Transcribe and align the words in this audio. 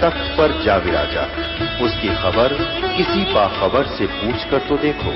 तख्त 0.00 0.38
पर 0.38 0.62
जा 0.62 0.76
विराजा। 0.76 1.22
उसकी 1.84 2.08
खबर 2.08 2.48
किसी 2.96 3.34
बाखबर 3.34 3.86
से 3.86 4.06
पूछकर 4.06 4.68
तो 4.68 4.76
देखो। 4.76 5.12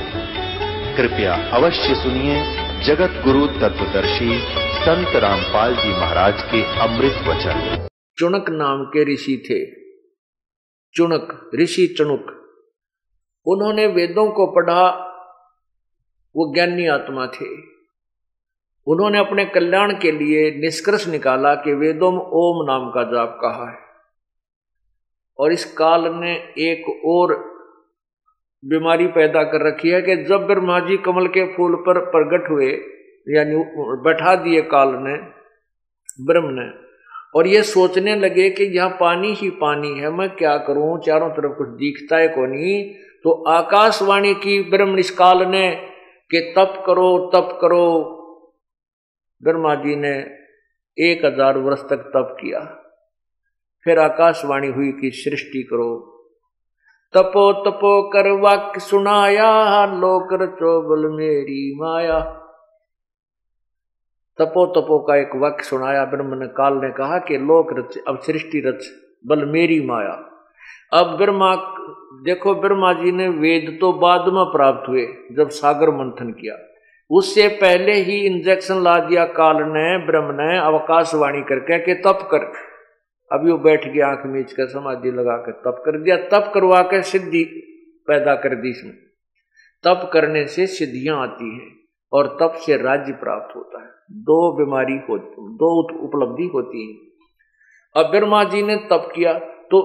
कृपया 0.96 1.34
अवश्य 1.34 1.94
सुनिए 1.94 2.62
जगत 2.82 3.10
गुरु 3.24 3.46
तत्वदर्शी 3.46 4.38
संत 4.56 5.16
रामपाल 5.16 5.74
जी 5.74 5.90
महाराज 5.90 6.42
के 6.42 6.80
अमृत 6.80 7.28
वचन। 7.28 7.88
चुनक 8.18 8.50
नाम 8.50 8.84
के 8.84 9.14
ऋषि 9.14 9.42
थे। 9.50 9.82
चुनक, 10.96 11.50
ऋषि 11.60 11.94
चुनक। 11.98 12.38
उन्होंने 13.46 13.86
वेदों 13.86 14.30
को 14.30 14.46
पढ़ा, 14.46 14.88
वो 16.36 16.54
ज्ञानी 16.54 16.86
आत्मा 16.86 17.26
थे। 17.26 17.46
उन्होंने 18.86 19.18
अपने 19.18 19.44
कल्याण 19.44 19.92
के 19.92 20.12
लिए 20.12 20.50
निष्कर्ष 20.50 21.08
निकाला 21.08 21.54
कि 21.54 21.74
वेदों 21.74 22.12
में 22.12 22.18
ओम 22.18 22.66
नाम 22.70 22.90
का 22.90 23.02
जाप 23.02 23.38
कहा 23.42 23.70
है। 23.70 23.81
और 25.38 25.52
इस 25.52 25.64
काल 25.72 26.04
ने 26.14 26.32
एक 26.62 26.88
और 27.06 27.34
बीमारी 28.64 29.06
पैदा 29.06 29.42
कर 29.42 29.66
रखी 29.66 29.90
है 29.90 30.00
कि 30.02 30.16
जब 30.24 30.46
ब्रह्मा 30.46 30.78
जी 30.80 30.96
कमल 30.96 31.26
के 31.26 31.44
फूल 31.54 31.74
पर 31.76 31.98
प्रकट 32.06 32.50
हुए, 32.50 32.70
यानी 33.26 33.64
बैठा 34.02 34.34
दिए 34.34 34.62
काल 34.62 34.88
ने, 34.88 35.14
ब्रह्म 36.24 36.50
ने, 36.50 36.68
और 37.34 37.46
ये 37.46 37.62
सोचने 37.62 38.14
लगे 38.16 38.48
कि 38.50 38.64
यहाँ 38.64 38.96
पानी 39.00 39.32
ही 39.32 39.50
पानी 39.50 39.88
है, 39.98 40.10
मैं 40.10 40.28
क्या 40.30 40.56
करूँ? 40.58 40.98
चारों 41.00 41.30
तरफ़ 41.30 41.52
कुछ 41.52 41.68
दिखता 41.68 42.16
है 42.16 42.28
को 42.28 42.46
नहीं। 42.46 42.82
तो 43.24 43.32
आकाशवाणी 43.48 44.34
की 44.34 44.60
ब्रह्म 44.70 44.98
इस 44.98 45.10
काल 45.10 45.46
ने 45.46 45.70
कि 46.30 46.40
तप 46.58 46.82
करो 46.86 47.30
तप 47.34 47.58
करो। 47.60 47.88
ब्रह्मा 49.42 49.74
जी 49.74 49.96
ने 49.96 50.14
एक 50.98 51.24
हज़ार 51.24 51.58
वर्ष 51.58 51.80
तक 51.80 52.10
तप 52.14 52.36
किया। 52.40 52.60
फिर 53.84 53.98
आकाशवाणी 53.98 54.68
हुई 54.68 54.92
कि 54.92 55.10
सृष्टि 55.10 55.62
करो। 55.62 56.08
तपो 57.16 57.52
तपो 57.52 58.08
कर 58.08 58.30
वाक्य 58.30 58.80
सुनाया 58.80 59.86
लोक 59.86 60.42
रचो 60.42 60.82
बल 60.82 61.16
मेरी 61.16 61.74
माया। 61.76 62.20
तपो 64.38 64.66
तपो 64.66 64.98
का 64.98 65.16
एक 65.16 65.30
वाक्य 65.34 65.64
सुनाया 65.64 66.04
ब्रह्म 66.04 66.34
ने 66.34 66.46
काल 66.46 66.74
ने 66.74 66.90
कहा 66.90 67.18
कि 67.18 67.38
लोक 67.38 67.78
रच, 67.78 67.98
अब 68.08 68.18
सृष्टि 68.18 68.62
रच, 68.66 68.86
बल 69.26 69.44
मेरी 69.44 69.86
माया। 69.86 70.28
अब 70.92 71.06
ब्रह्मा, 71.16 71.56
देखो 72.24 72.54
ब्रह्मा 72.54 72.92
जी 72.92 73.12
ने 73.12 73.28
वेद 73.28 73.78
तो 73.80 73.92
बाद 73.92 74.20
में 74.20 74.44
प्राप्त 74.44 74.88
हुए, 74.88 75.06
जब 75.32 75.48
सागर 75.48 75.90
मंथन 75.90 76.30
किया। 76.30 76.56
उससे 77.10 77.48
पहले 77.48 77.92
ही 77.92 78.26
इंजेक्शन 78.26 78.82
ला 78.82 78.98
दिया 78.98 79.24
काल 79.24 79.56
ने, 79.56 80.06
ब्रह्म 80.06 80.28
ने 80.30 80.58
अवकाशवाणी 80.58 81.42
करके 81.42 81.78
कि 81.78 81.94
तप 81.94 82.28
कर। 82.34 82.71
अभी 83.32 83.50
वो 83.50 83.58
बैठ 83.58 83.88
गया 83.88 84.06
आँख 84.06 84.26
मीच 84.26 84.52
कर 84.52 84.66
समाधि 84.68 85.10
लगा 85.10 85.36
कर 85.36 85.52
तप 85.64 85.82
कर 85.86 85.98
दिया। 85.98 86.16
तप 86.16 86.50
करवा 86.54 86.82
कर 86.82 87.02
सिद्धि 87.02 87.44
पैदा 88.08 88.34
कर 88.34 88.54
दी 88.54 88.70
इसमें। 88.70 88.94
तप 89.84 90.10
करने 90.12 90.46
से 90.46 90.66
सिद्धियाँ 90.66 91.20
आती 91.22 91.54
हैं 91.54 91.70
और 92.12 92.26
तप 92.40 92.52
से 92.56 92.76
राज्य 92.76 93.12
प्राप्त 93.12 93.56
होता 93.56 93.82
है। 93.82 93.90
दो 94.10 94.40
बीमारी 94.56 94.98
होती 95.08 95.48
दो 95.56 95.70
उपलब्धि 96.04 96.50
होती 96.54 96.86
है। 96.86 98.02
अब 98.02 98.10
ब्रह्मा 98.10 98.44
जी 98.44 98.62
ने 98.62 98.76
तप 98.76 99.08
किया 99.14 99.32
तो 99.70 99.78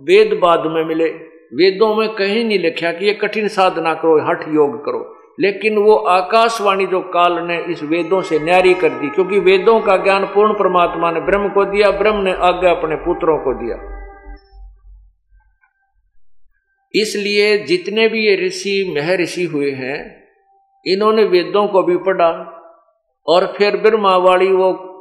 वेद 0.00 0.38
बाद 0.42 0.66
में 0.66 0.84
मिले। 0.84 1.08
वेदों 1.54 1.94
में 1.96 2.08
कहीं 2.14 2.44
नहीं 2.44 2.58
लिखा 2.58 2.92
कि 2.92 3.06
ये 3.06 3.12
कठिन 3.14 3.48
साधना 3.48 3.94
करो, 3.94 4.18
हठ 4.26 4.48
योग 4.48 4.84
करो। 4.84 5.15
लेकिन 5.40 5.78
वो 5.78 5.96
आकाशवाणी 5.96 6.86
जो 6.86 7.00
काल 7.00 7.32
ने 7.32 7.64
इस 7.72 7.82
वेदों 7.82 8.22
से 8.22 8.38
न्यारी 8.38 8.74
कर 8.74 8.88
दी, 8.88 9.08
क्योंकि 9.08 9.38
वेदों 9.38 9.80
का 9.80 9.96
ज्ञान 9.96 10.24
पूर्ण 10.24 10.52
परमात्मा 10.52 11.10
ने 11.10 11.20
ब्रह्म 11.20 11.48
को 11.48 11.64
दिया, 11.64 11.90
ब्रह्म 11.90 12.16
ने 12.16 12.32
आज्ञा 12.32 12.70
अपने 12.70 12.96
पुत्रों 12.96 13.38
को 13.38 13.54
दिया। 13.54 13.96
इसलिए 16.94 17.58
जितने 17.58 18.08
भी 18.08 18.26
ये 18.26 18.46
ऋषि, 18.46 18.94
महर्षि 18.96 19.44
हुए 19.44 19.70
हैं, 19.70 20.24
इन्होंने 20.86 21.24
वेदों 21.24 21.68
को 21.68 21.82
भी 21.82 21.96
पढ़ा, 21.96 22.52
और 23.26 23.54
फिर 23.58 23.76
ब्रह्मा 23.76 23.90
ब्रह्मावाणी 23.90 24.48
वो 24.48 24.92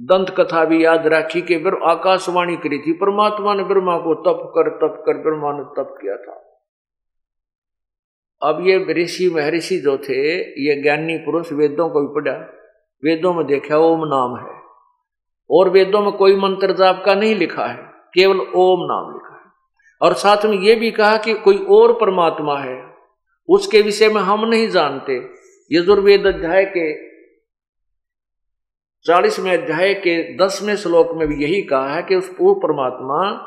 दंत 0.00 0.30
कथा 0.30 0.64
भी 0.64 0.84
याद 0.84 1.06
रखी 1.06 1.40
कि 1.40 1.54
आकाशवाणी 1.84 2.56
करी 2.56 2.78
थी, 2.78 2.92
परमात्मा 2.92 3.54
ने 3.54 3.64
ब्रह्मा 3.64 3.98
को 3.98 4.14
तप 4.14 4.52
कर 4.54 4.70
तप 4.70 5.02
कर 5.06 5.12
ब्रह्मा 5.12 5.52
ने 5.52 5.64
तप 5.64 5.98
किया 6.02 6.16
था। 6.16 6.49
अब 8.42 8.66
ये 8.66 8.86
ऋषि 8.92 9.30
महर्षि 9.34 9.78
जो 9.78 9.98
थे, 9.98 10.36
ये 10.40 10.82
ज्ञानी 10.82 11.18
पुरुष 11.18 11.52
वेदों 11.52 11.88
को 11.88 12.00
भी 12.00 12.14
पढ़ा। 12.14 12.36
वेदों 13.04 13.34
में 13.34 13.46
देखा, 13.46 13.76
ओम 13.76 14.00
नाम 14.04 14.36
है। 14.36 14.60
और 15.50 15.68
वेदों 15.68 16.02
में 16.02 16.12
कोई 16.12 16.36
मंत्र 16.36 16.72
जाप 16.72 17.02
का 17.06 17.14
नहीं 17.14 17.34
लिखा 17.34 17.66
है, 17.66 17.76
केवल 18.14 18.40
ओम 18.40 18.78
नाम 18.80 19.12
लिखा 19.12 19.34
है। 19.34 19.52
और 20.02 20.14
साथ 20.14 20.44
में 20.44 20.58
ये 20.58 20.74
भी 20.74 20.90
कहा 20.90 21.16
कि 21.16 21.34
कोई 21.34 21.58
और 21.58 21.92
परमात्मा 21.92 22.58
है, 22.58 22.94
उसके 23.48 23.82
विषय 23.82 24.08
में 24.08 24.20
हम 24.20 24.48
नहीं 24.48 24.68
जानते। 24.68 25.30
यजुर्वेद 25.72 26.26
अध्याय 26.26 26.64
के 26.64 27.10
चालीसवें 29.06 29.62
अध्याय 29.62 29.94
के 29.94 30.36
दसवें 30.36 30.76
श्लोक 30.76 31.08
में 31.12 31.28
भी 31.28 31.44
यही 31.44 31.62
कहा 31.62 31.94
है 31.94 32.02
कि 32.02 32.14
उस 32.14 32.34
पूर्व 32.38 32.60
परमात्मा, 32.60 33.46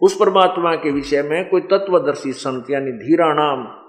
उस 0.00 0.16
परमात्मा 0.20 0.74
के 0.74 0.90
विषय 0.90 1.22
में 1.22 1.48
कोई 1.48 1.60
तत्वदर्शी 1.60 2.32
संत, 2.32 2.70
यानी 2.70 2.92
धीरा 2.92 3.34
नाम 3.34 3.79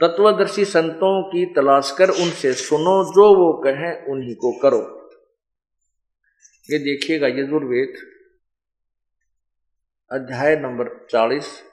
तत्वदर्शी 0.00 0.64
संतों 0.64 1.22
की 1.22 1.44
तलाश 1.46 1.94
कर 1.98 2.08
उनसे 2.08 2.52
सुनो, 2.52 3.04
जो 3.04 3.36
वो 3.36 3.52
कहें 3.52 4.06
उन्हीं 4.06 4.34
को 4.34 4.52
करो। 4.58 5.10
ये 6.70 6.78
देखिएगा 6.78 7.26
यजुर्वेद, 7.26 7.94
अध्याय 10.12 10.56
नंबर 10.56 11.06
चालीस 11.10 11.64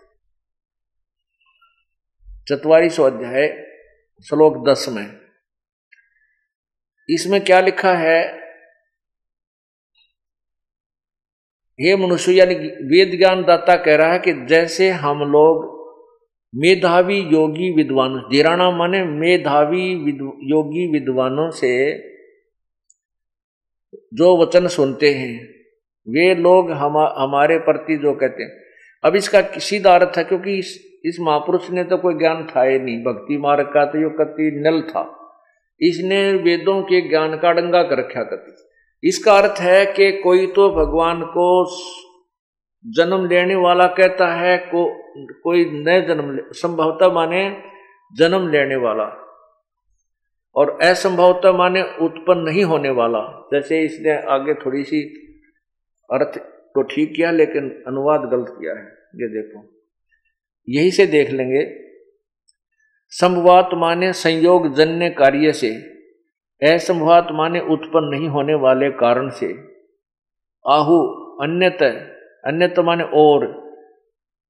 चतवालीसो 2.49 3.03
अध्याय, 3.03 3.47
श्लोक 4.29 4.69
दस 4.69 4.85
में। 4.89 5.21
इसमें 7.09 7.43
क्या 7.45 7.59
लिखा 7.59 7.93
है? 7.93 8.19
ये 11.79 11.95
मनुष्य, 11.95 12.31
यानी 12.31 12.55
वेद 12.89 13.17
ज्ञान 13.17 13.43
दाता 13.43 13.75
कह 13.75 13.95
रहा 13.95 14.13
है 14.13 14.19
कि 14.19 14.33
जैसे 14.45 14.89
हम 14.89 15.19
लोग 15.19 15.75
मेधावी 16.55 17.17
योगी 17.19 17.71
विद्वानों 17.73 18.19
जीराना 18.31 18.69
माने 18.71 19.03
मेधावी 19.05 19.95
विद, 19.95 20.19
योगी 20.43 20.91
विद्वानों 20.91 21.49
से 21.51 21.71
जो 24.13 24.35
वचन 24.37 24.67
सुनते 24.67 25.13
हैं 25.13 25.35
वे 26.07 26.33
लोग 26.35 26.71
हम 26.71 26.97
हमारे 27.17 27.57
प्रति 27.59 27.97
जो 27.97 28.13
कहते 28.13 28.43
हैं। 28.43 28.51
अब 29.03 29.15
इसका 29.15 29.41
सीधा 29.59 29.93
अर्थ 29.93 30.17
है 30.17 30.23
क्योंकि 30.23 30.57
इस 30.59 30.73
इस 31.05 31.17
महापुरुष 31.19 31.69
ने 31.71 31.83
तो 31.83 31.97
कोई 31.97 32.13
ज्ञान 32.13 32.45
था 32.45 32.63
ही 32.63 32.79
नहीं। 32.79 32.97
भक्ति 33.03 33.37
मार्ग 33.37 33.65
का 33.65 33.85
तो 33.85 34.01
यो 34.01 34.09
कति 34.09 34.51
नल 34.65 34.81
था। 34.81 35.03
इसने 35.81 36.21
वेदों 36.33 36.81
के 36.83 37.01
ज्ञान 37.09 37.37
का 37.37 37.51
डंगा 37.51 37.83
कर 37.83 37.97
रखा 37.97 38.23
कति 38.23 39.07
इसका 39.07 39.33
अर्थ 39.33 39.59
है 39.61 39.85
कि 39.85 40.11
कोई 40.21 40.47
तो 40.47 40.69
भगवान 40.69 41.21
को 41.21 41.47
जन्म 42.85 43.25
लेने 43.25 43.55
वाला 43.55 43.87
कहता 43.87 44.35
है, 44.35 44.57
को, 44.57 45.01
कोई 45.17 45.65
नए 45.65 46.01
जन्म 46.01 46.39
संभवता 46.51 47.09
माने 47.09 47.63
जन्म 48.13 48.49
लेने 48.49 48.75
वाला। 48.75 49.21
और 50.55 50.79
असंभवता 50.81 51.51
माने 51.51 51.81
उत्पन्न 51.81 52.39
नहीं 52.39 52.63
होने 52.63 52.89
वाला। 52.89 53.47
जैसे 53.53 53.81
इसने 53.81 54.17
आगे 54.17 54.53
थोड़ी 54.53 54.83
सी 54.83 55.01
अर्थ 56.11 56.37
तो 56.75 56.81
ठीक 56.81 57.13
किया, 57.15 57.31
लेकिन 57.31 57.83
अनुवाद 57.87 58.21
गलत 58.21 58.45
किया 58.49 58.73
है। 58.73 58.85
ये 59.15 59.27
देखो। 59.27 59.81
यही 60.69 60.91
से 60.91 61.05
देख 61.05 61.29
लेंगे। 61.29 61.91
संभवात 63.09 63.69
माने 63.73 64.13
संयोग 64.13 64.73
जन्य 64.73 65.09
कार्य 65.09 65.53
से। 65.53 65.75
असंभवात 66.73 67.27
माने 67.31 67.59
उत्पन्न 67.59 68.17
नहीं 68.17 68.29
होने 68.29 68.53
वाले 68.53 68.89
कारण 68.89 69.29
से। 69.29 69.53
आहु, 70.67 71.07
अन्यत 71.41 72.11
अन्यत 72.45 72.79
माने 72.79 73.03
और 73.03 73.45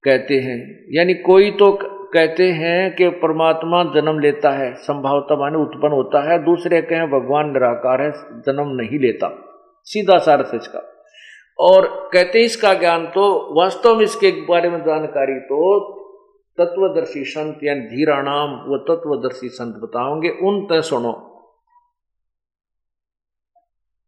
कहते 0.03 0.33
हैं। 0.33 0.85
यानी 0.93 1.13
कोई 1.13 1.51
तो 1.51 1.79
कहते 2.13 2.43
हैं 2.51 2.95
कि 2.95 3.09
परमात्मा 3.09 3.83
जन्म 3.83 4.19
लेता 4.19 4.49
है, 4.49 4.73
संभावता 4.73 5.35
माने 5.35 5.57
उत्पन्न 5.57 5.93
होता 5.93 6.31
है, 6.31 6.43
दूसरे 6.45 6.81
कहें 6.81 7.07
भगवान 7.07 7.49
निराकार 7.49 8.01
है, 8.01 8.11
जन्म 8.39 8.67
नहीं 8.67 8.99
लेता। 8.99 9.29
सीधा 9.83 10.17
सार 10.17 10.41
इसका। 10.55 10.91
और 11.59 12.09
कहते 12.13 12.39
इसका 12.39 12.73
ज्ञान 12.73 13.05
तो 13.05 13.55
वास्तव 13.61 13.95
में 13.95 14.03
इसके 14.03 14.31
बारे 14.31 14.69
में 14.69 14.79
जानकारी 14.79 15.39
तो 15.39 15.91
तत्वदर्शी 16.57 17.23
संत 17.23 17.59
यानी 17.63 17.81
धीरा 17.81 18.21
नाम 18.21 18.49
वो 18.49 18.77
तत्वदर्शी 18.77 19.49
संत 19.49 19.75
बताओगे, 19.75 20.29
उन 20.29 20.65
तय 20.65 20.81
सुनो। 20.81 21.34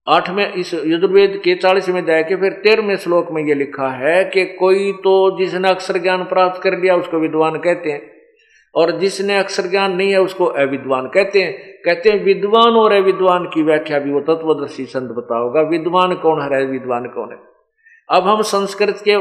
आठ 0.08 0.30
में 0.30 0.54
इस 0.54 0.74
युद्धवेद 0.74 1.40
के 1.44 1.56
चालीस 1.56 1.88
में 1.90 2.06
जाए 2.06 2.24
के 2.24 2.36
फिर 2.36 2.52
तेरहवें 2.64 2.96
श्लोक 2.98 3.32
में 3.32 3.44
ये 3.44 3.54
लिखा 3.54 3.88
है 3.90 4.24
कि 4.26 4.46
कोई 4.54 4.92
तो 5.04 5.16
जिसने 5.40 5.70
अक्षर 5.70 5.98
ज्ञान 5.98 6.24
प्राप्त 6.24 6.62
कर 6.62 6.78
लिया 6.80 6.96
उसको 6.96 7.20
विद्वान 7.20 7.58
कहते 7.58 7.92
हैं, 7.92 8.02
और 8.76 8.92
जिसने 9.00 9.38
अक्षर 9.38 9.68
ज्ञान 9.68 9.96
नहीं 9.96 10.12
है 10.12 10.22
उसको 10.22 10.46
अविद्वान 10.46 11.08
कहते 11.08 11.42
हैं। 11.42 11.54
कहते 11.86 12.10
हैं, 12.10 12.24
विद्वान 12.24 12.76
और 12.76 12.94
अविद्वान 12.94 13.46
की 13.46 13.64
व्याख्या 13.64 14.00
भी 14.00 14.12
वो 14.12 14.20
तत्वदर्शी 14.22 14.86
संत 14.86 15.12
बताओगा 15.12 15.62
विद्वान 15.70 16.16
कौन 16.16 16.42
है 16.44 16.66
विद्वान 16.66 17.06
कौन 17.08 17.32
है। 17.32 17.38
अब 18.10 18.28
हम 18.28 18.42
संस्कृत 18.42 19.04
के, 19.08 19.16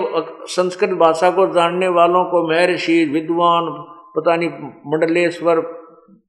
संस्कृत 0.47 0.91
भाषा 0.91 1.31
को 1.31 1.47
जानने 1.55 1.89
वालों 1.89 2.25
को 2.25 2.47
महर्षि, 2.49 3.05
विद्वान, 3.05 3.71
पता 4.17 4.37
नहीं, 4.37 4.49
मंडलेश्वर, 4.87 5.61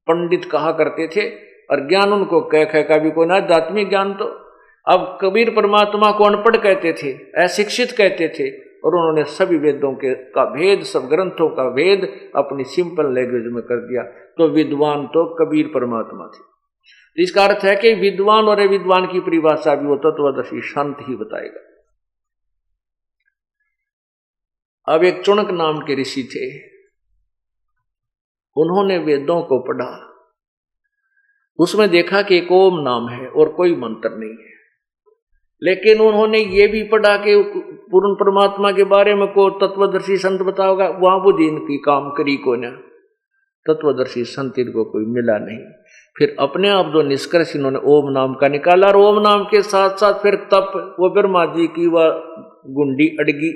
पंडित 0.08 0.44
कहा 0.44 0.72
करते 0.72 1.06
थे, 1.06 1.28
और 1.70 1.86
ज्ञान 1.88 2.12
उनको 2.12 2.40
कह 2.40 2.64
कह 2.64 2.82
का 2.82 2.98
भी 2.98 3.10
कोई 3.10 3.26
ना, 3.26 3.36
आध्यात्मिक 3.36 3.88
ज्ञान 3.88 4.12
तो 4.12 4.26
अब 4.88 5.18
कबीर 5.22 5.50
परमात्मा 5.50 6.12
को 6.12 6.24
अनपढ़ 6.24 6.56
कहते 6.56 6.92
थे, 6.92 7.12
अशिक्षित 7.44 7.92
कहते 7.92 8.28
थे, 8.28 8.68
और 8.84 8.94
उन्होंने 8.94 9.24
सभी 9.24 9.58
वेदों 9.58 9.92
के 9.92 10.14
का 10.14 10.44
भेद, 10.44 10.82
सब 10.82 11.00
ग्रंथों 11.00 11.48
का 11.48 11.70
भेद 11.70 12.30
अपनी 12.36 12.64
सिंपल 12.64 13.14
लैंग्वेज 13.14 13.52
में 13.52 13.62
कर 13.62 13.76
दिया। 13.76 14.02
तो 14.02 14.48
विद्वान 14.48 15.06
तो 15.06 15.34
कबीर 15.34 15.66
परमात्मा 15.66 16.26
थे। 16.26 16.38
तो 17.16 17.22
इसका 17.22 17.44
अर्थ 17.44 17.64
है 17.64 17.76
कि 17.76 17.94
विद्वान 17.94 18.44
और 18.44 18.68
विद्वान 18.68 19.06
की 19.06 19.20
परिभाषा 19.20 19.74
भी 19.74 19.86
वो 19.86 19.96
तत्वदर्शी 19.96 20.60
शांत 20.62 20.96
ही 21.00 21.16
बताएगा। 21.16 21.60
अब 24.94 25.04
एक 25.04 25.22
चुनक 25.24 25.50
नाम 25.50 25.78
के 25.78 26.00
ऋषि 26.00 26.22
थे। 26.22 26.58
उन्होंने 28.56 28.98
वेदों 28.98 29.42
को 29.42 29.58
पढ़ा। 29.58 30.14
उसमें 31.58 31.88
देखा 31.88 32.22
कि 32.22 32.36
एक 32.36 32.52
ओम 32.52 32.80
नाम 32.80 33.08
है 33.08 33.28
और 33.28 33.48
कोई 33.48 33.76
मंत्र 33.76 34.10
नहीं 34.10 34.30
है। 34.30 34.57
लेकिन 35.62 36.00
उन्होंने 36.00 36.38
ये 36.38 36.66
भी 36.66 36.82
पढ़ा 36.82 37.16
कि 37.16 37.34
पूर्ण 37.90 38.14
परमात्मा 38.14 38.70
के 38.72 38.84
बारे 38.84 39.14
में 39.14 39.26
को 39.28 39.48
तत्वदर्शी 39.58 40.16
संत 40.16 40.42
बताओगा, 40.42 40.88
वहाँ 40.88 41.16
वो 41.16 41.32
दिन 41.32 41.58
की 41.58 41.76
काम 41.78 42.10
करी 42.10 42.36
को 42.36 42.54
ना। 42.56 42.70
तत्वदर्शी 43.66 44.24
संत 44.24 44.58
इनको 44.58 44.84
कोई 44.84 45.04
मिला 45.06 45.38
नहीं। 45.38 45.58
फिर 46.16 46.36
अपने 46.40 46.68
आप 46.68 46.86
जो 46.86 47.02
निष्कर्ष 47.02 47.54
इन्होंने 47.56 47.78
ओम 47.86 48.10
नाम 48.12 48.34
का 48.34 48.48
निकाला 48.48 48.86
और 48.86 48.96
ओम 48.96 49.20
नाम 49.22 49.44
के 49.44 49.62
साथ 49.62 49.96
साथ 49.96 50.14
फिर 50.14 50.34
तप, 50.52 50.96
वो 51.00 51.10
ब्रह्मा 51.10 51.44
जी 51.46 51.66
की 51.66 51.86
वह 51.86 52.08
गुंडी 52.70 53.08
अड़गी 53.20 53.52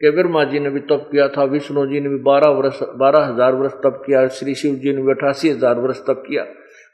कि 0.00 0.10
ब्रह्मा 0.10 0.44
जी 0.44 0.58
ने 0.58 0.70
भी 0.70 0.80
तप 0.80 1.08
किया 1.12 1.28
था, 1.28 1.44
विष्णु 1.44 1.86
जी 1.86 2.00
ने 2.00 2.08
भी 2.08 2.16
बारह 2.22 2.50
वर्ष, 2.50 2.80
बारह 2.96 3.24
हज़ार 3.24 3.54
वर्ष 3.54 3.72
तप 3.74 4.02
किया, 4.06 4.26
श्री 4.28 4.54
शिव 4.54 4.74
जी 4.74 4.92
ने 4.92 5.02
भी 5.02 5.10
अठासी 5.10 5.48
हज़ार 5.50 5.78
वर्ष 5.78 6.00
तप 6.00 6.22
किया। 6.28 6.42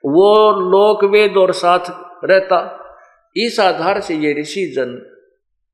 वो 0.04 0.50
लोक 0.70 1.04
वेद 1.04 1.36
और 1.36 1.52
साथ 1.52 1.90
रहता। 2.24 2.79
इस 3.36 3.60
आधार 3.60 4.00
से 4.00 4.14
ये 4.14 4.32
ऋषि 4.40 4.66
जन 4.66 4.90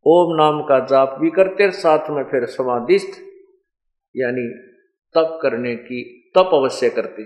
ओम 0.06 0.35
नाम 0.37 0.61
का 0.62 0.79
जाप 0.87 1.17
भी 1.20 1.31
करते 1.31 1.70
साथ 1.70 2.11
में 2.11 2.23
फिर 2.25 2.44
समाधिस्थ, 2.47 3.20
यानी 4.14 4.49
तप 5.14 5.38
करने 5.43 5.75
की, 5.76 6.03
तप 6.35 6.50
अवश्य 6.55 6.91
करते। 6.91 7.25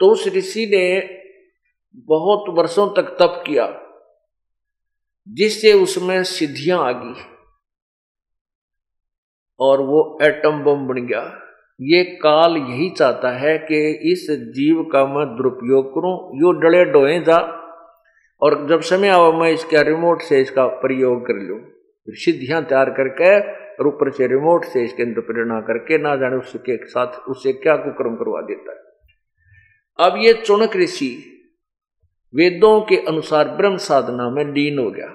तो 0.00 0.10
उस 0.12 0.26
ऋषि 0.28 0.66
ने 0.66 1.00
बहुत 2.08 2.44
वर्षों 2.48 2.88
तक 2.96 3.16
तप 3.20 3.42
किया, 3.46 3.66
जिससे 5.28 5.72
उसमें 5.72 6.22
सिद्धियाँ 6.24 6.78
आ 6.84 6.92
गई 6.92 7.20
और 9.60 9.80
वो 9.80 10.18
एटम 10.22 10.62
बम 10.64 10.86
बन 10.86 11.06
गया। 11.06 11.22
ये 11.80 12.04
काल 12.04 12.56
यही 12.56 12.90
चाहता 12.90 13.30
है 13.38 13.56
कि 13.58 13.78
इस 14.12 14.26
जीव 14.30 14.82
का 14.82 15.04
मैं 15.06 15.26
दुरुपयोग 15.36 15.90
करूँ। 15.90 16.16
यो 16.40 16.52
डले 16.60 16.84
डोए 16.84 17.18
जा। 17.20 17.38
और 18.42 18.66
जब 18.68 18.80
समय 18.80 19.08
आवा, 19.08 19.32
मैं 19.32 19.50
इसका 19.50 19.80
रिमोट 19.80 20.22
से 20.22 20.40
इसका 20.40 20.66
प्रयोग 20.66 21.26
कर 21.26 21.34
लूँ। 21.34 21.60
सिद्धियाँ 22.08 22.64
तैयार 22.64 22.90
करके 22.90 23.40
और 23.74 23.86
ऊपर 23.86 24.10
से 24.10 24.26
रिमोट 24.26 24.64
से 24.64 24.84
इसके 24.84 25.02
अंदर 25.02 25.20
प्रेरणा 25.20 25.60
करके, 25.60 25.98
ना 25.98 26.16
जाने 26.16 26.36
उसके 26.36 26.86
साथ 26.86 27.06
उससे 27.06 27.52
क्या 27.52 27.76
कुक्रम 27.76 28.14
करवा 28.14 28.40
देता 28.40 28.72
है। 28.72 28.88
अब 30.06 30.16
ये 30.22 30.32
चुनक 30.32 30.76
ऋषि 30.76 31.34
वेदों 32.34 32.80
के 32.80 32.96
अनुसार 32.96 33.48
ब्रह्म 33.48 33.76
साधना 33.76 34.30
में 34.30 34.44
लीन 34.44 34.78
हो 34.78 34.90
गया। 34.90 35.14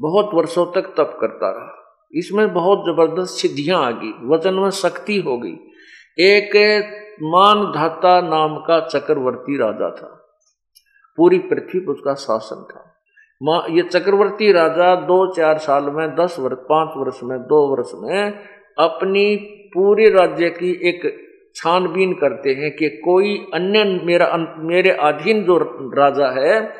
बहुत 0.00 0.30
वर्षों 0.34 0.66
तक 0.66 0.94
तप 0.96 1.18
करता 1.20 1.50
रहा। 1.50 1.78
इसमें 2.14 2.54
बहुत 2.54 2.78
ज़बरदस्त 2.78 3.34
सिद्धियाँ 3.34 3.84
आ 3.84 3.90
गई। 3.90 4.12
वचन 4.28 4.54
में 4.54 4.70
शक्ति 4.70 5.20
हो 5.20 5.38
गई। 5.38 5.54
एक 6.18 6.56
मानधाता 7.22 8.20
नाम 8.20 8.56
का 8.58 8.88
चक्रवर्ती 8.88 9.56
राजा 9.56 9.90
था। 9.90 10.21
पूरी 11.16 11.38
पृथ्वी 11.38 11.80
पर 11.80 11.92
उसका 11.92 12.14
शासन 12.14 12.62
था। 12.74 12.88
माँ, 13.42 13.66
ये 13.70 13.82
चक्रवर्ती 13.82 14.52
राजा 14.52 14.94
दो 14.94 15.34
चार 15.34 15.58
साल 15.58 15.84
में, 15.84 16.14
दस 16.14 16.36
वर्ष, 16.40 16.56
पाँच 16.58 16.90
वर्ष 16.96 17.20
में, 17.24 17.38
दो 17.38 17.76
वर्ष 17.76 17.90
में 17.94 18.32
अपनी 18.78 19.36
पूरे 19.74 20.08
राज्य 20.10 20.50
की 20.50 20.88
एक 20.88 21.28
छानबीन 21.54 22.12
करते 22.12 22.50
हैं 22.50 22.76
कि 22.76 22.88
कोई 22.88 23.36
अन्य 23.54 23.84
मेरा 24.04 24.56
मेरे 24.58 24.90
अधीन 24.90 25.42
जो 25.44 25.58
राजा 25.94 26.28
है, 26.40 26.74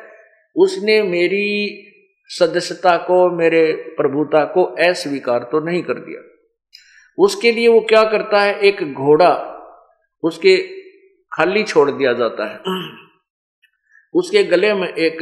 उसने 0.55 1.01
मेरी 1.03 1.79
सदस्यता 2.27 2.97
को, 2.97 3.29
मेरे 3.29 3.73
प्रभुता 3.97 4.45
को 4.45 4.63
अस्वीकार 4.63 5.39
तो 5.39 5.59
नहीं 5.59 5.83
कर 5.83 5.93
दिया। 5.93 6.21
उसके 7.17 7.51
लिए 7.51 7.67
वो 7.67 7.79
क्या 7.79 8.03
करता 8.03 8.41
है? 8.41 8.59
एक 8.59 8.93
घोड़ा 8.93 9.49
उसके 10.23 10.57
खाली 11.31 11.63
छोड़ 11.63 11.91
दिया 11.91 12.13
जाता 12.13 12.45
है। 12.45 12.59
उसके 14.13 14.43
गले 14.43 14.73
में 14.73 14.87
एक 14.87 15.19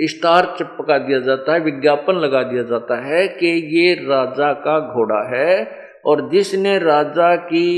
स्टार 0.00 0.54
चिपका 0.58 0.98
दिया 0.98 1.18
जाता 1.20 1.52
है, 1.52 1.60
विज्ञापन 1.60 2.14
लगा 2.14 2.42
दिया 2.42 2.62
जाता 2.62 2.96
है 3.04 3.28
कि 3.28 3.46
ये 3.78 3.94
राजा 3.94 4.52
का 4.52 4.78
घोड़ा 4.80 5.36
है 5.36 5.64
और 6.06 6.28
जिसने 6.30 6.78
राजा 6.78 7.36
की 7.36 7.68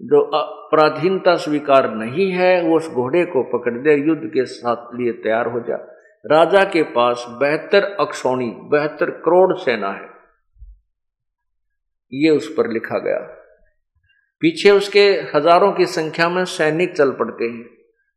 जो 0.00 0.20
अपराधीनता 0.20 1.36
स्वीकार 1.36 1.90
नहीं 1.94 2.30
है, 2.30 2.62
वो 2.62 2.76
उस 2.76 2.88
घोड़े 2.88 3.24
को 3.24 3.42
पकड़ 3.58 3.72
दे, 3.72 3.94
युद्ध 3.94 4.22
के 4.26 4.44
साथ 4.44 4.94
लिए 4.94 5.12
तैयार 5.12 5.46
हो 5.46 5.60
जा। 5.60 5.76
राजा 6.24 6.64
के 6.64 6.82
पास 6.82 7.26
बेहतर 7.30 7.84
अक्षौणी 8.00 8.46
बेहतर 8.46 9.10
करोड़ 9.10 9.56
सेना 9.58 9.88
है। 9.88 10.08
ये 12.12 12.30
उस 12.30 12.48
पर 12.48 12.70
लिखा 12.70 12.98
गया। 12.98 13.18
पीछे 14.40 14.70
उसके 14.70 15.04
हज़ारों 15.34 15.72
की 15.72 15.86
संख्या 15.86 16.28
में 16.28 16.44
सैनिक 16.44 16.96
चल 16.96 17.10
पड़ते 17.10 17.44
हैं। 17.44 17.64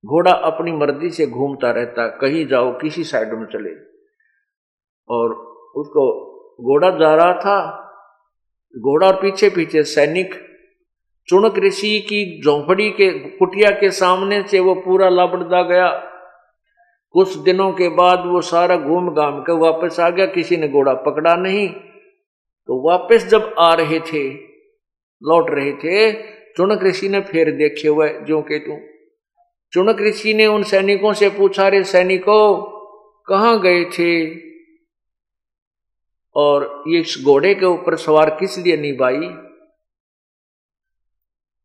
घोड़ा 0.05 0.31
अपनी 0.31 0.71
मर्ज़ी 0.71 1.09
से 1.09 1.27
घूमता 1.27 1.71
रहता, 1.71 2.07
कहीं 2.07 2.47
जाओ, 2.47 2.71
किसी 2.71 3.03
साइड 3.03 3.33
में 3.33 3.45
चले। 3.45 3.69
और 5.09 5.33
उसको 5.75 6.27
घोड़ा 6.61 6.89
जा 6.89 7.15
रहा 7.15 7.33
था, 7.33 7.83
घोड़ा 8.77 9.11
पीछे 9.11 9.49
पीछे 9.49 9.83
सैनिक, 9.83 10.33
चुनक 11.27 11.59
ऋषि 11.59 11.99
की 11.99 12.41
झोंपड़ी 12.41 12.89
के, 12.89 13.11
कुटिया 13.11 13.71
के 13.71 13.91
सामने 13.91 14.43
से 14.43 14.59
वो 14.59 14.75
पूरा 14.75 15.09
लापड़दा 15.09 15.61
गया। 15.63 15.89
कुछ 17.11 17.35
दिनों 17.35 17.71
के 17.71 17.89
बाद 17.89 18.19
वो 18.25 18.41
सारा 18.41 18.77
घूम 18.77 19.09
घाम 19.09 19.41
के 19.41 19.53
वापस 19.53 19.99
आ 19.99 20.09
गया, 20.09 20.25
किसी 20.25 20.57
ने 20.57 20.67
घोड़ा 20.67 20.93
पकड़ा 20.93 21.35
नहीं। 21.35 21.69
तो 21.69 22.89
वापस 22.89 23.27
जब 23.27 23.55
आ 23.59 23.73
रहे 23.73 23.99
थे, 23.99 24.29
लौट 25.23 25.49
रहे 25.49 25.71
थे, 25.71 26.13
चुनक 26.53 26.83
ऋषि 26.83 27.09
ने 27.09 27.21
फिर 27.21 27.51
देखे 27.51 27.87
हुए 27.87 28.09
जो 28.09 28.41
के 28.41 28.59
तू 28.59 28.96
चुनक 29.73 30.01
ऋषि 30.01 30.33
ने 30.33 30.45
उन 30.47 30.63
सैनिकों 30.63 31.13
से 31.13 31.29
पूछा 31.29 31.67
रे 31.67 31.83
सैनिकों, 31.83 32.41
कहाँ 33.27 33.59
गए 33.61 33.83
थे? 33.85 34.13
और 36.35 36.83
ये 36.87 36.99
इस 36.99 37.17
घोड़े 37.25 37.53
के 37.55 37.65
ऊपर 37.65 37.95
सवार 37.95 38.29
किस 38.29 38.57
लिए 38.57 38.77
नहीं 38.77 38.93
भाई 38.97 39.27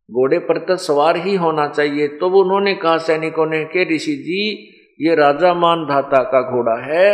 घोड़े 0.09 0.39
पर 0.39 0.59
तो 0.59 0.77
सवार 0.77 1.17
ही 1.17 1.35
होना 1.37 1.67
चाहिए। 1.69 2.09
तो 2.09 2.29
वो 2.31 2.43
उन्होंने 2.43 2.75
कहा 2.75 2.97
सैनिकों 2.99 3.47
ने, 3.47 3.65
कि 3.65 3.85
ऋषि 3.95 4.15
जी, 4.17 4.43
ये 5.01 5.15
राजा 5.15 5.53
मान 5.55 5.85
धाता 5.85 6.23
का 6.23 6.41
घोड़ा 6.51 6.75
है 6.85 7.07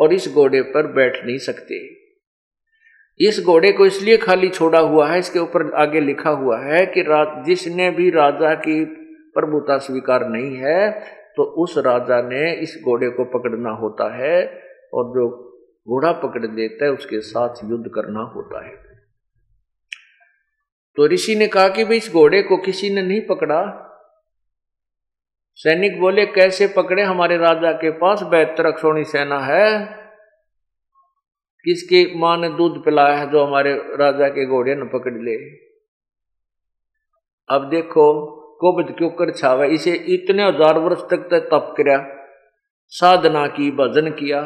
और 0.00 0.12
इस 0.12 0.28
घोड़े 0.28 0.60
पर 0.62 0.86
बैठ 0.92 1.24
नहीं 1.26 1.38
सकते। 1.38 1.78
इस 3.20 3.40
घोड़े 3.40 3.72
को 3.72 3.86
इसलिए 3.86 4.16
खाली 4.16 4.48
छोड़ा 4.48 4.78
हुआ 4.80 5.08
है, 5.08 5.18
इसके 5.18 5.38
ऊपर 5.38 5.72
आगे 5.74 6.00
लिखा 6.00 6.30
हुआ 6.30 6.58
है 6.60 6.84
कि 6.96 7.04
जिसने 7.46 7.90
भी 7.90 8.10
राजा 8.10 8.54
की 8.54 8.84
प्रभुता 9.34 9.78
स्वीकार 9.78 10.28
नहीं 10.28 10.56
है 10.56 11.00
तो 11.36 11.42
उस 11.42 11.78
राजा 11.78 12.22
ने 12.22 12.52
इस 12.52 12.80
घोड़े 12.84 13.08
को 13.10 13.24
पकड़ना 13.24 13.70
होता 13.70 14.16
है 14.16 14.62
और 14.94 15.04
जो 15.04 15.50
घोड़ा 15.88 16.12
पकड़ 16.12 16.46
देता 16.46 16.84
है, 16.84 16.90
उसके 16.90 17.20
साथ 17.20 17.54
युद्ध 17.64 17.90
करना 17.94 18.20
होता 18.20 18.66
है। 18.66 18.76
तो 20.96 21.06
ऋषि 21.06 21.34
ने 21.34 21.46
कहा 21.46 21.68
कि 21.68 21.84
भाई 21.84 21.96
इस 21.96 22.12
घोड़े 22.12 22.42
को 22.42 22.56
किसी 22.56 22.90
ने 22.90 23.02
नहीं 23.02 23.20
पकड़ा। 23.20 23.90
सैनिक 25.54 26.00
बोले, 26.00 26.26
कैसे 26.26 26.66
पकड़े? 26.66 27.02
हमारे 27.02 27.36
राजा 27.36 27.72
के 27.72 27.90
पास 27.90 28.22
बेहतर 28.22 28.66
अक्षोणी 28.66 29.04
सेना 29.04 29.38
है। 29.38 29.84
किसकी 31.64 32.18
माँ 32.18 32.36
ने 32.36 32.48
दूध 32.48 32.84
पिलाया 32.84 33.16
है 33.16 33.30
जो 33.30 33.44
हमारे 33.44 33.74
राजा 33.74 34.28
के 34.28 34.46
घोड़े 34.46 34.74
ने 34.74 34.84
पकड़ 34.84 35.14
ले? 35.14 35.56
अब 37.48 37.68
देखो 37.70 38.34
कोबद 38.64 38.94
क्यों 38.98 39.10
कर 39.12 39.32
छावा? 39.32 39.64
इसे 39.66 39.94
इतने 40.10 40.44
हज़ार 40.44 40.78
वर्ष 40.80 41.00
तक 41.10 41.28
तप 41.32 41.74
कर 41.78 41.96
साधना 42.92 43.46
की, 43.48 43.70
भजन 43.72 44.10
किया, 44.12 44.40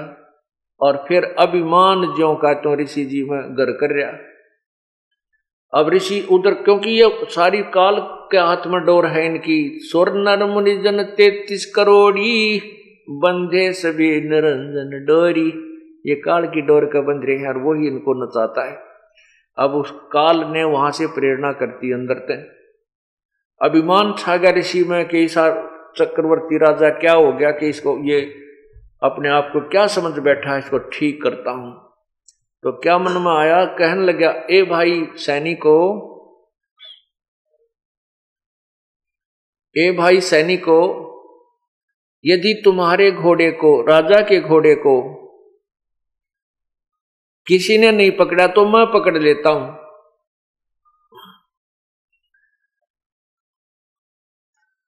और 0.81 0.97
फिर 1.09 1.25
अभिमान 1.41 2.07
ज्यो 2.17 2.35
का 2.35 2.53
तो 2.57 2.75
ऋषि 2.77 3.05
जी 3.05 3.23
में 3.23 3.55
घर 3.55 3.71
कर 3.81 3.95
रहा। 3.95 4.11
अब 5.73 5.89
ऋषि 5.95 6.21
उधर, 6.31 6.55
क्योंकि 6.55 6.91
ये 6.91 7.09
सारी 7.31 7.63
काल 7.75 7.97
के 8.33 8.39
हाथ 8.39 8.67
में 8.67 8.81
डोर 8.85 9.07
है 9.07 9.25
इनकी 9.27 9.59
स्वर 9.83 10.11
मुनि 10.47 10.77
जन 10.77 11.03
तैतीस 11.17 11.65
करोड़ी, 11.75 12.61
बंधे 13.19 13.73
सभी 13.75 14.11
निरंजन 14.29 15.05
डोरी। 15.07 15.49
ये 16.05 16.15
काल 16.21 16.47
की 16.47 16.61
डोर 16.63 16.85
का 16.85 17.01
बंध 17.03 17.25
रहे 17.25 17.37
हैं 17.37 17.49
और 17.49 17.59
वो 17.59 17.75
ही 17.75 17.87
इनको 17.87 18.15
नचाता 18.15 18.65
है। 18.65 18.77
अब 19.59 19.75
उस 19.75 19.91
काल 20.13 20.45
ने 20.53 20.65
वहाँ 20.67 20.91
से 20.93 21.07
प्रेरणा 21.15 21.53
करती 21.55 21.93
अंदर 21.93 22.19
तक। 22.27 22.47
अभिमान 23.61 24.15
छा 24.19 24.37
गया 24.37 24.51
ऋषि 24.53 24.83
में 24.85 25.05
कि 25.09 25.27
चक्रवर्ती 25.29 26.59
राजा 26.59 26.89
क्या 26.99 27.13
हो 27.13 27.33
गया 27.33 27.51
कि 27.51 27.69
इसको 27.69 27.97
ये 28.05 28.21
अपने 29.03 29.29
आप 29.31 29.51
को 29.53 29.61
क्या 29.69 29.87
समझ 29.89 30.19
बैठा 30.19 30.53
है, 30.53 30.59
इसको 30.59 30.79
ठीक 30.91 31.23
करता 31.23 31.51
हूँ। 31.51 31.73
तो 32.65 32.73
क्या 32.81 32.99
मन 32.99 33.21
में 33.23 33.33
आया? 33.33 33.65
कहने 33.65 34.05
लगा 34.05 34.31
ए 34.51 34.63
भाई 34.71 35.03
सैनिको, 35.17 35.75
ए 39.77 39.91
भाई 39.99 40.21
सैनिको, 40.23 40.79
यदि 42.25 42.55
तुम्हारे 42.65 43.11
घोड़े 43.13 43.51
को, 43.53 43.81
राजा 43.83 44.21
के 44.23 44.41
घोड़े 44.41 44.75
को 44.77 45.01
किसी 47.47 47.79
ने 47.79 47.91
नहीं 47.93 48.11
पकड़ा 48.17 48.47
तो 48.49 48.65
मैं 48.69 48.87
पकड़ 48.93 49.17
लेता 49.19 49.51
हूँ। 49.51 49.88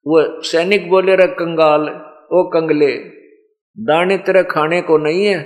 वो 0.06 0.20
सैनिक 0.42 0.88
बोले 0.90 1.14
रहे 1.16 1.26
कंगाल, 1.34 1.88
ओ 2.32 2.42
कंगले, 2.50 2.92
दाने 3.76 4.16
तेरे 4.18 4.42
खाने 4.44 4.80
को 4.82 4.96
नहीं 4.98 5.24
है, 5.26 5.38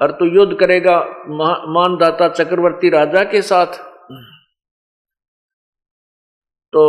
और 0.00 0.12
तू 0.12 0.24
युद्ध 0.26 0.58
करेगा 0.60 0.98
मानदाता 1.70 2.28
चक्रवर्ती 2.28 2.88
राजा 2.90 3.22
के 3.24 3.42
साथ? 3.42 3.78
तो 6.72 6.84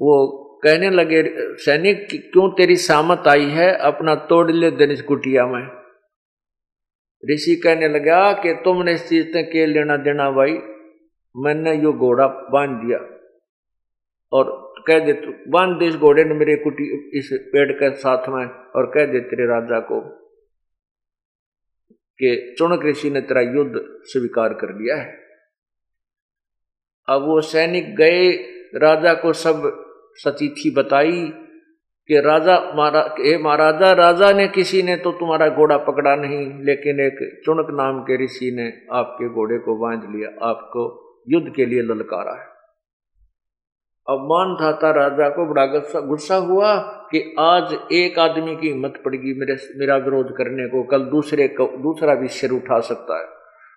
वो 0.00 0.14
कहने 0.64 0.90
लगे, 0.90 1.22
सैनिक, 1.58 2.06
क्यों 2.32 2.48
तेरी 2.50 2.76
सामत 2.78 3.28
आई 3.28 3.48
है? 3.50 3.70
अपना 3.82 4.14
तोड़ 4.28 4.50
ले 4.50 4.70
धनुष 4.70 5.00
कुटिया 5.02 5.46
में। 5.46 5.62
ऋषि 7.22 7.60
कहने 7.64 7.88
लगा, 7.88 8.32
कि 8.32 8.52
तुमने 8.64 8.92
इस 8.94 9.08
चीज़ 9.08 9.26
ने 9.36 9.42
के 9.44 9.66
लेना 9.66 9.96
देना 10.04 10.30
भाई 10.30 10.58
मैंने 11.36 11.74
यो 11.74 11.92
घोड़ा 11.92 12.26
बाँध 12.26 12.70
दिया। 12.70 12.98
और 14.32 14.72
कह 14.86 14.98
दे, 14.98 15.12
तू 15.12 15.50
बाँध 15.50 15.78
दे 15.78 15.86
इस 15.86 15.96
घोड़े 15.96 16.24
ने 16.24 16.34
मेरे 16.34 16.56
कुटी, 16.56 17.18
इस 17.18 17.30
पेड़ 17.32 17.72
के 17.72 17.94
साथ 17.96 18.28
में, 18.28 18.46
और 18.46 18.86
कह 18.86 19.06
दे 19.06 19.20
तेरे 19.20 19.46
राजा 19.46 19.80
को 19.80 20.00
कि 22.18 22.54
चुनक 22.58 22.84
ऋषि 22.84 23.10
ने 23.10 23.20
तेरा 23.20 23.40
युद्ध 23.40 23.72
स्वीकार 24.02 24.54
कर 24.54 24.68
लिया 24.68 24.96
है। 24.96 25.18
अब 27.08 27.22
वो 27.22 27.40
सैनिक 27.40 27.96
गए, 27.96 28.32
राजा 28.74 29.14
को 29.14 29.32
सब 29.32 29.84
सतीथी 30.14 30.70
बताई 30.70 31.32
कि 32.08 32.20
राजा 32.20 32.54
हे 33.20 33.38
महाराजा, 33.38 33.92
राजा 33.92 34.32
ने 34.32 34.48
किसी 34.48 34.82
ने 34.82 34.96
तो 34.96 35.12
तुम्हारा 35.12 35.48
घोड़ा 35.48 35.76
पकड़ा 35.76 36.16
नहीं, 36.16 36.64
लेकिन 36.64 37.00
एक 37.00 37.42
चुनक 37.44 37.66
नाम 37.70 38.02
के 38.02 38.24
ऋषि 38.24 38.50
ने 38.56 38.86
आपके 38.92 39.28
घोड़े 39.28 39.58
को 39.58 39.76
बाँध 39.76 40.16
लिया, 40.16 40.46
आपको 40.48 41.01
युद्ध 41.28 41.52
के 41.56 41.66
लिए 41.66 41.82
ललकारा 41.82 42.32
है। 42.32 42.46
अब 44.08 44.22
मान 44.22 44.54
था 44.56 44.90
राजा 44.90 45.28
को, 45.28 45.46
बड़ा 45.46 45.66
गुस्सा 46.00 46.36
हुआ 46.36 46.76
कि 47.10 47.34
आज 47.38 47.74
एक 47.92 48.18
आदमी 48.18 48.56
की 48.56 48.68
हिम्मत 48.68 49.02
पड़ेगी 49.04 49.34
मेरे, 49.38 49.56
मेरा 49.78 49.96
विरोध 49.96 50.36
करने 50.36 50.66
को, 50.68 50.82
कल 50.82 51.02
दूसरे 51.02 51.48
को, 51.48 51.66
दूसरा 51.82 52.14
भी 52.14 52.28
सिर 52.28 52.50
उठा 52.50 52.80
सकता 52.80 53.18
है। 53.18 53.26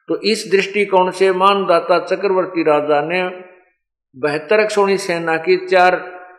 तो 0.08 0.22
इस 0.22 0.50
दृष्टिकोण 0.52 1.12
से 1.12 1.32
मानदाता 1.34 2.00
चक्रवर्ती 2.00 2.64
राजा 2.64 3.02
ने 3.02 3.24
बेहतर 4.16 4.68
सोनी 4.70 4.98
सेना 4.98 5.38
की 5.38 5.66
चार 5.66 5.96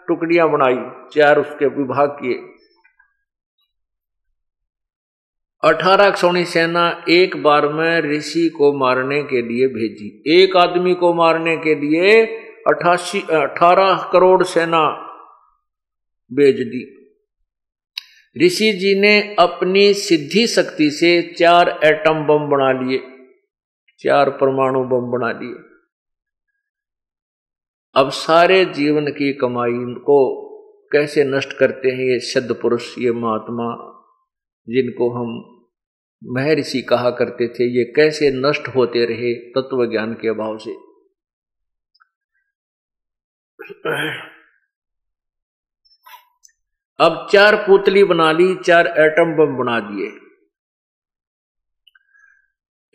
टुकड़ियाँ 0.08 0.48
बनाई, 0.50 1.08
चार 1.12 1.38
उसके 1.38 1.66
विभाग 1.66 2.08
किए। 2.10 2.55
अठारह 5.66 6.10
सोनी 6.10 6.44
सेना 6.44 7.04
एक 7.08 7.42
बार 7.42 7.68
में 7.68 8.00
ऋषि 8.00 8.48
को 8.48 8.72
मारने 8.72 9.22
के 9.22 9.42
लिए 9.42 9.66
भेजी। 9.68 10.22
एक 10.42 10.56
आदमी 10.56 10.94
को 10.94 11.14
मारने 11.14 11.56
के 11.56 11.74
लिए 11.74 12.26
अठासी, 12.66 13.20
अठारह 13.20 14.10
करोड़ 14.12 14.42
सेना 14.42 14.88
भेज 16.32 16.60
दी। 16.60 16.92
ऋषि 18.46 18.72
जी 18.72 19.00
ने 19.00 19.36
अपनी 19.38 19.94
सिद्धि 19.94 20.46
शक्ति 20.46 20.90
से 20.90 21.34
चार 21.38 21.80
एटम 21.84 22.12
बम 22.12 22.48
बना 22.48 22.82
लिए। 22.82 22.98
चार 23.98 24.30
परमाणु 24.30 24.84
बम 24.84 25.10
बना 25.10 25.32
लिए। 25.32 25.54
अब 27.94 28.10
सारे 28.10 28.64
जीवन 28.64 29.06
की 29.06 29.32
कमाई 29.32 29.94
को 29.94 30.46
कैसे 30.92 31.24
नष्ट 31.24 31.52
करते 31.52 31.88
हैं 31.88 32.04
ये 32.04 32.18
सिद्ध 32.18 32.54
पुरुष, 32.54 32.98
ये 32.98 33.12
महात्मा, 33.12 33.92
जिनको 34.68 35.10
हम 35.10 35.55
महर्षि 36.26 36.82
कहा 36.82 37.10
करते 37.10 37.48
थे, 37.48 37.78
ये 37.78 37.92
कैसे 37.96 38.30
नष्ट 38.30 38.68
होते 38.68 39.04
रहे 39.04 39.34
तत्व 39.34 39.90
ज्ञान 39.90 40.14
के 40.14 40.28
अभाव 40.28 40.58
से? 40.58 40.70
अब 47.00 47.28
चार 47.32 47.56
पुतली 47.56 48.04
बना 48.04 48.32
ली, 48.32 48.56
चार 48.56 48.86
एटम 48.86 49.36
बम 49.36 49.56
बना 49.56 49.80
दिए। 49.80 50.06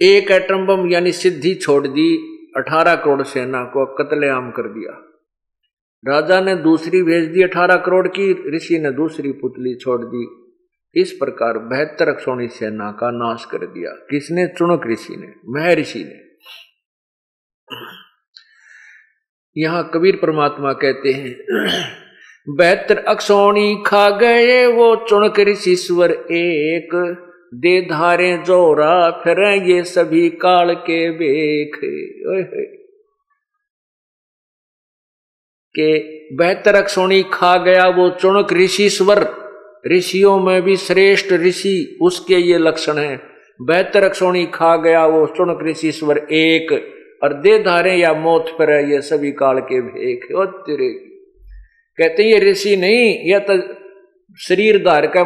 एक 0.02 0.32
एटम 0.32 0.66
बम 0.66 0.92
यानी 0.92 1.12
सिद्धि 1.12 1.56
छोड़ 1.56 1.88
दी, 1.88 2.18
अठारह 2.58 2.96
करोड़ 2.96 3.24
सेना 3.24 3.64
को 3.64 3.86
कत्लेआम 3.86 4.52
कर 4.52 4.64
दिया। 4.64 5.08
राजा 6.08 6.42
ने 6.42 6.56
दूसरी 6.56 7.04
भेज 7.04 7.26
दी 7.26 7.44
अठारह 7.44 7.76
करोड़ 7.76 8.08
की, 8.08 8.56
ऋषि 8.56 8.80
ने 8.80 8.92
दूसरी 8.92 9.32
पुतली 9.32 9.76
छोड़ 9.76 10.06
दी। 10.06 10.41
इस 10.96 11.12
प्रकार 11.12 11.58
बेहतर 11.58 12.18
सोनी 12.20 12.48
सेना 12.48 12.92
का 12.92 13.12
नाश 13.12 13.46
कर 13.46 13.66
दिया। 13.66 13.92
किसने? 14.10 14.48
चुनक 14.48 14.88
ऋषि 14.88 15.16
ने, 15.16 15.28
महर्षि 15.48 16.04
ने। 16.04 16.20
यहाँ 19.58 19.90
कबीर 19.94 20.16
परमात्मा 20.16 20.74
कहते 20.74 21.12
हैं 21.12 21.34
बेहतर 22.48 22.98
अक्षोणी 22.98 23.84
खा 23.86 24.10
गए 24.10 24.66
वो 24.66 24.96
चुनक 25.10 25.40
ऋषिश्वर 25.40 26.12
एक, 26.12 26.96
दे 27.54 27.82
धारे 27.82 28.38
जोरा 28.38 29.10
फिर 29.12 29.40
ये 29.70 29.84
सभी 29.84 30.30
काल 30.30 30.74
के 30.74 31.10
बेख 31.12 31.80
के 35.76 35.92
बेहतर 36.36 36.76
अक्षोणी 36.76 37.22
खा 37.24 37.56
गया 37.58 37.88
वो 37.88 38.10
चुनक 38.10 38.54
ऋषिश्वर 38.54 39.24
ऋषियों 39.86 40.40
में 40.40 40.62
भी 40.62 40.76
श्रेष्ठ 40.78 41.32
ऋषि 41.34 41.98
उसके 42.02 42.36
ये 42.36 42.58
लक्षण 42.58 42.98
हैं। 42.98 43.20
बेहतर 43.60 44.04
अक्षोणी 44.04 44.46
खा 44.46 44.76
गया, 44.78 45.06
वो 45.06 45.26
चुनक 45.28 45.64
ऋषिश्वर 45.64 46.18
एक, 46.18 46.72
और 47.24 47.34
दे 47.34 47.58
धारे 47.64 47.96
या 47.96 48.14
मौत 48.14 48.50
पर 48.60 48.70
ये 48.86 49.02
सभी 49.02 49.32
काल 49.32 49.60
के 49.62 49.82
भेख 49.82 50.26
तेरे। 50.62 50.90
कहते 51.98 52.24
ये 52.24 52.40
ऋषि 52.42 52.76
नहीं 52.76 53.32
यह 53.32 53.40
तो 53.40 53.58
शरीर 54.40 54.78
धार 54.78 55.08
का, 55.08 55.24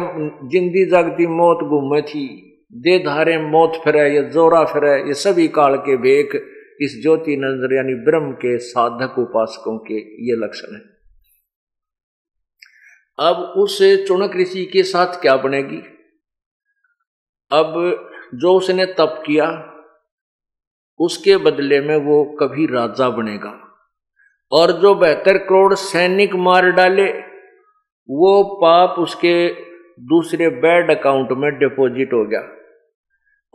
जिंदी 0.48 0.84
जागती 0.84 1.26
मौत 1.26 1.58
गुम 1.64 2.00
थी। 2.02 2.26
दे 2.72 2.98
धारे 2.98 3.38
मौत 3.40 3.80
फिर 3.84 3.96
ये 3.96 4.22
जोरा 4.30 4.64
फिर 4.64 4.84
ये 5.08 5.14
सभी 5.14 5.48
काल 5.50 5.76
के 5.76 5.96
भेख। 5.96 6.34
इस 6.80 7.00
ज्योति 7.02 7.36
नज़र 7.36 7.74
यानी 7.76 7.94
ब्रह्म 8.04 8.32
के 8.34 8.56
साधक 8.58 9.18
उपासकों 9.18 9.76
के 9.80 9.98
ये 10.26 10.36
लक्षण 10.36 10.74
है। 10.74 10.95
अब 13.18 13.36
उस 13.36 13.82
चुनक 14.08 14.36
ऋषि 14.36 14.64
के 14.64 14.82
साथ 14.82 15.06
क्या 15.06 15.36
बनेगी? 15.36 15.82
अब 17.52 17.72
जो 18.34 18.56
उसने 18.56 18.86
तप 18.86 19.22
किया, 19.26 19.72
उसके 20.98 21.36
बदले 21.36 21.80
में 21.80 21.96
वो 21.96 22.24
कभी 22.24 22.66
राजा 22.66 23.10
बनेगा। 23.10 23.78
और 24.52 24.72
जो 24.72 24.94
बेहतर 24.94 25.38
करोड़ 25.38 25.74
सैनिक 25.74 26.34
मार 26.34 26.70
डाले, 26.70 27.12
वो 28.10 28.58
पाप 28.62 28.98
उसके 28.98 29.48
दूसरे 30.00 30.48
बैड 30.48 30.98
अकाउंट 30.98 31.28
में 31.32 31.58
डिपॉजिट 31.58 32.12
हो 32.12 32.24
गया। 32.24 32.48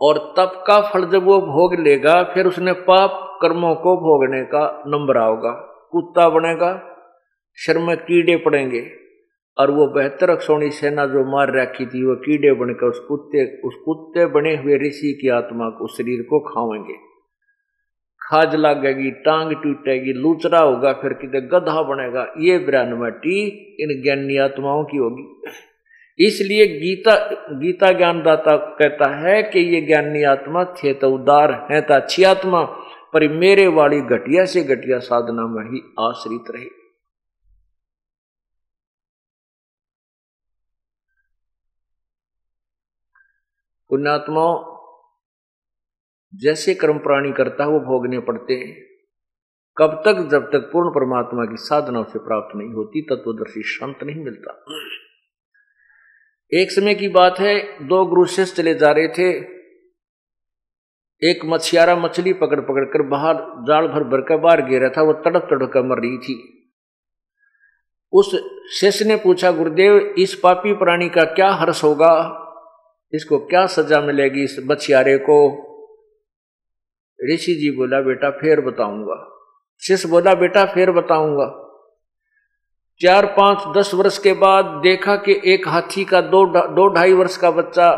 और 0.00 0.18
तप 0.18 0.64
का 0.66 0.80
फल 0.80 1.10
जब 1.10 1.24
वो 1.24 1.38
भोग 1.38 1.74
लेगा, 1.80 2.22
फिर 2.22 2.46
उसने 2.46 2.72
पाप 2.72 3.38
कर्मों 3.42 3.74
को 3.74 3.96
भोगने 3.96 4.44
का 4.44 4.82
नंबर 4.86 5.16
आओगा। 5.16 5.50
कुत्ता 5.92 6.28
बनेगा, 6.28 6.96
शर्म 7.56 7.94
कीड़े 7.94 8.36
पड़ेंगे। 8.36 9.01
और 9.56 9.70
वो 9.70 9.86
बेहतर 9.94 10.30
अक्षोणी 10.30 10.70
सेना 10.70 11.06
जो 11.06 11.24
मार 11.32 11.52
रखी 11.56 11.86
थी, 11.86 12.04
वो 12.04 12.14
कीड़े 12.16 12.52
बनकर 12.54 12.86
उस 12.86 12.98
कुत्ते 12.98 13.44
उस 13.60 13.74
कुत्ते 13.84 14.26
बने 14.34 14.56
हुए 14.56 14.78
ऋषि 14.78 15.12
की 15.22 15.28
आत्मा 15.30 15.68
को 15.70 15.86
शरीर 15.96 16.22
को 16.22 16.40
खावेंगे 16.44 16.94
खाज 18.20 18.54
लगेगी, 18.56 19.10
टांग 19.10 19.52
टूटेगी, 19.52 20.12
लूचरा 20.12 20.58
होगा, 20.58 20.92
फिर 20.92 21.12
कितने 21.12 21.40
गधा 21.48 21.82
बनेगा, 21.82 22.26
ये 22.40 22.58
ब्रह्मटी 22.58 23.40
इन 23.80 24.02
ज्ञानी 24.02 24.36
आत्माओं 24.38 24.84
की 24.84 24.96
होगी। 24.96 26.26
इसलिए 26.26 26.66
गीता 26.68 27.14
गीता 27.58 27.92
ज्ञानदाता 27.92 28.56
कहता 28.78 29.08
है 29.16 29.42
कि 29.42 29.60
ये 29.74 29.80
ज्ञानी 29.80 30.22
आत्मा 30.22 30.64
थे 30.74 30.92
तो 30.94 31.10
उदार 31.10 31.52
है 31.70 31.80
तो 31.80 31.94
अच्छी 31.94 32.24
आत्मा, 32.24 32.62
पर 33.12 33.28
मेरे 33.30 33.66
वाली 33.66 34.00
घटिया 34.00 34.44
से 34.44 34.62
घटिया 34.64 34.98
साधना 35.00 35.46
में 35.46 35.64
ही 35.64 35.82
आश्रित 36.00 36.50
रही। 36.56 36.68
पुण्यात्माओं 43.92 44.72
जैसे 46.34 46.74
कर्म 46.74 46.98
प्राणी 46.98 47.32
करता 47.32 47.64
है, 47.64 47.70
वो 47.70 47.80
भोगने 47.80 48.18
पड़ते 48.18 48.54
हैं। 48.54 48.86
कब 49.76 50.02
तक, 50.04 50.28
जब 50.30 50.42
तक 50.52 50.70
पूर्ण 50.72 50.90
परमात्मा 50.90 51.44
की 51.44 51.56
साधना 51.56 52.00
उसे 52.00 52.18
प्राप्त 52.18 52.56
नहीं 52.56 52.68
होती, 52.68 53.02
तत्वदर्शी 53.02 53.62
शांत 53.62 53.98
नहीं 54.02 54.24
मिलता। 54.24 54.64
एक 56.54 56.70
समय 56.70 56.94
की 56.94 57.08
बात 57.08 57.38
है, 57.38 57.86
दो 57.86 58.06
गुरु 58.06 58.24
शिष्य 58.24 58.54
चले 58.54 58.74
जा 58.74 58.90
रहे 58.90 59.08
थे। 59.08 59.30
एक 61.30 61.40
मछियारा 61.44 61.96
मछली 61.96 62.32
पकड़ 62.32 62.60
पकड़ 62.60 62.84
कर 62.84 63.02
बाहर 63.02 63.34
जाल 63.38 63.86
भर 63.88 64.04
भर 64.04 64.20
कर 64.20 64.36
बाहर 64.36 64.62
गिरा 64.62 64.88
था, 64.88 65.02
वो 65.02 65.12
तड़प 65.12 65.46
तड़प 65.50 65.70
कर 65.72 65.82
मर 65.82 65.96
रही 65.96 66.18
थी। 66.18 66.58
उस 68.12 68.36
शिष्य 68.80 69.04
ने 69.04 69.16
पूछा, 69.16 69.50
गुरुदेव, 69.50 69.96
इस 69.96 70.34
पापी 70.34 70.72
प्राणी 70.72 71.08
का 71.08 71.24
क्या 71.24 71.50
हर्ष 71.50 71.84
होगा? 71.84 72.38
इसको 73.12 73.38
क्या 73.38 73.66
सजा 73.66 74.00
मिलेगी 74.00 74.44
इस 74.44 74.56
बछियारे 74.66 75.16
को? 75.18 75.38
ऋषि 77.32 77.54
जी 77.54 77.70
बोला, 77.70 78.00
बेटा, 78.00 78.30
फिर 78.30 78.60
बताऊँगा। 78.60 79.16
शिष्य 79.82 80.08
बोला, 80.08 80.34
बेटा, 80.34 80.64
फिर 80.64 80.90
बताऊँगा। 80.90 81.46
चार 83.00 83.26
पाँच 83.26 83.64
दस 83.76 83.94
वर्ष 83.94 84.18
के 84.18 84.32
बाद 84.32 84.64
देखा 84.64 85.16
कि 85.16 85.40
एक 85.44 85.68
हाथी 85.68 86.04
का 86.04 86.20
दो 86.20 86.44
दो 86.46 86.86
ढाई 86.94 87.12
वर्ष 87.12 87.36
का 87.36 87.50
बच्चा 87.50 87.88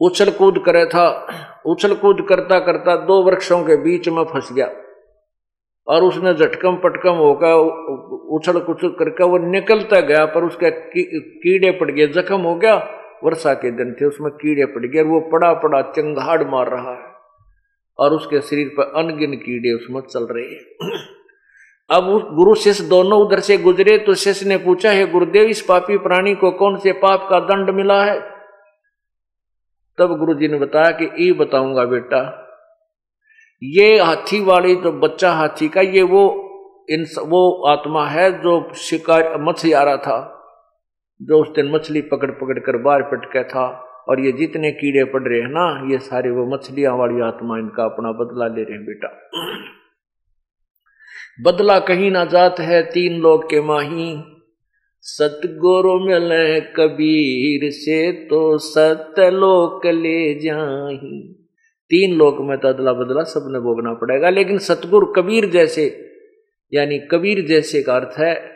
उछल 0.00 0.30
कूद 0.30 0.62
करे 0.66 0.84
था। 0.86 1.06
उछल 1.66 1.94
कूद 1.94 2.26
करता 2.28 2.58
करता 2.58 2.96
दो 2.96 3.22
वृक्षों 3.22 3.62
के 3.64 3.76
बीच 3.76 4.08
में 4.08 4.24
फंस 4.24 4.52
गया 4.52 4.66
और 5.86 6.02
उसने 6.02 6.34
झटकम 6.34 6.76
पटकम 6.76 7.14
होकर 7.16 7.54
उछल 8.36 8.60
कुछल 8.60 8.88
करके 8.88 9.24
वो 9.24 9.38
निकलता 9.38 10.00
गया, 10.00 10.24
पर 10.26 10.44
उसके 10.44 10.70
कीड़े 10.70 11.70
पड़ 11.70 11.90
गए, 11.90 12.06
जख्म 12.06 12.40
हो 12.40 12.54
गया। 12.54 12.76
वर्षा 13.24 13.54
के 13.54 13.70
दिन 13.70 13.92
थे, 13.92 14.04
उसमें 14.04 14.30
कीड़े 14.32 14.66
पड़ 14.66 14.86
गए 14.86 15.02
वो 15.02 15.20
पड़ा 15.20 15.52
पड़ा 15.52 15.82
चंगाड़ 15.82 16.42
मार 16.44 16.68
रहा 16.68 16.92
है, 16.92 17.12
और 17.98 18.12
उसके 18.12 18.40
शरीर 18.40 18.68
पर 18.68 18.92
अनगिन 18.96 19.34
कीड़े 19.34 19.72
उसमें 19.74 20.00
चल 20.00 20.26
रहे 20.30 20.44
हैं। 20.44 20.98
अब 21.90 22.08
उस 22.08 22.22
गुरु 22.22 22.54
शिष्य 22.54 22.84
दोनों 22.84 23.20
उधर 23.20 23.40
से 23.40 23.56
गुजरे 23.58 23.98
तो 23.98 24.14
शिष्य 24.14 24.48
ने 24.48 24.56
पूछा, 24.56 24.90
है 24.90 25.10
गुरुदेव, 25.12 25.44
इस 25.44 25.62
पापी 25.62 25.98
प्राणी 25.98 26.34
को 26.34 26.50
कौन 26.50 26.76
से 26.76 26.92
पाप 26.92 27.26
का 27.30 27.40
दंड 27.40 27.70
मिला 27.70 28.04
है? 28.04 28.20
तब 29.98 30.18
गुरु 30.18 30.34
जी 30.34 30.48
ने 30.48 30.58
बताया 30.58 30.90
कि 30.90 31.24
ये 31.24 31.32
बताऊँगा 31.32 31.84
बेटा, 31.84 32.38
ये 33.62 33.98
हाथी 33.98 34.40
वाली 34.44 34.74
जो 34.74 34.92
बच्चा 34.92 35.32
हाथी 35.32 35.68
का, 35.68 35.80
ये 35.80 36.02
वो 36.02 36.22
इन 36.90 37.04
वो 37.18 37.62
आत्मा 37.62 38.06
है 38.06 38.30
जो 38.42 38.72
शिकार 38.74 39.36
मछलियारा 39.40 39.96
था 39.96 40.38
जो 41.22 41.40
उस 41.40 41.48
दिन 41.48 41.70
मछली 41.70 42.00
पकड़ 42.02 42.30
पकड़ 42.30 42.58
कर 42.58 42.76
बाहर 42.82 43.02
पटका 43.02 43.42
था 43.42 43.64
और 44.08 44.20
ये 44.20 44.32
जितने 44.32 44.70
कीड़े 44.72 45.04
पड़ 45.04 45.22
रहे 45.22 45.40
हैं 45.40 45.48
ना, 45.48 45.92
ये 45.92 45.98
सारे 45.98 46.30
वो 46.30 46.46
मछलियाँ 46.46 46.96
वाली 46.96 47.20
आत्मा 47.20 47.58
इनका 47.58 47.84
अपना 47.84 48.12
बदला 48.12 48.46
ले 48.46 48.62
रहे 48.62 48.76
हैं 48.76 48.84
बेटा। 48.84 49.08
बदला 51.42 51.78
कहीं 51.78 52.10
ना 52.10 52.24
जात 52.24 52.60
है 52.60 52.82
तीन 52.82 53.20
लोग 53.20 53.44
के 53.50 53.60
माही। 53.60 54.12
सतगुरु 55.04 55.98
मिले 56.00 56.60
कबीर 56.60 57.70
से 57.70 58.00
तो 58.26 58.58
सत्य 58.58 59.30
लोक 59.30 59.86
ले 59.86 60.34
जाही। 60.40 61.20
तीन 61.90 62.14
लोक 62.16 62.36
में 62.40 62.56
तो 62.58 62.68
अदला 62.68 62.92
बदला 62.92 63.22
सबने 63.22 63.60
भोगना 63.60 63.92
पड़ेगा, 63.94 64.30
लेकिन 64.30 64.58
सतगुरु 64.58 65.06
कबीर 65.06 65.46
जैसे, 65.50 65.84
यानी 66.72 66.98
कबीर 67.10 67.44
जैसे 67.46 67.82
का 67.82 67.94
अर्थ 67.96 68.18
है 68.18 68.51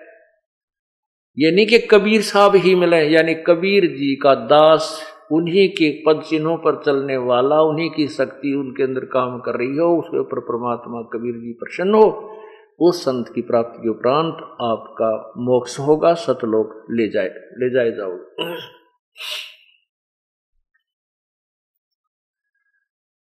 यानी 1.39 1.67
कि 1.67 1.79
कबीर 1.79 2.23
साहब 2.23 2.55
ही 2.57 2.75
मिले, 2.75 2.97
यानी 2.97 3.35
कबीर 3.35 3.87
जी 3.87 4.17
का 4.17 4.35
दास, 4.35 5.03
उन्हीं 5.33 5.69
के 5.69 5.91
पद 6.07 6.23
चिन्हों 6.23 6.57
पर 6.57 6.83
चलने 6.87 7.17
वाला, 7.17 7.61
उन्हीं 7.61 7.91
की 7.91 8.09
शक्ति 8.09 8.55
उनके 8.55 8.83
अंदर 8.83 9.01
काम 9.01 9.39
कर 9.39 9.57
रही 9.57 9.77
हो, 9.77 9.99
उसके 9.99 10.19
ऊपर 10.19 10.41
परमात्मा 10.41 11.03
कबीर 11.13 11.35
जी 11.35 11.53
प्रसन्न 11.53 11.95
हो, 11.95 12.33
उस 12.81 13.03
संत 13.03 13.33
की 13.35 13.41
प्राप्ति 13.43 13.83
के 13.83 13.89
उपरांत 13.89 14.35
आपका 14.61 15.33
मोक्ष 15.37 15.79
होगा, 15.79 16.15
सतलोक 16.15 16.87
ले 16.91 17.09
जाए 17.09 17.29
ले 17.29 17.71
जाए 17.75 17.91
जाओगे 17.91 18.45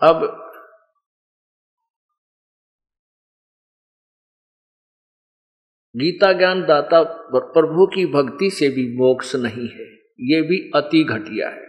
अब 0.02 0.47
गीता 5.98 6.34
ज्ञान 6.34 6.62
दाता 6.62 7.04
प्रभु 7.36 7.88
की 7.88 8.06
भक्ति 8.06 8.50
से 8.50 8.70
भी 8.70 8.98
मोक्ष 8.98 9.36
नहीं 9.36 9.70
है। 9.70 9.86
ये 10.20 10.42
भी 10.42 10.72
अति 10.76 11.04
घटिया 11.04 11.50
है। 11.50 11.68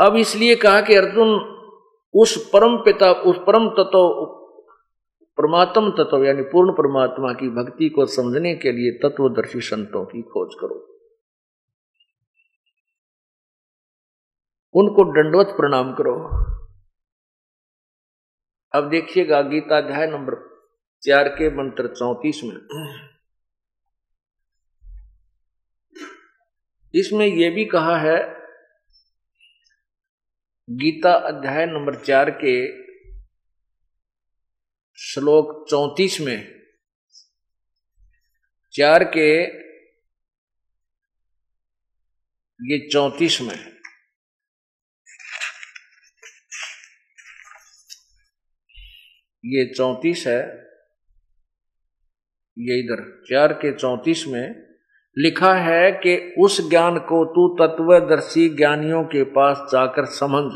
अब 0.00 0.16
इसलिए 0.16 0.56
कहा 0.56 0.80
कि 0.80 0.94
अर्जुन 0.94 1.28
उस 2.14 2.50
परम 2.52 2.76
पिता, 2.76 3.12
उस 3.12 3.36
परम 3.46 3.68
तत्व, 3.68 4.24
परमात्म 5.38 5.90
तत्व, 5.90 6.24
यानी 6.24 6.42
पूर्ण 6.42 6.72
परमात्मा 6.72 7.32
की 7.32 7.48
भक्ति 7.48 7.88
को 7.88 8.06
समझने 8.06 8.54
के 8.54 8.72
लिए 8.72 8.90
तत्वदर्शी 8.90 9.60
संतों 9.60 10.04
की 10.04 10.22
खोज 10.22 10.54
करो। 10.60 10.88
उनको 14.74 15.04
दंडवत 15.04 15.46
प्रणाम 15.46 15.94
करो। 15.94 16.14
अब 18.74 18.88
देखिएगा 18.90 19.42
गीता 19.42 19.78
अध्याय 19.78 20.06
नंबर 20.06 20.51
चार 21.02 21.28
के 21.28 21.48
मंत्र 21.50 21.88
चौतीस 21.88 22.40
में। 22.44 22.56
इसमें 26.94 27.26
यह 27.26 27.50
भी 27.50 27.64
कहा 27.64 27.96
है, 27.98 28.16
गीता 30.68 31.12
अध्याय 31.28 31.66
नंबर 31.66 31.94
चार 32.04 32.30
के 32.44 32.54
श्लोक 34.98 35.66
चौतीस 35.70 36.20
में, 36.20 36.38
चार 38.74 39.04
के 39.16 39.28
ये 42.60 42.78
चौतीस 42.88 43.40
में, 43.40 43.56
ये 49.44 49.72
चौतीस 49.74 50.26
है। 50.26 50.61
ये 52.58 52.78
इधर 52.78 53.22
चार 53.30 53.52
के 53.52 53.72
चौतीस 53.72 54.24
में 54.28 54.62
लिखा 55.18 55.54
है 55.54 55.92
कि 55.92 56.34
उस 56.38 56.70
ज्ञान 56.70 56.98
को 56.98 57.24
तू 57.24 57.48
तत्वदर्शी 57.54 58.48
ज्ञानियों 58.48 59.04
के 59.04 59.22
पास 59.24 59.68
जाकर 59.72 60.04
समझ। 60.04 60.52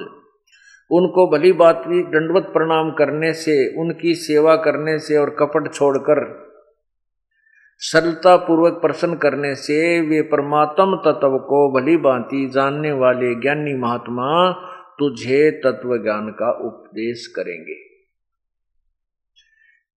उनको 0.91 1.27
भली 1.31 1.53
बात 1.53 1.77
भी 1.77 2.03
दंडवत 2.03 2.43
प्रणाम 2.43 2.91
करने 2.91 3.33
से, 3.33 3.81
उनकी 3.81 4.15
सेवा 4.15 4.57
करने 4.57 4.99
से 4.99 5.17
और 5.17 5.31
कपट 5.31 5.73
छोड़कर 5.75 6.47
सरलता 7.79 8.37
पूर्वक 8.37 8.73
प्रसन्न 8.73 9.15
करने 9.15 9.55
से 9.55 10.01
वे 10.01 10.23
परमात्म 10.23 10.97
तत्व 10.97 11.39
को 11.39 11.81
भली 11.81 11.97
भांति 11.97 12.51
जानने 12.55 12.93
वाले 12.93 13.35
ज्ञानी 13.35 13.75
महात्मा 13.75 14.53
तुझे 14.99 15.51
तत्व 15.51 15.97
ज्ञान 16.03 16.29
का 16.29 16.51
उपदेश 16.51 17.27
करेंगे। 17.27 17.86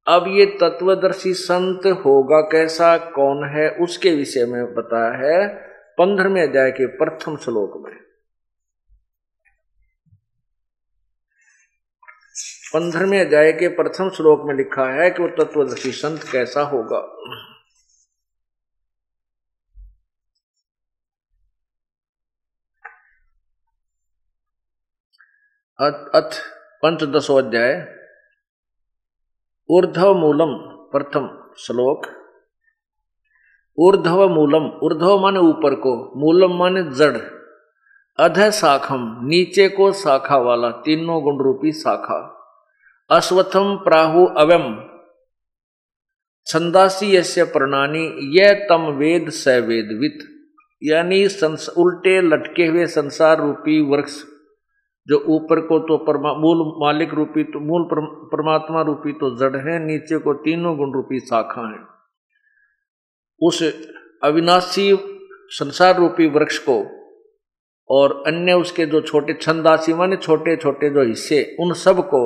अब 0.08 0.26
ये 0.28 0.46
तत्वदर्शी 0.46 1.34
संत 1.34 1.86
होगा 1.86 2.42
कैसा? 2.42 2.98
कौन 2.98 3.50
है? 3.50 3.70
उसके 3.70 4.16
विषय 4.16 4.46
में 4.46 4.74
बताया 4.74 5.12
है 5.12 5.48
पंद्रहवें 5.98 6.48
अध्याय 6.50 6.72
के 6.72 6.86
प्रथम 6.86 7.38
श्लोक 7.38 7.88
में। 7.88 7.96
पंद्रहवें 12.74 13.26
अध्याय 13.26 13.52
के 13.52 13.68
प्रथम 13.68 14.10
श्लोक 14.10 14.42
में 14.46 14.56
लिखा 14.56 14.90
है 14.92 15.12
कि 15.12 15.24
वो 15.24 15.44
तत्वदर्शी 15.44 15.92
संत 15.92 16.24
कैसा 16.32 16.62
होगा। 16.62 17.00
अथ 26.20 26.40
पंचदशो 26.82 27.36
अध्याय 27.36 27.97
ऊर्धव 29.70 30.14
मूलम 30.14 30.54
प्रथम 30.92 31.54
श्लोक। 31.58 32.06
ऊर्धव 33.78 34.30
मूलम 34.30 34.80
ऊर्धव 34.84 35.20
माने 35.20 35.40
ऊपर 35.40 35.76
को, 35.76 36.14
मूलम 36.16 36.58
माने 36.58 36.84
जड़। 36.84 37.18
अध 38.20 38.50
शाखम, 38.50 39.20
नीचे 39.24 39.70
को 39.70 39.92
शाखा 39.92 40.38
वाला, 40.38 40.70
तीनों 40.70 41.24
गुण 41.24 41.44
रूपी 41.44 41.72
शाखा। 41.72 42.34
अश्वथम 43.10 43.76
प्राहु 43.84 44.26
अवम 44.26 44.84
छंदासी 46.48 47.16
यश्य 47.16 47.44
प्रणानी 47.44 48.38
यह 48.40 48.54
तम 48.70 48.82
वेद 48.82 49.30
स 49.30 49.48
वेदवित 49.48 50.18
यानी 50.84 51.26
उल्टे 51.78 52.22
लटके 52.22 52.66
हुए 52.66 52.86
संसार 52.86 53.42
रूपी 53.42 53.82
वृक्ष। 53.82 54.24
जो 55.08 55.18
ऊपर 55.28 55.60
को 55.62 55.80
तो 55.80 55.98
परमा, 55.98 56.34
मूल 56.34 56.64
मालिक 56.80 57.14
रूपी 57.14 57.44
तो 57.44 57.60
मूल 57.60 57.88
परमात्मा 58.32 58.82
रूपी 58.82 59.12
तो 59.14 59.30
जड़ 59.38 59.56
है, 59.58 59.80
नीचे 59.86 60.18
को 60.18 60.34
तीनों 60.34 60.76
गुण 60.78 60.94
रूपी 60.94 61.20
शाखा 61.20 61.68
है। 61.70 61.80
उस 63.42 63.62
अविनाशी 64.24 64.96
संसार 65.50 65.96
रूपी 65.98 66.28
वृक्ष 66.28 66.58
को 66.60 66.78
और 67.90 68.14
अन्य 68.28 68.54
उसके 68.54 68.86
जो 68.86 69.02
छोटे 69.02 69.34
छंदासी 69.34 69.94
माने 69.94 70.16
छोटे 70.18 70.56
छोटे 70.56 70.90
जो 70.90 71.04
हिस्से, 71.04 71.56
उन 71.60 71.74
सबको 71.76 72.22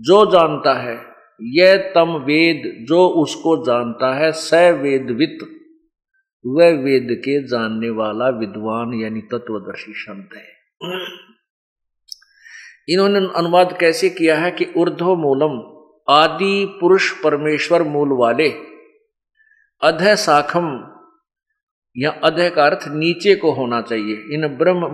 जो 0.00 0.24
जानता 0.26 0.74
है 0.74 0.96
यह 1.40 1.76
तम 1.94 2.14
वेद 2.24 2.86
जो 2.88 3.06
उसको 3.22 3.56
जानता 3.64 4.14
है, 4.14 4.30
स 4.32 4.54
वेदवित 4.82 5.38
वह 6.44 6.70
वेद 6.84 7.08
के 7.18 7.42
जानने 7.48 7.90
वाला 7.90 8.28
विद्वान 8.38 8.94
यानी 8.94 9.20
तत्वदर्शी 9.32 9.92
संत 9.96 10.30
है। 10.36 10.46
इन्होंने 12.88 13.18
अनुवाद 13.36 13.76
कैसे 13.80 14.10
किया 14.10 14.36
है 14.38 14.50
कि 14.50 14.66
ऊर्ध्व 14.76 15.14
मूलम, 15.16 15.58
आदि 16.08 16.78
पुरुष 16.80 17.10
परमेश्वर 17.22 17.82
मूल 17.82 18.12
वाले, 18.12 18.48
अध 19.82 20.14
शाखम 20.14 20.68
या 21.96 22.10
अध 22.10 22.38
का 22.54 22.64
अर्थ 22.66 22.88
नीचे 22.88 23.34
को 23.34 23.52
होना 23.52 23.80
चाहिए। 23.80 24.16
इन 24.34 24.46
ब्रह्म, 24.48 24.86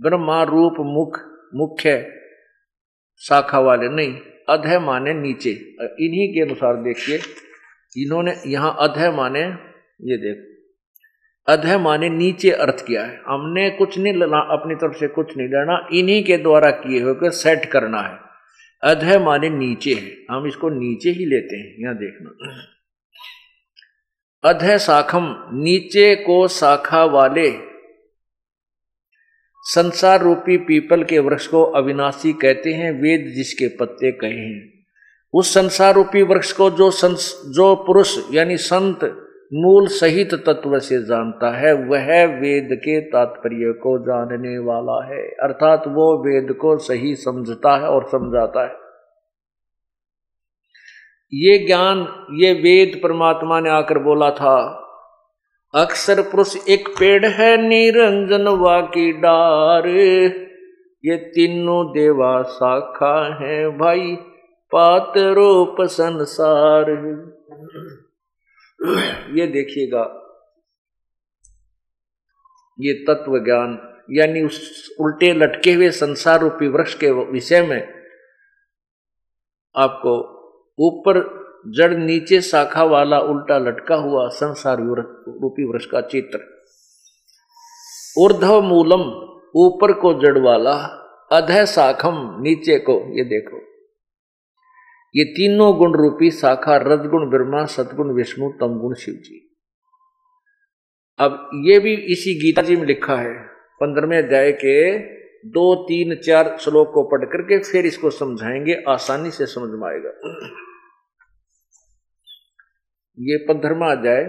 ब्रह्मा 0.00 0.42
रूप 0.42 0.74
मुख, 0.80 1.20
मुख्य 1.54 2.12
शाखा 3.20 3.58
वाले 3.58 3.88
नहीं, 3.88 4.16
अध 4.48 4.66
माने 4.82 5.14
नीचे। 5.14 5.50
इन्हीं 6.00 6.28
के 6.34 6.40
अनुसार 6.40 6.76
देखिए, 6.82 7.16
इन्होंने 7.96 8.34
यहाँ 8.46 8.76
अध 8.80 8.98
माने, 9.14 9.42
ये 10.02 10.16
देख। 10.16 10.55
अध 11.48 11.66
माने 11.66 12.08
नीचे 12.08 12.50
अर्थ 12.50 12.86
किया 12.86 13.04
है। 13.04 13.20
हमने 13.26 13.70
कुछ 13.70 13.98
नहीं 13.98 14.12
लेना 14.12 14.38
अपनी 14.38 14.74
तरफ़ 14.74 14.92
से 14.92 15.08
कुछ 15.08 15.36
नहीं 15.36 15.48
लेना, 15.48 15.88
इन्हीं 15.92 16.24
के 16.24 16.36
द्वारा 16.36 16.70
किए 16.70 17.00
हुए 17.00 17.14
को 17.14 17.30
सेट 17.30 17.64
करना 17.64 18.00
है। 18.00 18.18
अध 18.82 19.22
माने 19.22 19.50
नीचे 19.50 19.94
है। 19.94 20.16
हम 20.30 20.46
इसको 20.46 20.68
नीचे 20.68 21.10
ही 21.10 21.26
लेते 21.26 21.56
हैं, 21.56 21.76
यहाँ 21.78 21.94
देखना। 21.94 22.30
अध 24.50 24.76
शाखम, 24.78 25.50
नीचे 25.52 26.14
को 26.16 26.48
शाखा 26.48 27.04
वाले 27.04 27.52
संसार 29.62 30.22
रूपी 30.22 30.56
पीपल 30.56 31.04
के 31.04 31.18
वृक्ष 31.18 31.46
को 31.46 31.62
अविनाशी 31.62 32.32
कहते 32.32 32.70
हैं, 32.70 32.92
वेद 32.92 33.32
जिसके 33.34 33.68
पत्ते 33.68 34.12
कहे 34.12 34.38
हैं। 34.38 34.84
उस 35.34 35.54
संसार 35.54 35.94
रूपी 35.94 36.22
वृक्ष 36.22 36.52
को 36.52 36.70
जो 36.70 36.90
संस, 36.90 37.42
जो 37.46 37.74
पुरुष, 37.76 38.18
यानी 38.32 38.56
संत 38.56 39.22
मूल 39.54 39.86
सहित 39.86 40.34
तत्व 40.34 40.78
से 40.78 41.02
जानता 41.02 41.50
है, 41.56 41.72
वह 41.72 42.24
वेद 42.40 42.68
के 42.72 43.00
तात्पर्य 43.00 43.72
को 43.72 43.98
जानने 43.98 44.58
वाला 44.58 45.04
है। 45.04 45.22
अर्थात 45.42 45.84
वो 45.88 46.06
वेद 46.24 46.52
को 46.52 46.76
सही 46.78 47.14
समझता 47.14 47.76
है 47.76 47.88
और 47.88 48.04
समझाता 48.04 48.64
है। 48.64 48.74
ये 51.34 51.66
ज्ञान, 51.66 51.98
ये 52.32 52.52
वेद 52.52 53.00
परमात्मा 53.02 53.60
ने 53.60 53.70
आकर 53.70 53.98
बोला 53.98 54.30
था, 54.30 54.82
अक्सर 55.74 56.20
पुरुष 56.22 56.56
एक 56.68 56.88
पेड़ 56.88 57.26
है 57.26 57.56
निरंजन 57.68 58.48
वा 58.48 58.80
की 58.80 59.12
डार। 59.12 59.86
ये 61.04 61.16
तीनों 61.16 61.86
देवा 61.86 62.42
शाखा 62.42 63.44
है 63.44 63.78
भाई, 63.78 64.16
पात 64.72 65.12
रूप 65.16 65.76
संसार। 65.80 66.84
ये 68.80 69.46
देखिएगा, 69.46 70.02
ये 72.80 72.92
तत्व 72.92 73.38
ज्ञान, 73.38 73.78
यानी 74.10 74.42
उस 74.42 74.96
उल्टे 75.00 75.32
लटके 75.32 75.72
हुए 75.72 75.90
संसार 75.90 76.40
रूपी 76.40 76.68
वृक्ष 76.68 76.94
के 76.94 77.10
विषय 77.32 77.62
में 77.62 77.88
आपको 79.76 80.36
ऊपर 80.78 81.20
जड़ 81.68 81.94
नीचे 81.94 82.40
शाखा 82.40 82.84
वाला 82.84 83.18
उल्टा 83.18 83.58
लटका 83.58 83.94
हुआ 83.94 84.28
संसार 84.28 84.76
रूपी 84.78 85.64
वृक्ष 85.64 85.86
का 85.86 86.00
चित्र। 86.00 86.38
ऊर्धव 88.18 88.60
मूलम 88.62 89.26
ऊपर 89.56 89.92
को 89.92 90.12
जड़ 90.14 90.38
वाला, 90.38 90.72
अध 91.32 91.64
शाखम, 91.64 92.36
नीचे 92.40 92.78
को, 92.78 92.92
ये 93.18 93.24
देखो। 93.24 93.65
ये 95.14 95.24
तीनों 95.24 95.76
गुण 95.78 95.92
रूपी 95.96 96.30
शाखा 96.30 96.76
रजगुण, 96.76 97.30
ब्रह्मा 97.30 97.64
सदगुण 97.64 98.12
विष्णु, 98.14 98.48
तमगुण 98.60 98.94
शिव 98.94 99.14
जी 99.14 99.42
अब 101.18 101.50
ये 101.54 101.78
भी 101.78 101.92
इसी 101.94 102.34
गीता 102.34 102.62
जी 102.62 102.76
में 102.76 102.86
लिखा 102.86 103.16
है, 103.16 103.34
पंद्रहवें 103.80 104.18
अध्याय 104.18 104.52
के 104.52 104.98
दो, 105.48 105.74
तीन, 105.84 106.14
चार 106.16 106.56
श्लोक 106.60 106.90
को 106.94 107.02
पढ़ 107.02 107.24
करके 107.24 107.58
फिर 107.58 107.86
इसको 107.86 108.10
समझाएँगे, 108.10 108.82
आसानी 108.88 109.30
से 109.30 109.46
समझ 109.46 109.70
में 109.70 109.88
आएगा। 109.88 110.10
ये 113.18 113.36
पंद्रमा 113.48 113.90
अध्याय 113.92 114.24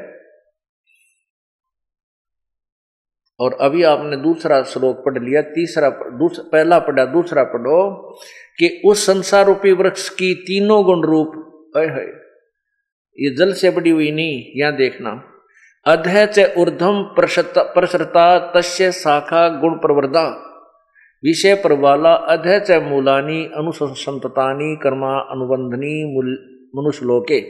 और 3.40 3.58
अभी 3.62 3.84
आपने 3.84 4.18
दूसरा 4.18 4.62
श्लोक 4.64 5.04
पढ़ 5.06 5.18
लिया, 5.24 5.42
तीसरा 5.42 5.90
पहला 5.90 6.80
पढ़ा, 6.80 7.06
दूसरा 7.08 7.44
पढ़ो 7.46 7.82
कि 8.60 8.70
उस 8.86 9.06
संसार 9.06 9.46
रूपी 9.46 9.72
वृक्ष 9.74 10.08
की 10.12 10.34
तीनों 10.44 10.84
गुण 10.86 11.06
रूप 11.06 11.44
है 11.78 12.06
ये 13.18 13.30
जल 13.36 13.52
से 13.54 13.70
बड़ी 13.70 13.90
हुई 13.90 14.12
नहीं, 14.12 14.42
यहाँ 14.56 14.76
देखना। 14.76 15.12
अध्य 15.86 16.26
च 16.28 16.54
ऊर्धम 16.58 17.02
प्रसरता 17.16 18.28
तस्य 18.54 18.92
शाखा 18.94 19.48
गुण 19.60 19.76
प्रवर्धा, 19.78 20.26
विषय 21.24 21.54
प्रवाला 21.56 22.14
अध्य 22.34 22.60
च 22.60 22.80
मूलानी 22.84 23.44
अनुसंततानी 23.58 24.76
कर्मा 24.76 25.14
अनुबंधनी 25.32 25.94
मनुष्यलोके। 26.74 27.42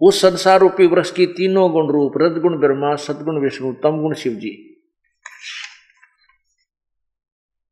उस 0.00 0.20
संसार 0.22 0.60
रूपी 0.60 0.86
वृक्ष 0.86 1.10
की 1.10 1.26
तीनों 1.28 1.70
गुण 1.72 1.92
रूप, 1.92 2.12
रजगुण, 2.16 2.58
ब्रह्मा, 2.58 2.94
सदगुण, 2.96 3.42
विष्णु 3.42 3.72
तम 3.82 4.00
गुण 4.02 4.14
शिव 4.14 4.32
जी 4.34 4.50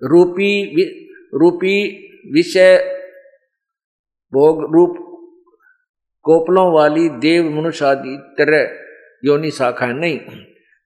रूपी 0.03 0.51
वि, 0.75 0.85
रूपी 1.35 1.77
विषय 2.35 2.77
भोग 4.33 4.63
रूप 4.75 4.97
कोपलों 6.25 6.73
वाली 6.73 7.09
देव 7.09 7.51
मनुष्य 7.51 7.85
आदि 7.85 8.17
तरह 8.39 8.69
योनि 9.25 9.51
शाखा 9.51 9.87
नहीं। 9.87 10.19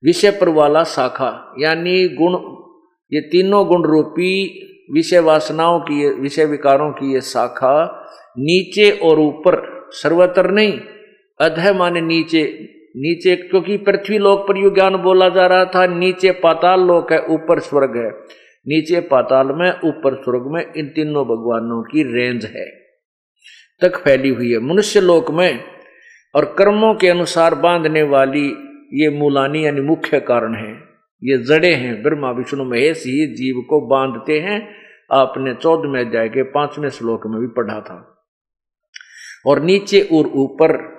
विषय 0.03 0.31
पर 0.31 0.49
वाला 0.49 0.83
शाखा 0.85 1.31
यानी 1.59 2.09
गुण 2.09 2.35
ये 3.13 3.21
तीनों 3.21 3.67
गुण 3.67 3.85
रूपी 3.85 4.33
विषय 4.93 5.19
वासनाओं 5.19 5.79
की 5.81 6.09
विषय 6.21 6.45
विकारों 6.45 6.91
की 6.93 7.13
ये 7.15 7.21
शाखा 7.21 7.75
नीचे 8.39 8.91
और 9.03 9.19
ऊपर 9.19 9.57
सर्वत्र 9.93 10.51
नहीं। 10.51 10.79
अध 11.41 11.59
माने 11.77 12.01
नीचे 12.01 12.43
नीचे 12.97 13.37
क्योंकि 13.37 13.77
पृथ्वी 13.77 14.19
लोक 14.19 14.47
पर 14.49 14.57
यु 14.57 14.71
ज्ञान 14.71 14.97
बोला 14.97 15.29
जा 15.29 15.47
रहा 15.47 15.65
था 15.65 15.87
नीचे 15.87 16.31
पाताल 16.43 16.81
लोक 16.81 17.13
है 17.13 17.19
ऊपर 17.31 17.61
स्वर्ग 17.61 17.97
है। 17.97 18.11
नीचे 18.69 19.01
पाताल 19.01 19.47
में, 19.47 19.71
ऊपर 19.85 20.15
स्वर्ग 20.15 20.47
में, 20.47 20.73
इन 20.77 20.87
तीनों 20.89 21.25
भगवानों 21.25 21.83
की 21.83 22.03
रेंज 22.03 22.45
है, 22.45 22.67
तक 23.81 23.97
फैली 24.05 24.29
हुई 24.29 24.53
है। 24.53 24.59
मनुष्य 24.59 25.01
लोक 25.01 25.31
में 25.31 25.65
और 26.35 26.45
कर्मों 26.59 26.95
के 26.95 27.09
अनुसार 27.09 27.55
बांधने 27.55 28.03
वाली 28.03 28.47
ये 28.93 29.09
मूलानी 29.11 29.67
यानी 29.67 29.81
मुख्य 29.81 30.21
कारण 30.21 30.55
है। 30.55 30.73
ये 31.23 31.39
जड़े 31.39 31.75
हैं। 31.75 32.03
ब्रह्मा, 32.03 32.31
विष्णु, 32.31 32.65
महेश 32.65 32.99
ही 32.99 33.27
जीव 33.35 33.61
को 33.69 33.81
बांधते 33.87 34.41
हैं। 34.41 34.75
आपने 35.13 35.55
चौदहवें 35.55 36.05
अध्याय 36.07 36.29
के 36.29 36.43
पाँचवें 36.43 36.89
श्लोक 36.89 37.27
में 37.27 37.41
भी 37.41 37.47
पढ़ा 37.47 37.81
था। 37.81 38.15
और 39.47 39.61
नीचे 39.63 40.01
और 40.01 40.27
ऊपर 40.27 40.99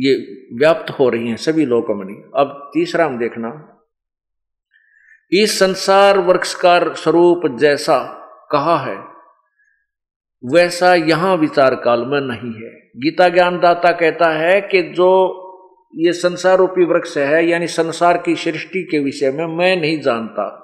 ये 0.00 0.14
व्याप्त 0.58 0.90
हो 0.90 1.08
रही 1.08 1.28
हैं 1.28 1.36
सभी 1.36 1.66
लोगों 1.66 1.94
में 1.94 2.14
अब 2.36 2.70
तीसरा 2.74 3.04
हम 3.04 3.18
देखना 3.18 3.73
इस 5.32 5.58
संसार 5.58 6.18
वृक्ष 6.18 6.54
का 6.54 6.78
स्वरूप 6.94 7.42
जैसा 7.60 7.98
कहा 8.52 8.76
है, 8.78 8.96
वैसा 10.44 10.94
यहाँ 10.94 11.36
विचार 11.36 11.74
काल 11.74 12.00
में 12.00 12.20
नहीं 12.20 12.52
है। 12.54 12.70
गीता 12.96 13.28
ज्ञानदाता 13.28 13.92
कहता 13.92 14.28
है 14.30 14.60
कि 14.60 14.82
जो 14.82 15.10
ये 15.94 16.12
संसार 16.12 16.58
रूपी 16.58 16.84
वृक्ष 16.84 17.16
है, 17.18 17.46
यानी 17.46 17.66
संसार 17.66 18.18
की 18.18 18.34
सृष्टि 18.34 18.82
के 18.82 18.98
विषय 18.98 19.30
में 19.30 19.46
मैं 19.46 19.76
नहीं 19.76 20.00
जानता। 20.00 20.60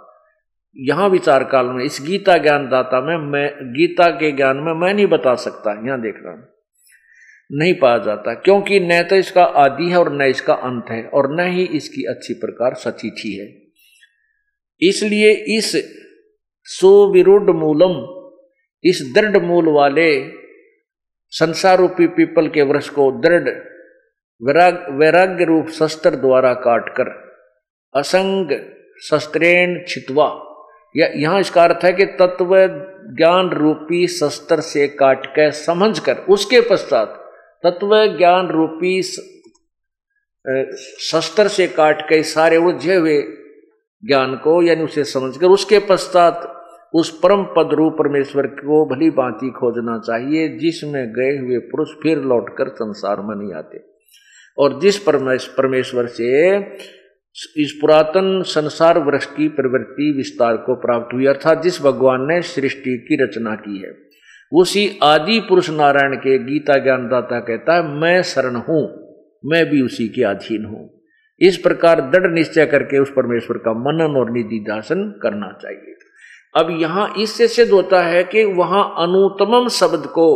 यहाँ 0.76 1.08
विचार 1.08 1.44
काल 1.44 1.66
में, 1.66 1.84
इस 1.84 1.98
गीता 2.06 2.36
ज्ञानदाता 2.36 3.00
में 3.00 3.16
मैं, 3.16 3.48
गीता 3.72 4.10
के 4.10 4.32
ज्ञान 4.32 4.56
में 4.56 4.72
मैं 4.72 4.94
नहीं 4.94 5.06
बता 5.06 5.34
सकता, 5.34 5.72
यहाँ 5.86 6.00
देख 6.00 6.14
रहा 6.26 6.34
नहीं 7.50 7.74
पाया 7.74 7.98
जाता, 7.98 8.34
क्योंकि 8.34 8.80
न 8.80 9.02
तो 9.02 9.16
इसका 9.16 9.44
आदि 9.44 9.88
है 9.90 9.96
और 9.96 10.12
न 10.12 10.22
इसका 10.22 10.54
अंत 10.54 10.90
है, 10.90 11.02
और 11.04 11.30
न 11.34 11.48
ही 11.48 11.64
इसकी 11.64 12.04
अच्छी 12.04 12.34
प्रकार 12.34 12.74
सचिथी 12.74 13.34
है। 13.36 13.59
इसलिए 14.82 15.30
इस 15.56 15.72
सुविरुद्ध 16.66 17.50
मूलम, 17.50 17.94
इस 18.84 19.02
दृढ़ 19.14 19.42
मूल 19.42 19.68
वाले 19.68 20.10
संसारूपी 21.32 22.06
पीपल 22.06 22.48
के 22.48 22.62
वृक्ष 22.62 22.88
को 22.88 23.10
दृढ़, 23.20 23.48
वैराग, 24.40 24.86
वैराग्य 25.00 25.44
रूप 25.44 25.68
शस्त्र 25.68 26.16
द्वारा 26.16 26.52
काटकर 26.60 27.08
असंग 27.94 28.52
शस्त्रेण 29.02 29.78
छितवा। 29.88 30.28
या 30.94 31.06
यहाँ 31.16 31.40
इसका 31.40 31.62
अर्थ 31.62 31.84
है 31.84 31.92
कि 31.92 32.04
तत्व 32.20 32.56
ज्ञान 33.16 33.50
रूपी 33.50 34.06
शस्त्र 34.08 34.60
से 34.60 34.86
काट 35.00 35.26
कर 35.26 35.50
समझ 35.50 35.98
कर 35.98 36.16
उसके 36.28 36.60
पश्चात 36.60 37.16
तत्व 37.64 37.94
ज्ञान 38.16 38.48
रूपी 38.48 39.02
शस्त्र 41.00 41.48
से 41.48 41.66
काट 41.68 42.00
के 42.08 42.22
सारे 42.22 42.56
उलझे 42.56 42.94
हुए 42.94 43.20
ज्ञान 44.06 44.34
को, 44.34 44.62
यानी 44.62 44.84
उसे 44.84 45.04
समझकर 45.04 45.46
उसके 45.46 45.78
पश्चात 45.78 46.56
उस 46.94 47.10
परम 47.18 47.42
पद 47.56 47.74
रूप 47.74 47.92
परमेश्वर 47.92 48.46
को 48.46 48.84
भली 48.86 49.10
भांति 49.10 49.50
खोजना 49.50 49.98
चाहिए, 49.98 50.48
जिसमें 50.58 51.12
गए 51.12 51.36
हुए 51.38 51.58
पुरुष 51.58 51.88
फिर 51.88 52.18
लौटकर 52.18 52.68
संसार 52.68 53.20
में 53.20 53.34
नहीं 53.36 53.52
आते। 53.54 53.84
और 54.58 54.80
जिस 54.80 54.98
परमेश्वर 54.98 56.06
से 56.06 56.56
इस 57.56 57.78
पुरातन 57.80 58.42
संसार 58.42 58.98
वृक्ष 58.98 59.26
की 59.26 59.48
प्रवृत्ति 59.48 60.12
विस्तार 60.16 60.56
को 60.56 60.74
प्राप्त 60.74 61.14
हुई, 61.14 61.26
अर्थात 61.26 61.62
जिस 61.62 61.82
भगवान 61.82 62.20
ने 62.22 62.40
सृष्टि 62.42 62.96
की 63.08 63.24
रचना 63.24 63.54
की 63.54 63.78
है, 63.78 63.92
उसी 64.52 64.98
आदि 65.02 65.40
पुरुष 65.40 65.70
नारायण 65.70 66.16
के 66.16 66.38
गीता 66.38 66.78
ज्ञानदाता 66.78 67.40
कहता 67.40 67.76
है, 67.76 68.00
मैं 68.00 68.22
शरण 68.22 68.56
हूँ, 68.56 68.82
मैं 69.44 69.64
भी 69.70 69.82
उसी 69.82 70.08
के 70.08 70.22
अधीन 70.22 70.64
हूँ। 70.64 70.99
इस 71.40 71.56
प्रकार 71.56 72.00
दृढ़ 72.10 72.30
निश्चय 72.30 72.66
करके 72.66 72.98
उस 72.98 73.10
परमेश्वर 73.10 73.58
का 73.58 73.72
मनन 73.80 74.16
और 74.16 74.30
निधि 74.30 74.58
दासन 74.60 75.08
करना 75.22 75.50
चाहिए। 75.62 75.96
अब 76.54 76.70
यहाँ 76.80 77.12
इससे 77.18 77.48
सिद्ध 77.48 77.70
होता 77.72 78.02
है 78.02 78.22
कि 78.24 78.44
वहाँ 78.54 78.82
अनुतम 78.98 79.68
शब्द 79.70 80.06
को 80.08 80.26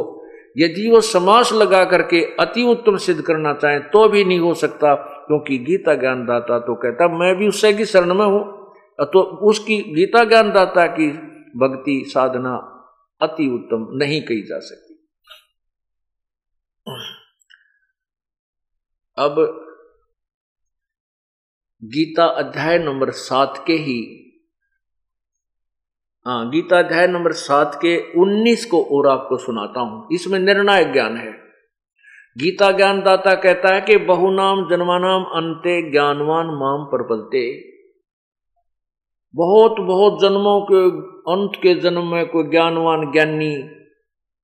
यदि 0.59 0.89
वो 0.91 1.01
समास 1.01 1.53
लगा 1.53 1.85
करके 1.85 2.23
अति 2.41 2.63
उत्तम 2.63 2.97
सिद्ध 2.99 3.21
करना 3.23 3.53
चाहे 3.55 3.79
तो 3.89 4.09
भी 4.09 4.25
नहीं 4.25 4.39
हो 4.41 4.53
सकता, 4.55 4.95
क्योंकि 4.95 5.59
गीता 5.61 5.95
ज्ञानदाता 5.95 6.59
तो 6.59 6.75
कहता, 6.75 7.09
मैं 7.11 7.35
भी 7.37 7.49
उससे 7.49 7.73
की 7.73 7.85
शरण 7.85 8.15
में 8.15 8.25
हूँ। 8.27 8.43
तो 9.05 9.23
उसकी 9.49 9.77
गीता 9.95 10.25
ज्ञानदाता 10.25 10.87
की 10.89 11.09
भक्ति 11.59 12.03
साधना 12.09 12.55
अति 13.21 13.49
उत्तम 13.55 13.87
नहीं 13.99 14.21
कही 14.23 14.43
जा 14.43 14.59
सकती। 14.61 14.95
अब 19.19 19.35
गीता 21.83 22.25
अध्याय 22.25 22.79
नंबर 22.79 23.11
सात 23.11 23.65
के 23.67 23.73
ही 23.73 24.01
हाँ 26.27 26.51
गीता 26.51 26.79
अध्याय 26.79 27.07
नंबर 27.07 27.33
सात 27.33 27.75
के 27.75 27.97
उन्नीस 28.21 28.65
को 28.67 28.83
और 28.85 29.07
आपको 29.09 29.37
सुनाता 29.37 29.81
हूँ। 29.81 30.09
इसमें 30.13 30.39
निर्णायक 30.39 30.93
ज्ञान 30.93 31.17
है। 31.17 31.33
गीता 32.39 32.71
ज्ञान 32.73 33.03
दाता 33.03 33.35
कहता 33.35 33.75
है 33.75 33.81
कि 33.81 33.97
बहुनाम 33.97 34.65
जन्मानाम 34.71 35.23
अंते 35.23 35.91
ज्ञानवान 35.91 36.47
माम 36.47 36.85
प्रपलते 36.85 37.43
बहुत 39.37 39.81
बहुत 39.81 40.21
जन्मों 40.23 40.61
के, 40.73 40.87
अंत 41.33 41.53
के 41.57 41.75
जन्म 41.81 42.07
में 42.07 42.27
कोई 42.27 42.51
ज्ञानवान 42.51 43.13
ज्ञानी 43.13 43.55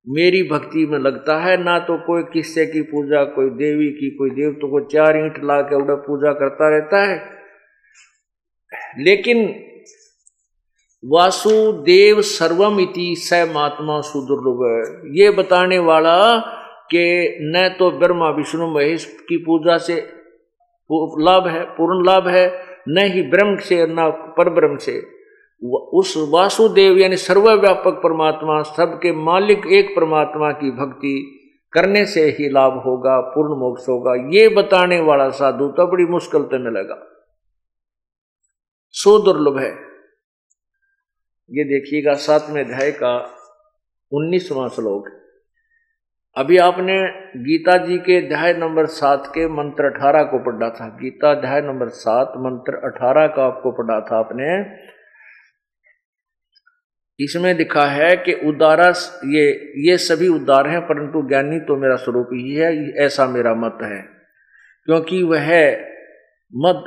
मेरी 0.09 0.43
भक्ति 0.43 0.87
में 0.87 0.99
लगता 0.99 1.41
है, 1.41 1.65
ना 1.65 1.79
तो 1.79 1.97
कोई 1.99 2.23
किस्से 2.23 2.67
की 2.67 2.83
पूजा, 2.83 3.25
कोई 3.25 3.51
देवी 3.51 3.91
की, 3.91 4.11
कोई 4.11 4.31
देव 4.31 4.53
तो 4.53 4.71
कोई 4.71 4.83
चार 4.93 5.17
ईंट 5.17 5.45
ला 5.45 5.61
के 5.63 5.77
उड़ा 5.77 5.95
पूजा 5.95 6.33
करता 6.33 6.69
रहता 6.69 7.03
है। 7.03 7.41
लेकिन 8.99 9.55
वासुदेव 11.05 12.21
सर्वम 12.21 12.81
इति 12.81 13.15
स 13.19 13.33
महात्मा 13.33 14.01
सुदुर्लभ। 14.01 15.11
ये 15.15 15.31
बताने 15.31 15.79
वाला 15.79 16.39
कि 16.91 17.37
न 17.43 17.77
तो 17.79 17.91
ब्रह्मा, 17.91 18.31
विष्णु, 18.31 18.67
महेश 18.67 19.05
की 19.29 19.37
पूजा 19.37 19.79
से 19.79 19.95
लाभ 21.19 21.47
है, 21.47 21.65
पूर्ण 21.65 22.07
लाभ 22.07 22.29
है, 22.29 22.65
न 22.89 22.99
ही 22.99 23.23
ब्रह्म 23.23 23.57
से, 23.57 23.87
न 23.87 23.97
पर 24.11 24.51
ब्रह्म 24.51 24.77
से। 24.77 25.20
उस 25.63 26.15
वासुदेव 26.29 26.97
यानी 26.97 27.17
सर्वव्यापक 27.17 27.93
परमात्मा, 27.93 28.63
सबके 28.63 29.13
मालिक 29.13 29.67
एक 29.67 29.97
परमात्मा 29.97 30.51
की 30.53 30.71
भक्ति 30.71 31.37
करने 31.73 32.07
से 32.07 32.21
ही 32.21 32.49
लाभ 32.49 32.73
होगा, 32.73 33.21
पूर्ण 33.21 33.51
मोक्ष 33.51 33.89
होगा। 33.89 34.15
ये 34.15 34.49
बताने 34.49 35.01
वाला 35.01 35.29
साधु 35.31 35.69
तो 35.69 35.87
बड़ी 35.87 36.05
मुश्किल 36.05 36.43
तो 36.43 36.59
मिलेगा। 36.59 37.07
सो 38.91 39.19
दुर्लभ 39.19 39.59
है। 39.59 39.71
ये 41.51 41.65
देखिएगा 41.65 42.15
सातवें 42.15 42.65
अध्याय 42.65 42.91
का 42.93 43.17
उन्नीसवां 44.13 44.69
श्लोक। 44.69 45.09
अभी 46.37 46.57
आपने 46.57 46.95
गीता 47.37 47.77
जी 47.77 47.99
के 47.99 48.27
अध्याय 48.27 48.55
नंबर 48.55 48.87
सात 48.87 49.27
के 49.27 49.49
मंत्र 49.49 49.85
अठारह 49.85 50.23
को 50.23 50.39
पढ़ा 50.39 50.71
था। 50.71 50.89
गीता 50.89 51.31
अध्याय 51.31 51.61
नंबर 51.61 51.89
सात, 51.89 52.33
मंत्र 52.37 52.73
अठारह 52.75 53.27
का 53.27 53.45
आपको 53.45 53.71
पढ़ा 53.71 54.01
था 54.01 54.19
आपने। 54.19 54.65
इसमें 57.21 57.55
लिखा 57.55 57.85
है 57.87 58.17
कि 58.17 58.33
उदारा 58.33 58.89
ये 59.25 59.73
ये 59.89 59.97
सभी 59.99 60.29
उदार 60.29 60.69
हैं, 60.69 60.81
परंतु 60.81 61.29
ज्ञानी 61.29 61.61
तो 61.61 61.77
मेरा 61.77 61.97
स्वरूप 61.97 62.29
ही 62.33 62.55
है, 62.55 62.91
ऐसा 62.91 63.27
मेरा 63.27 63.55
मत 63.55 63.79
है। 63.83 64.03
क्योंकि 64.85 65.23
वह 65.23 65.73
मद, 66.55 66.79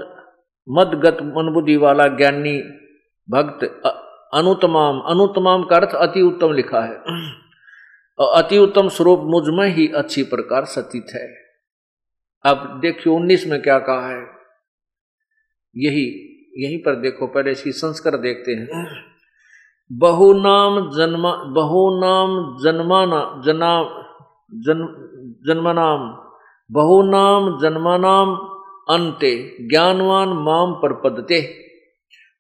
मदगत 0.70 1.18
मनबुद्धि 1.22 1.76
वाला 1.76 2.08
ज्ञानी 2.08 2.58
भक्त 3.30 3.64
अनुतमाम 4.34 5.00
अनुतमाम 5.00 5.64
का 5.64 5.76
अर्थ 5.76 5.94
अति 5.96 6.22
उत्तम 6.22 6.54
लिखा 6.54 6.82
है। 6.82 6.96
अति 8.20 8.58
उत्तम 8.58 8.88
स्वरूप 8.90 9.20
मुझमें 9.24 9.68
ही 9.68 9.88
अच्छी 9.88 10.24
प्रकार 10.24 10.66
सतीत 10.66 11.06
है। 11.16 11.34
अब 12.46 12.80
देखियो 12.82 13.16
उन्नीस 13.16 13.48
में 13.48 13.62
क्या 13.62 13.80
कहा 13.80 14.10
है। 14.10 14.22
यही, 15.76 16.06
यहीं 16.58 16.80
पर 16.80 16.96
देखो, 16.96 17.28
पहले 17.28 17.52
इसकी 17.52 17.72
संस्कार 17.72 18.18
देखते 18.18 18.52
हैं। 18.52 18.68
बहु 20.00 20.34
नाम 20.34 20.90
जन्मा, 20.90 21.32
बहु 21.32 22.00
नाम 22.00 22.58
जन्माना, 22.64 23.42
जना, 23.46 23.84
जन, 24.54 25.10
जन्मनाम, 25.48 26.18
बहु 26.72 27.04
नाम 27.04 27.60
जन्मानाम 27.62 28.36
अंते, 28.90 29.58
ज्ञानवान 29.70 30.30
माम 30.30 30.74
पर 30.74 30.94
पदते 30.94 31.64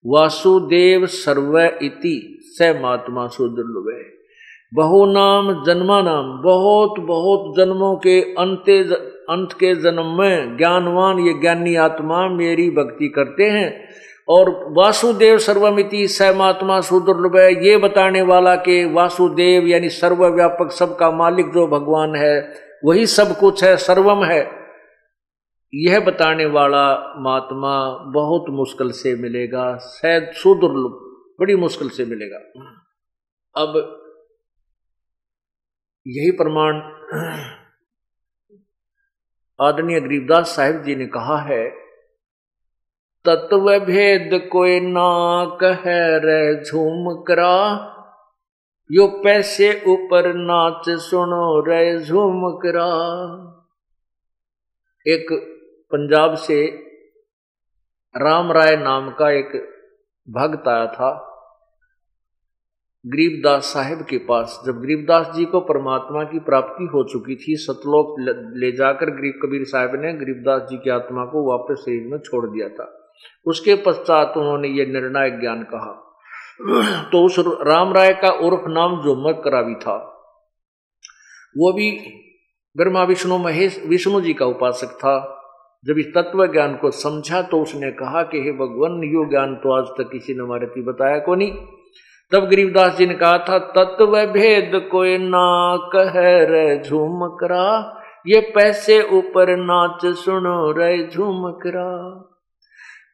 वासुदेव 0.06 1.06
सर्व 1.06 1.60
इति 1.60 2.39
स 2.42 2.80
महात्मा 2.82 3.28
सुदुर्लभ। 3.28 4.06
बहु 4.74 5.06
नाम 5.06 5.63
जन्मा 5.63 6.02
नाम 6.02 6.42
बहुत 6.42 7.00
बहुत 7.00 7.54
जन्मों 7.58 7.96
के 7.96 8.22
अंते 8.22 8.84
अंत 9.30 9.54
के 9.54 9.76
जन्म 9.76 10.06
में 10.06 10.58
ज्ञानवान 10.58 11.20
ये 11.20 11.34
ज्ञानी 11.34 11.76
आत्मा 11.76 12.28
मेरी 12.28 12.70
भक्ति 12.70 13.08
करते 13.08 13.44
हैं। 13.44 13.89
और 14.28 14.50
वासुदेव 14.74 15.38
सर्वमिति 15.38 16.08
सहमात्मा 16.08 16.80
सुदुर्लभ 16.82 17.38
है। 17.38 17.66
ये 17.66 17.78
बताने 17.78 18.22
वाला 18.22 18.56
कि 18.56 18.84
वासुदेव 18.86 19.68
यानी 19.68 19.90
सर्वव्यापक 19.90 20.72
सबका 20.72 21.12
मालिक 21.12 21.52
जो 21.52 21.68
भगवान 21.68 22.16
है, 22.16 22.54
वही 22.86 23.06
सब 23.08 23.38
कुछ 23.40 23.64
है, 23.64 23.76
सर्वम 23.78 24.24
है। 24.24 24.42
यह 25.74 26.00
बताने 26.00 26.46
वाला 26.46 26.86
महात्मा 27.18 27.76
बहुत 28.14 28.46
मुश्किल 28.50 28.92
से 28.92 29.16
मिलेगा, 29.16 29.78
शायद 29.78 30.32
सुदुर्लभ 30.34 31.00
बड़ी 31.40 31.56
मुश्किल 31.56 31.90
से 31.90 32.06
मिलेगा। 32.06 32.38
अब 33.56 34.00
यही 36.08 36.32
प्रमाण 36.32 36.82
आदरणीय 39.60 40.00
गरीबदास 40.00 40.56
साहिब 40.56 40.82
जी 40.84 40.96
ने 40.96 41.06
कहा 41.06 41.38
है 41.42 41.64
तत्व 43.26 43.68
भेद 43.80 44.32
कोई 44.52 44.80
ना 44.80 45.10
कह 45.62 45.84
रे 46.24 46.40
झूम 46.64 47.06
करा 47.24 47.56
यो 48.90 49.06
पैसे 49.24 49.68
ऊपर 49.88 50.26
नाच 50.34 50.90
सुनो 51.02 51.46
रे 51.66 52.00
झूम 52.00 52.42
करा 52.64 52.88
एक 55.06 55.32
पंजाब 55.92 56.36
से 56.38 56.66
राम 58.16 58.52
राय 58.52 58.76
नाम 58.78 59.10
का 59.12 59.30
एक 59.32 59.54
भक्त 60.28 60.68
आया 60.68 60.86
था, 60.88 61.12
गरीबदास 63.06 63.64
साहिब 63.66 64.02
के 64.02 64.18
पास। 64.26 64.60
जब 64.66 64.82
गरीबदास 64.82 65.32
जी 65.36 65.46
को 65.46 65.60
परमात्मा 65.62 66.24
की 66.24 66.40
प्राप्ति 66.42 66.86
हो 66.86 67.04
चुकी 67.04 67.36
थी, 67.36 67.56
सतलोक 67.58 68.16
ले 68.58 68.72
जाकर 68.72 69.10
गरीब 69.12 69.40
कबीर 69.44 69.64
साहब 69.66 69.96
ने 69.96 70.14
गरीबदास 70.16 70.68
जी 70.70 70.78
की 70.78 70.90
आत्मा 70.90 71.26
को 71.26 71.46
वापस 71.50 71.82
शरीर 71.82 72.12
में 72.12 72.18
छोड़ 72.20 72.46
दिया 72.50 72.70
था। 72.70 72.90
उसके 73.46 73.76
पश्चात 73.76 74.34
उन्होंने 74.38 74.68
ये 74.68 74.86
निर्णायक 74.86 75.40
ज्ञान 75.40 75.64
कहा। 75.64 76.00
तो 77.12 77.26
उस 77.26 77.36
राम 77.40 77.94
राय 77.94 78.14
का 78.14 78.30
उर्फ़ 78.30 78.68
नाम 78.68 79.02
जो 79.02 79.30
मकरावी 79.30 79.76
था, 79.76 79.96
वो 81.58 81.74
भी 81.74 81.92
ब्रह्मा, 82.78 83.04
विष्णु, 83.04 83.38
महेश, 83.38 83.84
विष्णु 83.88 84.22
जी 84.22 84.34
का 84.34 84.46
उपासक 84.46 84.88
था। 84.88 85.40
जब 85.86 85.98
इस 85.98 86.08
तत्व 86.08 86.46
ज्ञान 86.48 86.76
को 86.76 86.92
समझा 86.92 87.42
तो 87.42 87.62
उसने 87.62 87.92
कहा 87.92 88.24
कि 88.24 88.38
हे 88.38 88.52
भगवान, 88.52 89.04
यो 89.04 89.30
ज्ञान 89.30 89.56
तो 89.56 89.78
आज 89.78 89.86
तक 89.86 90.10
किसी 90.12 90.34
ने 90.34 90.44
हमारे 90.44 90.82
बताया 90.82 91.20
को 91.20 91.36
नहीं। 91.36 91.52
तब 92.32 92.40
गरीबदास 92.40 92.98
जी 92.98 93.06
ने 93.06 93.14
कहा 93.14 93.38
था, 93.38 93.60
तत्व 93.60 94.26
भेद 94.26 94.90
कोई 94.92 95.18
ना 95.18 95.78
कह, 95.96 96.14
रे 96.52 96.76
ये 98.28 98.52
पैसे 98.56 99.02
ऊपर 99.04 99.58
नाच 99.58 100.16
सुनो, 100.16 100.72
रे 100.72 101.08
झूम 101.08 101.52
करा 101.52 102.30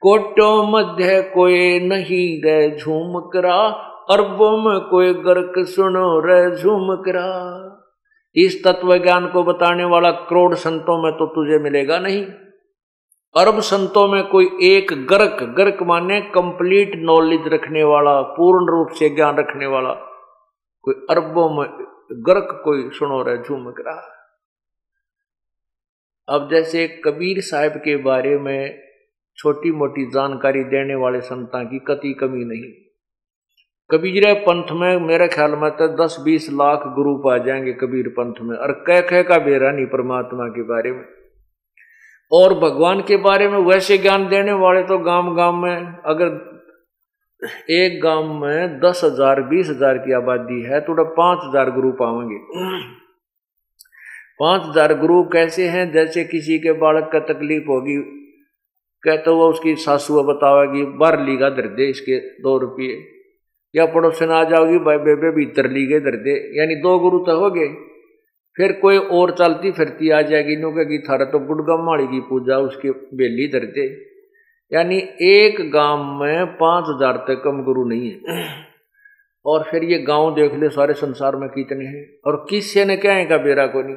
कोटो 0.01 0.51
मध्य 0.63 1.21
कोई 1.33 1.79
नहीं 1.79 2.27
रे 2.41 2.59
झूम 2.77 3.19
करा 3.29 3.55
अरबों 4.09 4.51
में 4.57 4.79
कोई 4.89 5.13
गर्क 5.13 5.53
सुनो 5.67 6.05
रे 6.19 6.39
झूम 6.57 6.95
करा 6.95 7.25
इस 8.35 8.63
तत्व 8.63 8.95
ज्ञान 8.97 9.27
को 9.27 9.43
बताने 9.43 9.85
वाला 9.85 10.11
करोड़ 10.11 10.55
संतों 10.55 10.97
में 11.03 11.11
तो 11.13 11.27
तुझे 11.27 11.59
मिलेगा 11.63 11.99
नहीं। 11.99 12.23
अरब 13.35 13.59
संतों 13.61 14.07
में 14.07 14.23
कोई 14.27 14.49
एक 14.63 14.93
गर्क 15.09 15.43
गर्क 15.57 15.83
माने 15.83 16.21
कंप्लीट 16.21 16.91
नॉलेज 16.95 17.53
रखने 17.53 17.83
वाला, 17.83 18.21
पूर्ण 18.21 18.71
रूप 18.71 18.95
से 18.95 19.09
ज्ञान 19.15 19.37
रखने 19.37 19.67
वाला। 19.67 19.93
कोई 20.83 20.95
अरबों 21.09 21.49
में 21.49 21.67
गर्क 22.27 22.61
कोई 22.63 22.89
सुनो 22.89 23.21
रहे 23.23 23.37
झूमक 23.37 23.83
रहा 23.87 24.15
अब 26.27 26.49
जैसे 26.51 26.87
कबीर 27.05 27.41
साहब 27.41 27.71
के 27.71 27.95
बारे 28.03 28.37
में 28.37 28.88
छोटी 29.39 29.71
मोटी 29.71 30.05
जानकारी 30.11 30.63
देने 30.69 30.95
वाले 30.95 31.19
संतान 31.21 31.65
की 31.65 31.79
कति 31.87 32.13
कमी 32.13 32.43
नहीं। 32.45 32.71
कबीर 33.89 34.33
पंथ 34.39 34.71
में, 34.71 34.99
मेरे 34.99 35.27
ख्याल 35.27 35.55
में 35.55 35.69
तो 35.71 35.87
दस 35.95 36.17
बीस 36.25 36.49
लाख 36.51 36.83
गुरु 36.95 37.15
पा 37.17 37.37
जाएँगे 37.37 37.73
कबीर 37.75 38.07
पंथ 38.17 38.41
में, 38.41 38.55
और 38.57 38.71
कह 38.87 39.01
कह 39.01 39.23
का 39.23 39.37
बेरा 39.39 39.71
नहीं 39.71 39.85
परमात्मा 39.85 40.47
के 40.49 40.63
बारे 40.63 40.91
में। 40.91 41.05
और 42.31 42.53
भगवान 42.59 43.01
के 43.01 43.17
बारे 43.19 43.47
में 43.47 43.57
वैसे 43.59 43.97
ज्ञान 43.97 44.27
देने 44.29 44.53
वाले 44.57 44.83
तो 44.83 44.97
गाँव 44.99 45.33
गाँव 45.35 45.55
में, 45.55 45.75
अगर 46.05 46.27
एक 47.71 47.99
गाँव 48.03 48.33
में 48.35 48.79
दस 48.79 49.01
हज़ार, 49.03 49.41
बीस 49.43 49.69
हज़ार 49.69 49.97
की 49.97 50.13
आबादी 50.13 50.61
है 50.63 50.79
तो 50.81 51.03
पाँच 51.15 51.39
हज़ार 51.43 51.71
गुरु 51.71 51.91
पावेंगे। 52.01 52.37
पाँच 54.39 54.61
हज़ार 54.65 54.93
गुरु 54.99 55.23
कैसे 55.23 55.67
हैं? 55.67 55.91
जैसे 55.91 56.23
किसी 56.25 56.59
के 56.59 56.71
बालक 56.79 57.09
का 57.13 57.19
तकलीफ़ 57.25 57.69
होगी 57.69 57.97
कहते 59.03 59.31
हुआ 59.31 59.45
उसकी 59.47 59.75
सासू 59.77 60.23
बतावेगी 60.23 60.83
बार 60.97 61.19
लीगा 61.21 61.49
दर 61.51 61.67
दे 61.75 61.89
इसके 61.89 62.17
दो 62.41 62.57
रुपये। 62.57 62.97
या 63.73 63.85
पड़ोसन 63.87 64.31
आ 64.31 64.43
जाओगी 64.45 64.77
भाई 64.79 64.97
बेबे 64.99 65.31
भीतर 65.31 65.67
गए 65.67 65.99
दर 66.01 66.15
दे 66.23 66.33
यानी 66.57 66.75
दो 66.77 66.97
गुरु 66.99 67.19
तो 67.25 67.37
हो 67.39 67.49
गए। 67.51 67.67
फिर 68.55 68.71
कोई 68.81 68.97
और 68.97 69.31
चलती 69.31 69.71
फिरती 69.71 70.09
आ 70.09 70.21
जाएगी 70.23 70.55
नो 70.57 70.71
कहेगी, 70.71 70.97
थारा 70.99 71.25
तो 71.25 71.39
गुड़गा 71.41 71.75
माड़ी 71.83 72.05
की 72.07 72.19
पूजा, 72.21 72.57
उसके 72.59 72.91
बेली 73.17 73.47
दर्दे 73.47 73.85
यानी 74.71 74.97
एक 75.25 75.61
गाँव 75.71 76.03
में 76.15 76.45
पाँच 76.57 76.85
हज़ार 76.87 77.17
तक 77.27 77.41
कम 77.43 77.63
गुरु 77.63 77.87
नहीं 77.89 78.09
है। 78.09 78.17
और 79.45 79.63
फिर 79.71 79.83
ये 79.83 79.97
गाँव 80.03 80.33
देख 80.35 80.53
ले, 80.55 80.69
सारे 80.69 80.93
संसार 80.95 81.35
में 81.35 81.47
कितने 81.49 81.85
हैं। 81.85 82.03
और 82.25 82.45
किससे 82.49 82.85
ने 82.85 82.97
क्या 82.97 83.13
है 83.13 83.25
का 83.25 83.37
बेरा 83.39 83.65
को 83.67 83.81
नहीं 83.81 83.95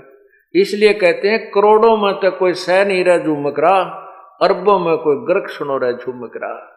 इसलिए 0.54 0.92
कहते 0.94 1.28
हैं, 1.28 1.38
करोड़ों 1.50 1.96
में 1.96 2.12
तो 2.14 2.30
कोई 2.38 2.54
सह 2.54 2.84
नहीं 2.84 3.04
रहा, 3.04 3.18
झूमक 3.18 3.60
रहा। 3.60 3.82
अरबों 4.42 4.78
में 4.78 4.96
कोई 4.96 5.35
गर्क 5.35 5.50
सुनो 5.50 5.78
रहा, 5.78 5.92
झूमक 5.92 6.33
रहा। 6.37 6.68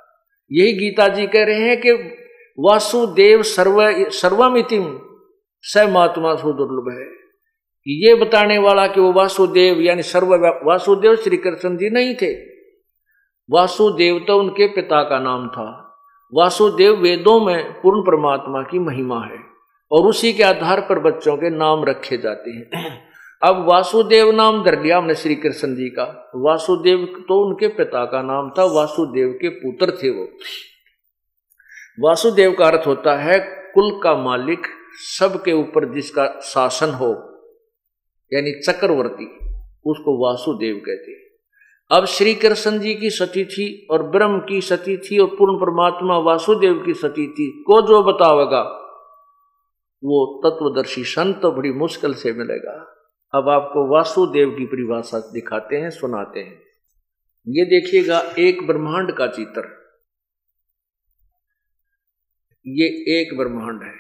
यही 0.52 0.74
गीता 0.74 1.08
जी 1.08 1.28
कह 1.28 1.46
रहे 1.46 1.60
हैं 1.60 1.82
कि 1.82 1.92
वासुदेव 2.60 3.42
सर्व, 3.42 4.10
सर्वमितिम 4.10 5.00
स 5.62 5.78
महात्मा 5.78 6.36
सुदुर्लभ 6.36 7.00
है। 7.00 7.08
ये 7.88 8.16
बताने 8.16 8.58
वाला 8.58 8.88
कि 8.88 9.02
वो 9.02 9.12
वासुदेव, 9.14 9.82
यानी 9.82 10.02
सर्व 10.02 10.36
वासुदेव 10.66 11.16
श्री 11.16 11.38
कृष्ण 11.38 11.78
जी 11.78 11.90
नहीं 11.90 12.16
थे। 12.16 12.34
वासुदेव 13.50 14.26
तो 14.28 14.40
उनके 14.40 14.68
पिता 14.68 15.04
का 15.04 15.20
नाम 15.20 15.48
था। 15.48 15.98
वासुदेव 16.34 16.96
वेदों 16.96 17.40
में 17.42 17.82
पूर्ण 17.82 18.02
परमात्मा 18.02 18.62
की 18.62 18.80
महिमा 18.80 19.22
है 19.26 19.40
और 19.92 20.08
उसी 20.08 20.34
के 20.34 20.44
आधार 20.44 20.82
पर 20.82 21.00
बच्चों 21.00 21.38
के 21.38 21.50
नाम 21.50 21.84
रखे 21.84 22.18
जाते 22.18 22.52
हैं। 22.52 23.15
अब 23.42 23.66
वासुदेव 23.68 24.32
नाम 24.32 24.64
धर 24.64 24.82
लिया 24.82 24.98
हमने 24.98 25.16
श्री 25.16 25.36
कृष्ण 25.36 25.76
जी 25.76 25.90
का। 25.90 26.04
वासुदेव 26.36 27.06
तो 27.28 27.40
उनके 27.46 27.68
पिता 27.68 28.06
का 28.06 28.22
नाम 28.22 28.50
था, 28.50 28.64
वासुदेव 28.66 29.38
के 29.42 29.50
पुत्र 29.50 29.92
थे 29.92 30.10
वो। 30.10 30.28
वासुदेव 32.00 32.56
का 32.60 32.68
अर्थ 32.68 32.88
होता 32.88 33.16
है, 33.16 33.40
कुल 33.74 33.92
का 34.04 34.16
मालिक 34.16 34.68
सबके 35.20 35.54
ऊपर 35.54 35.94
जिसका 35.94 36.28
शासन 36.44 36.94
हो, 36.94 37.12
यानी 38.32 38.52
चक्रवर्ती, 38.62 39.26
उसको 39.86 40.18
वासुदेव 40.24 40.82
कहते 40.86 41.12
हैं। 41.12 41.24
अब 41.92 42.06
श्री 42.06 42.34
कृष्ण 42.36 42.80
जी 42.80 42.94
की 42.96 43.10
सती 43.10 43.46
थी 43.46 43.88
और 43.92 44.04
ब्रह्म 44.04 44.40
की 44.40 44.62
सती 44.62 44.98
थी 44.98 45.18
और 45.18 45.28
पूर्ण 45.28 45.58
परमात्मा 45.58 46.18
वासुदेव 46.18 46.82
की 46.86 46.94
सती 46.94 47.28
थी, 47.28 47.50
को 47.68 47.82
जो 47.82 48.04
बतावेगा, 48.04 48.62
वो 50.04 50.26
तत्वदर्शी 50.46 51.04
संत 51.04 51.46
बड़ी 51.46 51.72
मुश्किल 51.72 52.14
से 52.14 52.34
मिलेगा। 52.34 52.95
अब 53.36 53.50
आपको 53.50 53.88
वासुदेव 53.88 54.50
की 54.50 54.66
परिभाषा 54.66 55.20
दिखाते 55.20 55.76
हैं, 55.76 55.90
सुनाते 55.90 56.40
हैं। 56.40 56.60
ये 57.48 57.66
देखिएगा 57.66 58.34
एक 58.40 58.68
ब्रह्मांड 58.68 59.12
का 59.12 59.28
चित्र। 59.28 59.68
ये 62.68 62.86
एक 62.88 63.38
ब्रह्मांड 63.38 63.84
है। 63.84 63.94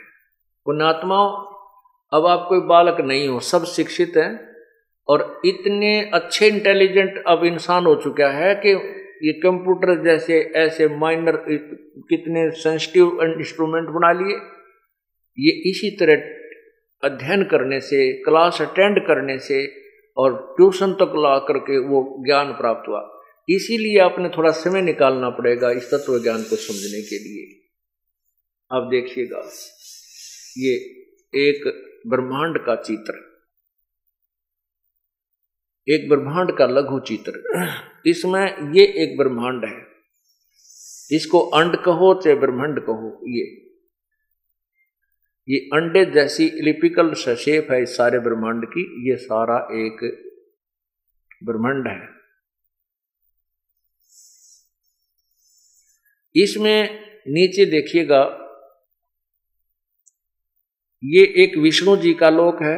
पुणात्माओं 0.65 1.55
अब 2.13 2.25
आप 2.25 2.45
कोई 2.49 2.59
बालक 2.59 3.01
नहीं 3.01 3.27
हो, 3.27 3.39
सब 3.39 3.65
शिक्षित 3.65 4.13
हैं 4.17 4.55
और 5.07 5.41
इतने 5.45 6.11
अच्छे 6.13 6.47
इंटेलिजेंट 6.47 7.23
अब 7.27 7.43
इंसान 7.43 7.85
हो 7.85 7.95
चुका 7.95 8.29
है 8.29 8.55
कि 8.55 8.69
ये 9.27 9.33
कंप्यूटर 9.33 10.03
जैसे, 10.03 10.41
ऐसे 10.55 10.87
माइनर 10.87 11.45
कितने 12.09 12.51
सेंसिटिव 12.51 13.19
इंस्ट्रूमेंट 13.23 13.89
बना 13.89 14.11
लिए। 14.11 14.37
ये 15.39 15.51
इसी 15.69 15.97
तरह 15.99 16.44
अध्ययन 17.03 17.43
करने 17.43 17.79
से 17.79 18.13
क्लास 18.13 18.61
अटेंड 18.61 18.99
करने 18.99 19.39
से 19.39 19.85
और 20.17 20.53
ट्यूशन 20.57 20.93
तक 20.93 21.13
ला 21.15 21.39
करके 21.39 21.77
वो 21.77 22.23
ज्ञान 22.25 22.51
प्राप्त 22.51 22.87
हुआ। 22.87 23.21
इसीलिए 23.49 23.99
आपने 23.99 24.29
थोड़ा 24.29 24.51
समय 24.51 24.81
निकालना 24.81 25.29
पड़ेगा 25.29 25.71
इस 25.71 25.93
तत्व 25.93 26.19
ज्ञान 26.19 26.43
को 26.43 26.55
समझने 26.55 27.01
के 27.01 27.19
लिए। 27.19 27.61
आप 28.71 28.83
देखिएगा, 28.83 29.39
ये 30.57 30.73
एक 31.47 31.85
ब्रह्मांड 32.07 32.65
का 32.65 32.75
चित्र। 32.75 33.13
एक 35.89 36.09
ब्रह्मांड 36.09 36.57
का 36.57 36.65
लघु 36.65 36.99
चित्र। 36.99 37.33
इसमें 38.05 38.73
ये 38.73 38.85
एक 38.85 39.17
ब्रह्मांड 39.17 39.65
है। 39.65 39.85
इसको 41.11 41.39
अंड 41.39 41.75
कहो 41.75 42.21
चाहे 42.21 42.35
ब्रह्मांड 42.35 42.79
कहो, 42.79 43.19
ये। 43.27 43.64
ये 45.47 45.57
अंडे 45.73 46.05
जैसी 46.05 46.45
इलिपिकल 46.45 47.13
शेप 47.13 47.67
है 47.71 47.81
इस 47.83 47.95
सारे 47.97 48.19
ब्रह्मांड 48.19 48.65
की, 48.65 49.09
ये 49.09 49.15
सारा 49.17 49.57
एक 49.71 49.99
ब्रह्मांड 51.43 51.87
है। 51.87 52.07
इसमें 56.35 57.05
नीचे 57.27 57.65
देखिएगा, 57.65 58.23
ये 61.03 61.23
एक 61.43 61.57
विष्णु 61.57 61.95
जी 61.97 62.13
का 62.13 62.29
लोक 62.29 62.61
है, 62.61 62.77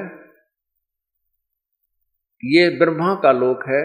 ये 2.44 2.70
ब्रह्मा 2.70 3.14
का 3.16 3.32
लोक 3.32 3.64
है, 3.70 3.84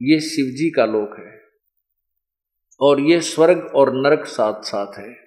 ये 0.00 0.20
शिव 0.20 0.46
जी 0.46 0.70
का 0.70 0.86
लोक 0.86 1.18
है, 1.18 1.40
और 2.80 3.00
ये 3.00 3.20
स्वर्ग 3.20 3.70
और 3.74 3.94
नरक 3.94 4.26
साथ 4.26 4.62
साथ 4.62 4.98
है। 4.98 5.21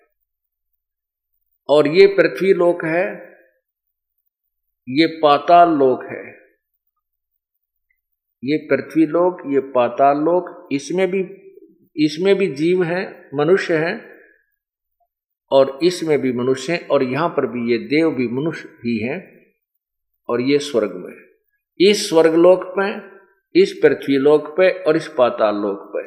और 1.70 1.88
ये 1.88 2.08
पृथ्वी 2.08 2.54
लोक 2.54 2.86
है, 2.86 3.06
ये 4.88 5.08
पाताल 5.08 5.70
लोक 5.70 6.04
है। 6.04 6.26
ये 8.44 8.58
पृथ्वी 8.58 9.06
लोक, 9.06 9.42
ये 9.54 9.60
पाताल 9.60 10.18
लोक, 10.18 10.70
इसमें 10.72 11.12
भी 11.12 11.42
इसमें 11.98 12.36
भी 12.36 12.48
जीव 12.48 12.84
है, 12.84 13.30
मनुष्य 13.34 13.78
है, 13.78 14.02
और 15.52 15.80
इसमें 15.84 16.22
भी 16.22 16.32
मनुष्य 16.32 16.74
है, 16.74 16.80
और 16.80 17.04
यहाँ 17.04 17.30
पर 17.30 17.46
भी 17.48 17.72
ये 17.72 17.78
देव 17.78 18.10
भी 18.12 18.28
मनुष्य 18.28 18.70
ही 18.70 18.98
है, 18.98 19.18
और 20.30 20.42
ये 20.42 20.60
स्वर्ग 20.60 20.94
में 20.96 21.14
इस 21.90 22.10
स्वर्गलोक 22.10 22.74
में 22.78 23.02
इस 23.56 23.80
पृथ्वी 23.84 24.18
लोक 24.18 24.48
पे, 24.48 24.70
और 24.70 24.98
इस 24.98 25.08
पाताल 25.08 25.56
लोक 25.56 25.92
पे। 25.96 26.04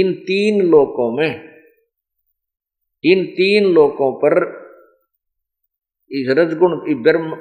इन 0.00 0.12
तीन 0.12 0.66
लोकों 0.66 1.16
में 1.16 1.55
इन 3.06 3.26
तीन 3.26 3.64
लोकों 3.64 4.12
पर 4.12 4.66
रजगुण 6.12 6.70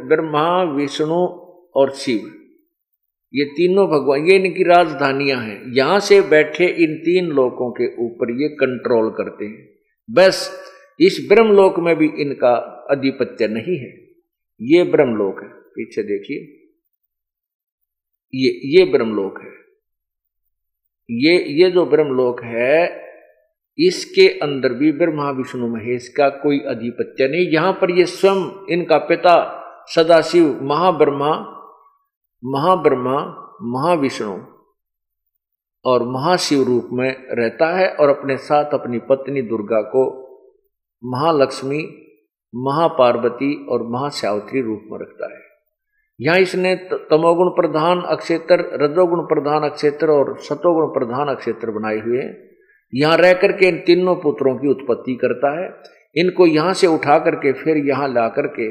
ब्रह्मा 0.07 0.63
विष्णु 0.63 1.27
और 1.75 1.91
शिव, 1.91 2.41
ये 3.33 3.45
तीनों 3.45 3.87
भगवान, 3.87 4.25
ये 4.25 4.35
इनकी 4.35 4.63
राजधानियाँ 4.63 5.41
हैं। 5.41 5.73
यहाँ 5.73 5.99
से 5.99 6.21
बैठे 6.21 6.65
इन 6.65 6.95
तीन 6.95 7.25
लोकों 7.25 7.71
के 7.71 7.95
ऊपर 8.05 8.31
ये 8.31 8.49
कंट्रोल 8.49 9.09
करते 9.09 9.45
हैं। 9.45 9.69
बस, 10.11 10.51
इस 10.99 11.25
ब्रह्मलोक 11.29 11.79
में 11.79 11.95
भी 11.95 12.05
इनका 12.05 12.53
आधिपत्य 12.91 13.47
नहीं 13.47 13.77
है। 13.77 14.05
ये 14.61 14.83
ब्रह्मलोक 14.83 15.43
है। 15.43 15.49
पीछे 15.49 16.03
देखिए। 16.03 16.37
ये 18.35 18.77
ये 18.77 18.85
ब्रह्मलोक 18.85 19.41
है। 19.41 19.51
ये 21.11 21.63
ये 21.63 21.71
जो 21.71 21.85
ब्रह्मलोक 21.85 22.43
है 22.43 23.04
इसके 23.79 24.27
अंदर 24.39 24.73
भी 24.73 24.91
ब्रह्मा 24.91 25.29
विष्णु 25.29 25.67
महेश 25.67 26.07
का 26.07 26.29
कोई 26.29 26.59
अधिपत्य 26.59 27.27
नहीं। 27.27 27.47
यहाँ 27.47 27.73
पर 27.73 27.91
ये 27.91 28.05
स्वयं 28.05 28.67
इनका 28.69 28.97
पिता 28.97 29.35
सदाशिव 29.95 30.59
महाब्रह्मा 30.61 31.51
महाब्रह्मा, 32.43 33.19
महाविष्णु 33.61 34.37
और 35.85 36.03
महाशिव 36.03 36.63
रूप 36.63 36.89
में 36.91 37.27
रहता 37.31 37.77
है 37.77 37.89
और 37.89 38.09
अपने 38.09 38.37
साथ 38.37 38.73
अपनी 38.73 38.99
पत्नी 38.99 39.41
दुर्गा 39.41 39.81
को 39.81 40.03
महालक्ष्मी, 41.03 41.79
महापार्वती 42.55 43.65
और 43.65 43.83
महाशावत्री 43.83 44.61
रूप 44.61 44.83
में 44.91 44.99
रखता 44.99 45.33
है। 45.33 45.41
यहाँ 46.19 46.37
इसने 46.39 46.75
तमोगुण 46.91 47.49
प्रधान 47.49 48.01
अक्षेत्र, 48.01 48.55
रजोगुण 48.73 49.21
प्रधान 49.21 49.69
अक्षेत्र 49.69 50.09
और 50.09 50.37
सतोगुण 50.39 50.87
प्रधान 50.87 51.27
अक्षेत्र 51.27 51.71
बनाए 51.71 51.99
हुए 51.99 52.21
हैं। 52.21 52.54
यहाँ 52.93 53.17
रह 53.17 53.33
करके 53.33 53.67
इन 53.67 53.77
तीनों 53.77 54.15
पुत्रों 54.15 54.55
की 54.55 54.67
उत्पत्ति 54.67 55.15
करता 55.15 55.59
है। 55.59 55.69
इनको 56.15 56.47
यहाँ 56.47 56.73
से 56.73 56.87
उठा 56.87 57.17
करके 57.19 57.51
फिर 57.53 57.77
यहाँ 57.87 58.07
ला 58.09 58.27
करके 58.29 58.67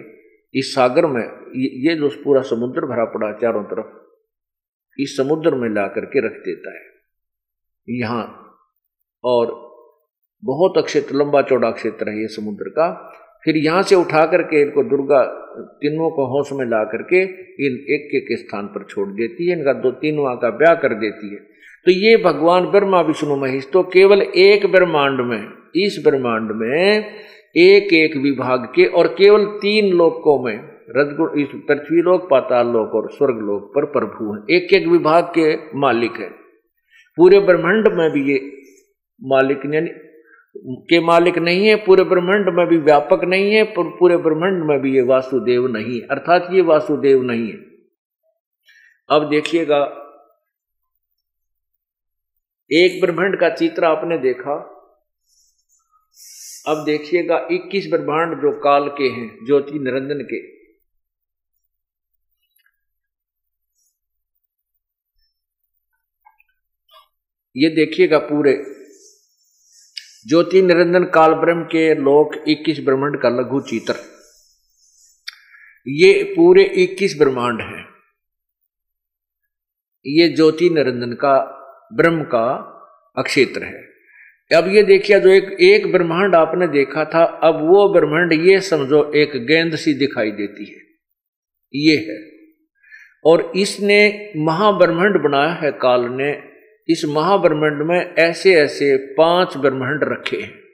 इस 0.54 0.74
सागर 0.74 1.06
में, 1.06 1.22
ये 1.54 1.94
जो 1.96 2.08
पूरा 2.24 2.40
समुद्र 2.42 2.86
भरा 2.86 3.04
पड़ा 3.04 3.32
चारों 3.38 3.62
तरफ़, 3.64 3.86
इस 4.98 5.16
समुद्र 5.16 5.54
में 5.54 5.68
ला 5.70 5.86
करके 5.88 6.26
रख 6.26 6.32
देता 6.44 6.74
है। 6.74 6.82
यहाँ, 7.88 8.24
और 9.24 9.52
बहुत 10.42 10.78
अक्षेत्र 10.78 11.14
लंबा 11.14 11.42
चौड़ा 11.42 11.70
क्षेत्र 11.70 12.08
है 12.08 12.20
ये 12.20 12.28
समुद्र 12.28 12.68
का। 12.70 12.88
फिर 13.44 13.56
यहाँ 13.56 13.82
से 13.82 13.94
उठा 13.94 14.24
करके 14.26 14.60
इनको 14.62 14.82
दुर्गा, 14.84 15.22
तीनों 15.80 16.10
को 16.10 16.26
होश 16.26 16.52
में 16.52 16.64
ला 16.66 16.82
करके 16.84 17.22
इन 17.66 17.74
एक 17.94 18.14
एक 18.14 18.38
स्थान 18.38 18.66
पर 18.66 18.84
छोड़ 18.84 19.08
देती 19.10 19.48
है। 19.48 19.58
इनका 19.58 19.72
दो, 19.72 19.90
तीनों 19.92 20.36
का 20.36 20.50
ब्याह 20.52 20.74
कर 20.74 20.94
देती 20.94 21.34
है। 21.34 21.40
तो 21.87 21.93
ये 21.93 22.16
भगवान 22.16 22.64
ब्रह्मा, 22.64 23.01
विष्णु, 23.01 23.37
महेश 23.37 23.68
तो 23.72 23.82
केवल 23.82 24.22
एक 24.22 24.66
ब्रह्मांड 24.66 25.20
में, 25.20 25.49
इस 25.76 26.05
ब्रह्मांड 26.05 26.51
में 26.51 27.05
एक 27.57 27.93
एक 27.93 28.16
विभाग 28.16 28.64
के 28.64 28.85
और 28.85 29.07
केवल 29.07 29.45
तीन 29.45 29.95
लोकों 29.95 30.45
में, 30.45 30.59
रजगुण, 30.91 31.41
इस 31.41 31.49
पृथ्वी 31.55 32.03
लोक, 32.03 32.28
पाताल 32.30 32.66
लोक 32.66 32.95
और 32.95 33.11
स्वर्ग 33.11 33.39
लोक 33.39 33.72
पर 33.74 33.85
प्रभु 33.85 34.35
है। 34.35 34.57
एक 34.57 34.72
एक 34.72 34.87
विभाग 34.87 35.24
के 35.39 35.78
मालिक 35.78 36.12
है। 36.12 36.30
पूरे 37.16 37.41
ब्रह्मांड 37.41 37.89
में 37.89 38.11
भी 38.11 38.32
ये 38.32 38.53
मालिक 39.22 39.61
यानी 39.74 39.91
के 40.57 41.01
मालिक 41.01 41.39
नहीं 41.39 41.66
है, 41.66 41.74
पूरे 41.74 42.05
ब्रह्मांड 42.05 42.49
में 42.49 42.66
भी 42.66 42.76
व्यापक 42.76 43.24
नहीं 43.24 43.53
है, 43.53 43.62
पर 43.62 43.82
पूरे 43.82 44.16
ब्रह्मांड 44.16 44.64
में 44.64 44.80
भी 44.80 44.95
ये 44.95 45.03
वासुदेव 45.03 45.66
नहीं 45.66 46.01
है। 46.01 46.07
अर्थात 46.11 46.49
ये 46.53 46.61
वासुदेव 46.61 47.22
नहीं 47.22 47.47
है। 47.49 47.59
अब 49.11 49.28
देखिएगा 49.30 50.03
एक 52.72 53.00
ब्रह्मांड 53.00 53.40
का 53.40 53.48
चित्र 53.48 53.84
आपने 53.84 54.18
देखा। 54.18 54.70
अब 56.68 56.84
देखिएगा 56.84 57.48
21 57.52 57.90
ब्रह्मांड 57.90 58.42
जो 58.42 58.60
काल 58.60 58.88
के 58.88 59.04
हैं, 59.04 59.46
ज्योति 59.46 59.78
निरंजन 59.78 60.24
के। 60.24 60.54
ये 67.56 67.68
देखिएगा 67.68 68.18
पूरे। 68.18 68.64
ज्योति 70.28 70.62
निरंजन 70.62 71.04
काल 71.04 71.34
ब्रह्म 71.34 71.64
के 71.64 71.94
लोक 71.94 72.48
21 72.48 72.84
ब्रह्मांड 72.84 73.22
का 73.22 73.28
लघु 73.28 73.60
चित्र। 73.60 73.94
ये 75.88 76.24
पूरे 76.24 76.64
21 76.64 77.18
ब्रह्मांड 77.18 77.60
है। 77.60 77.84
ये 80.06 80.28
ज्योति 80.28 80.70
निरंजन 80.70 81.12
का 81.12 81.63
ब्रह्म 81.95 82.22
का 82.22 82.70
अक्षेत्र 83.18 83.64
है। 83.64 83.95
अब 84.57 84.68
ये 84.68 84.82
देखिए, 84.82 85.20
जो 85.20 85.28
एक 85.28 85.57
एक 85.61 85.92
ब्रह्मांड 85.92 86.34
आपने 86.34 86.66
देखा 86.66 87.05
था, 87.05 87.24
अब 87.24 87.55
वो 87.55 87.92
ब्रह्मांड, 87.92 88.32
ये 88.32 88.61
समझो, 88.61 89.12
एक 89.12 89.47
गेंद 89.47 89.76
सी 89.76 89.95
दिखाई 89.95 90.30
देती 90.30 90.64
है। 90.64 90.80
ये 91.74 91.97
है। 91.97 92.34
और 93.24 93.53
इसने 93.57 94.32
महाब्रह्मांड 94.36 95.22
बनाया 95.22 95.53
है 95.53 95.72
काल 95.72 96.01
ने। 96.01 96.42
इस 96.88 97.05
महाब्रह्मांड 97.05 97.82
में 97.82 98.14
ऐसे 98.14 98.55
ऐसे 98.55 98.97
पाँच 98.97 99.57
ब्रह्मांड 99.57 100.01
रखे 100.05 100.36
हैं। 100.36 100.64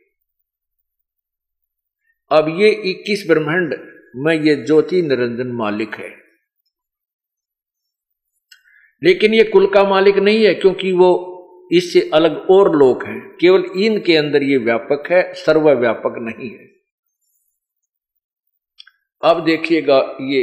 अब 2.33 2.57
ये 2.61 2.83
21 2.85 3.25
ब्रह्मांड 3.29 3.75
में 4.17 4.41
ये 4.41 4.57
ज्योति 4.57 5.03
निरंजन 5.03 5.47
मालिक 5.47 5.95
है। 5.95 6.20
लेकिन 9.05 9.35
ये 9.35 9.45
कुल 9.45 9.67
का 9.67 9.85
मालिक 9.85 10.17
नहीं 10.17 10.45
है, 10.47 10.55
क्योंकि 10.55 10.93
वो 10.93 11.27
इससे 11.73 12.11
अलग 12.15 12.47
और 12.51 12.77
लोक 12.77 13.05
हैं। 13.05 13.21
केवल 13.41 13.65
इनके 13.77 14.17
अंदर 14.17 14.43
ये 14.43 14.57
व्यापक 14.57 15.13
है, 15.13 15.35
सर्वव्यापक 15.35 16.15
नहीं 16.19 16.51
है। 16.51 16.69
अब 19.23 19.45
देखिएगा 19.45 19.99
ये 20.21 20.43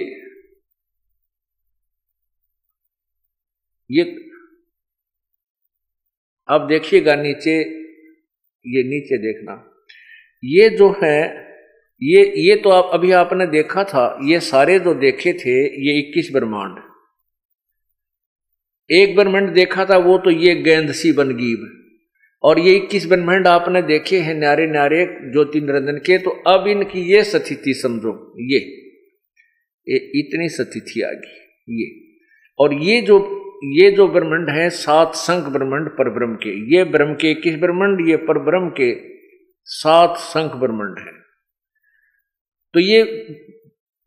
ये 3.92 4.04
अब 6.50 6.68
देखिएगा 6.68 7.16
नीचे, 7.16 7.60
ये 8.66 8.84
नीचे 8.84 9.18
देखना। 9.18 9.54
ये 10.44 10.70
जो 10.70 10.90
है, 11.04 11.20
ये 12.02 12.24
ये 12.38 12.56
तो 12.56 12.70
आप, 12.70 12.90
अभी 12.94 13.12
आपने 13.12 13.48
देखा 13.48 13.84
था, 13.84 14.20
ये 14.24 14.40
सारे 14.40 14.80
जो 14.80 14.94
देखे 14.94 15.34
थे, 15.34 15.56
ये 15.86 16.00
21 16.00 16.32
ब्रह्मांड 16.34 16.87
एक 18.90 19.16
ब्रह्मांड 19.16 19.50
देखा 19.50 19.86
था 19.86 19.98
वो 19.98 20.18
तो 20.18 20.30
ये 20.30 20.56
गेंद 20.56 20.92
सी 20.92 21.12
बनगीब 21.12 21.74
और 22.44 22.60
ये 22.60 22.74
21 22.80 23.06
ब्रह्मांड 23.06 23.48
आपने 23.48 23.82
देखे 23.82 24.20
हैं 24.20 24.36
न्यारे 24.36 24.68
न्यारे 24.68 25.06
ज्योति 25.06 25.62
निरंजन 25.62 25.98
के 25.98 26.18
तो 26.18 26.30
अब 26.30 26.68
इनकी 26.68 27.02
ये 27.02 27.24
स्थिति 27.24 27.74
समझो 27.74 28.34
ये, 28.40 28.60
ये 29.88 29.98
इतनी 30.20 30.50
स्थिति 30.50 31.02
आ 31.02 31.10
गई 31.10 31.82
ये। 31.82 31.90
और 32.60 32.74
ये 32.74 33.02
जो 33.02 33.44
ये 33.64 33.92
जो 33.92 34.08
ब्रह्मंड 34.08 34.50
है 34.50 34.70
सात 34.70 35.16
संख 35.16 35.46
ब्रह्मंड 35.46 35.90
पर 35.90 36.10
ब्रह्म 36.10 36.36
के 36.36 36.76
ये 36.76 36.84
ब्रह्म 36.84 37.14
के 37.14 37.34
किस 37.34 37.56
ब्रह्मंड 37.56 38.10
ये 38.10 38.16
पर 38.16 38.40
ब्रह्म 38.40 38.70
के 38.70 38.94
सात 39.64 40.18
संख 40.18 40.56
ब्रह्मंड 40.56 41.00
है। 41.00 41.14
तो 42.74 42.80
ये 42.80 43.04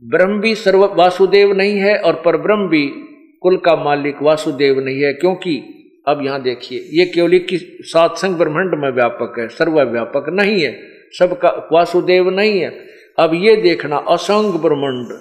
ब्रह्म 0.02 0.40
भी 0.40 0.54
सर्व 0.54 0.84
वासुदेव 0.84 1.52
नहीं 1.52 1.78
है 1.78 1.98
और 1.98 2.22
पर 2.24 2.36
ब्रह्म 2.36 2.68
भी 2.68 3.09
कुल 3.42 3.56
का 3.56 3.74
मालिक 3.76 4.22
वासुदेव 4.22 4.80
नहीं 4.80 5.02
है, 5.02 5.12
क्योंकि 5.12 5.76
अब 6.08 6.24
यहाँ 6.24 6.42
देखिए, 6.42 6.78
ये 6.92 7.04
केवल 7.06 7.38
की 7.38 7.58
सात 7.84 8.16
संघ 8.16 8.36
ब्रह्मंड 8.38 8.74
में 8.74 8.90
व्यापक 8.90 9.38
है, 9.38 9.48
सर्वव्यापक 9.48 10.28
नहीं 10.32 10.60
है, 10.62 10.72
सबका 11.18 11.48
वासुदेव 11.72 12.30
नहीं 12.30 12.60
है। 12.60 12.70
अब 13.18 13.34
ये 13.34 13.56
देखना 13.56 13.96
असंग 13.96 14.60
ब्रह्मंड। 14.60 15.12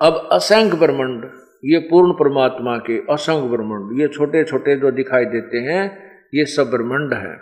अब 0.00 0.28
असंग 0.32 0.72
ब्रह्मंड, 0.72 1.24
ये 1.64 1.78
पूर्ण 1.80 2.12
परमात्मा 2.12 2.76
के 2.78 2.98
असंग 3.12 3.50
ब्रह्मंड, 3.50 4.00
ये 4.00 4.08
छोटे 4.08 4.44
छोटे 4.44 4.76
जो 4.76 4.90
दिखाई 4.90 5.24
देते 5.24 5.58
हैं, 5.58 5.84
ये 6.34 6.44
सब 6.46 6.70
ब्रह्मंड 6.70 7.14
है। 7.14 7.34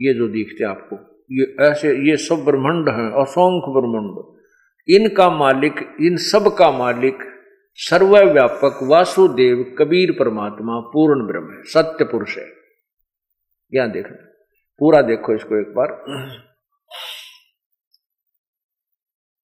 ये 0.00 0.14
जो 0.14 0.28
दिखते 0.28 0.64
आपको, 0.64 0.96
ये 1.30 1.54
ऐसे, 1.60 1.88
ये 2.10 2.16
सब 2.16 2.44
ब्रह्मंड 2.44 2.88
है 2.88 3.06
असंख्य 3.22 3.72
ब्रह्मंड। 3.72 4.94
इनका 4.96 5.28
मालिक, 5.30 5.80
इन 6.00 6.16
सब 6.16 6.54
का 6.56 6.70
मालिक 6.70 7.18
सर्वव्यापक 7.78 8.78
वासुदेव 8.82 9.64
कबीर 9.78 10.10
परमात्मा 10.12 10.78
पूर्ण 10.86 11.26
ब्रह्म 11.26 11.52
है, 11.52 11.62
सत्य 11.64 12.04
पुरुष 12.04 12.36
है। 12.38 12.44
यहाँ 13.72 13.90
देखना 13.90 14.26
पूरा 14.80 15.00
देखो 15.02 15.34
इसको 15.34 15.60
एक 15.60 15.72
बार। 15.74 15.88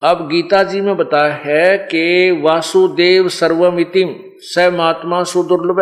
अब 0.02 0.26
गीता 0.28 0.62
जी 0.62 0.80
में 0.80 0.96
बताया 0.96 1.34
है 1.34 1.76
कि 1.86 2.30
वासुदेव 2.44 3.28
सर्वमितिम 3.28 4.08
महात्मा 4.76 5.22
सुदुर्लभ 5.24 5.80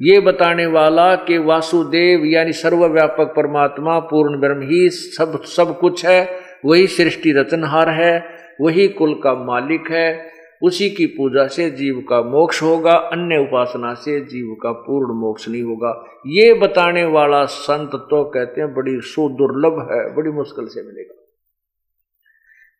ये 0.00 0.20
बताने 0.20 0.66
वाला 0.66 1.14
कि 1.16 1.38
वासुदेव 1.38 2.24
यानी 2.24 2.52
सर्वव्यापक 2.52 3.34
परमात्मा, 3.36 3.98
पूर्ण 4.00 4.40
ब्रह्म 4.40 4.62
ही 4.62 4.88
सब 4.90 5.42
सब 5.46 5.78
कुछ 5.80 6.04
है, 6.06 6.40
वही 6.64 6.86
सृष्टि 6.86 7.32
रचनहार 7.32 7.88
है, 7.90 8.14
वही 8.60 8.88
कुल 8.88 9.14
का 9.14 9.34
मालिक 9.44 9.90
है 9.90 10.33
उसी 10.64 10.90
की 10.90 11.06
पूजा 11.06 11.46
से 11.46 11.70
जीव 11.70 12.04
का 12.08 12.20
मोक्ष 12.22 12.62
होगा, 12.62 12.92
अन्य 12.92 13.38
उपासना 13.38 13.94
से 13.94 14.20
जीव 14.20 14.54
का 14.62 14.72
पूर्ण 14.72 15.14
मोक्ष 15.20 15.48
नहीं 15.48 15.62
होगा। 15.62 16.04
ये 16.26 16.54
बताने 16.54 17.04
वाला 17.04 17.44
संत 17.44 17.90
तो 18.10 18.24
कहते 18.24 18.60
हैं, 18.60 18.74
बड़ी 18.74 19.00
सुदुर्लभ 19.00 19.78
है, 19.92 20.14
बड़ी 20.14 20.30
मुश्किल 20.30 20.66
से 20.66 20.82
मिलेगा। 20.82 21.20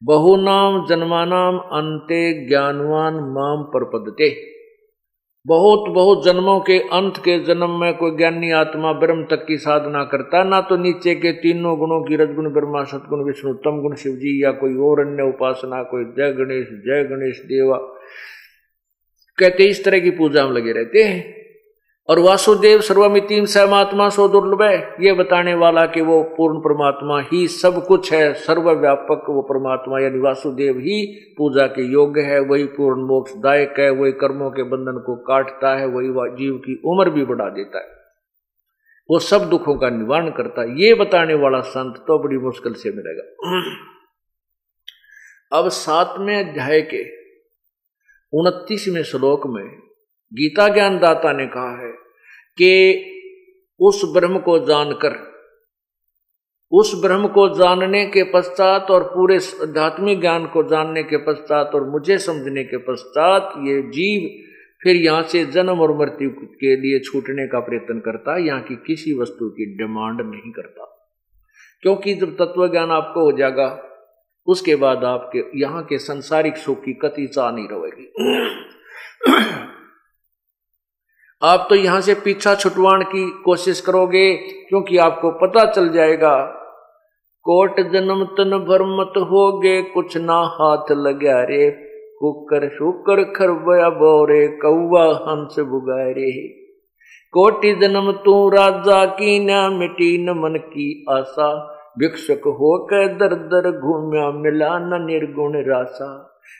बहुनाम 0.02 0.86
जन्मानाम 0.86 1.58
अंते 1.58 2.48
ज्ञानवान 2.48 3.14
माम 3.14 3.62
परपदते 3.64 4.28
बहुत 5.46 5.88
बहुत 5.88 6.24
जन्मों 6.24 6.60
के 6.60 6.78
अंत 6.78 7.16
के 7.16 7.44
जन्म 7.44 7.80
में 7.80 7.94
कोई 7.94 8.16
ज्ञानी 8.16 8.50
आत्मा 8.50 8.92
ब्रह्म 8.92 9.24
तक 9.24 9.44
की 9.48 9.56
साधना 9.56 10.04
करता 10.04 10.38
है 10.38 10.48
ना 10.48 10.60
तो 10.60 10.76
नीचे 10.76 11.14
के 11.14 11.32
तीनों 11.32 11.78
गुणों 11.78 12.02
की 12.02 12.16
रजगुण 12.16 12.52
ब्रह्मा 12.52 12.84
सतगुण 12.84 13.24
विष्णु 13.24 13.54
तम 13.54 13.80
गुण 13.80 13.94
शिव 13.94 14.12
जी 14.12 14.44
या 14.44 14.50
कोई 14.50 14.74
और 14.74 15.00
अन्य 15.06 15.22
उपासना, 15.22 15.82
कोई 15.82 16.04
जय 16.04 16.32
गणेश 16.32 16.68
जय 16.68 17.04
गणेश 17.04 17.38
देवा। 17.38 17.76
कहते 19.38 19.64
इस 19.64 19.84
तरह 19.84 19.98
की 19.98 20.10
पूजा 20.10 20.46
में 20.46 20.52
लगे 20.52 20.72
रहते 20.72 21.02
हैं। 21.02 21.43
और 22.08 22.18
वासुदेव 22.18 22.80
सर्वमितिम 22.80 23.44
सहमात्मा 23.44 24.08
सो 24.08 24.28
दुर्लभ 24.28 24.62
है 24.62 25.06
ये 25.06 25.12
बताने 25.12 25.54
वाला 25.54 25.86
कि 25.86 26.00
वो 26.00 26.22
पूर्ण 26.22 26.58
परमात्मा 26.58 27.20
ही 27.32 27.48
सब 27.48 27.86
कुछ 27.86 28.12
है, 28.12 28.34
सर्वव्यापक 28.34 29.26
वो 29.30 29.42
परमात्मा, 29.42 30.00
यानी 30.00 30.18
वासुदेव 30.18 30.78
ही 30.78 31.06
पूजा 31.38 31.66
के 31.66 31.82
योग्य 31.92 32.20
है, 32.20 32.40
वही 32.40 32.64
पूर्ण 32.64 33.02
मोक्षदायक 33.02 33.74
है, 33.78 33.90
वही 33.90 34.12
कर्मों 34.12 34.50
के 34.50 34.62
बंधन 34.62 34.98
को 35.06 35.16
काटता 35.16 35.76
है, 35.76 35.86
वही 35.86 36.08
जीव 36.36 36.54
की 36.54 36.80
उम्र 36.84 37.10
भी 37.10 37.24
बढ़ा 37.24 37.48
देता 37.48 37.78
है। 37.78 37.88
वो 39.10 39.18
सब 39.18 39.48
दुखों 39.50 39.74
का 39.74 39.90
निवारण 39.90 40.30
करता 40.30 40.62
है। 40.62 40.80
ये 40.80 40.94
बताने 40.94 41.34
वाला 41.34 41.60
संत 41.60 41.96
तो 41.96 42.18
बड़ी 42.18 42.36
मुश्किल 42.36 42.74
से 42.74 42.90
मिलेगा। 42.90 43.24
अब 45.58 45.68
सातवें 45.68 46.36
अध्याय 46.36 46.80
के 46.82 47.02
उनतीसवें 48.32 49.02
श्लोक 49.02 49.46
में 49.46 49.93
गीता 50.32 50.68
ज्ञानदाता 50.68 51.32
ने 51.32 51.46
कहा 51.46 51.82
है 51.82 51.92
कि 52.58 52.70
उस 53.80 54.02
ब्रह्म 54.14 54.38
को 54.38 54.58
जानकर, 54.58 55.14
उस 56.72 56.92
ब्रह्म 57.02 57.28
को 57.28 57.48
जानने 57.54 58.04
के 58.06 58.22
पश्चात 58.22 58.90
और 58.90 59.04
पूरे 59.04 59.36
आध्यात्मिक 59.62 60.20
ज्ञान 60.20 60.46
को 60.46 60.62
जानने 60.62 61.02
के 61.02 61.16
पश्चात 61.16 61.70
और 61.74 61.88
मुझे 61.90 62.18
समझने 62.18 62.64
के 62.64 62.76
पश्चात 62.76 63.52
ये 63.58 63.82
जीव 63.90 64.28
फिर 64.82 64.96
यहाँ 64.96 65.22
से 65.22 65.44
जन्म 65.46 65.80
और 65.80 65.96
मृत्यु 65.98 66.30
के 66.30 66.76
लिए 66.76 66.98
छूटने 67.00 67.46
का 67.46 67.60
प्रयत्न 67.60 67.98
करता 67.98 68.34
है, 68.34 68.46
यहाँ 68.46 68.60
की 68.60 68.74
किसी 68.76 69.18
वस्तु 69.18 69.48
की 69.48 69.66
डिमांड 69.76 70.20
नहीं 70.20 70.52
करता। 70.52 70.90
क्योंकि 71.82 72.14
जब 72.14 72.34
तत्व 72.36 72.66
ज्ञान 72.68 72.90
आपको 72.90 73.24
हो 73.24 73.32
जाएगा, 73.38 73.68
उसके 74.46 74.76
बाद 74.76 75.04
आपके 75.04 75.60
यहाँ 75.60 75.82
के 75.84 75.98
संसारिक 75.98 76.56
सुख 76.56 76.84
की 76.84 76.92
कति 76.92 77.26
चाह 77.26 77.50
नहीं 77.50 77.68
रहेगी। 77.70 78.12
आप 81.42 81.66
तो 81.68 81.74
यहाँ 81.74 82.00
से 82.00 82.14
पीछा 82.14 82.54
छुटवाने 82.54 83.04
की 83.04 83.28
कोशिश 83.44 83.80
करोगे, 83.80 84.32
क्योंकि 84.68 84.96
आपको 84.98 85.30
पता 85.40 85.64
चल 85.72 85.88
जाएगा, 85.92 86.36
कोट 87.46 87.80
जन्म 87.92 88.24
तन 88.36 88.58
भर 88.68 88.82
मत 88.90 89.18
होगे, 89.30 89.80
कुछ 89.94 90.16
ना 90.16 90.38
हाथ 90.54 90.92
लगा 90.98 91.42
रे 91.42 91.70
कुकर 92.20 92.68
शुकर 92.68 93.22
खरबया 93.32 93.88
बोरे 93.90 94.46
कौआ 94.60 95.04
हंस 95.22 95.58
बुगारे 95.70 96.30
कोटि 97.34 97.74
जन्म 97.74 98.10
तू 98.24 98.48
राजा 98.48 99.04
की 99.14 99.38
न 99.40 99.58
मिटी 99.72 100.16
न 100.24 100.38
मन 100.38 100.58
की 100.66 101.04
आशा, 101.10 101.48
भिक्षक 101.98 102.46
होकर 102.60 103.06
दर 103.16 103.34
दर 103.50 103.70
घूम्या 103.70 104.30
मिला 104.32 104.78
न 104.78 105.04
निर्गुण 105.04 105.56
रासा 105.66 106.10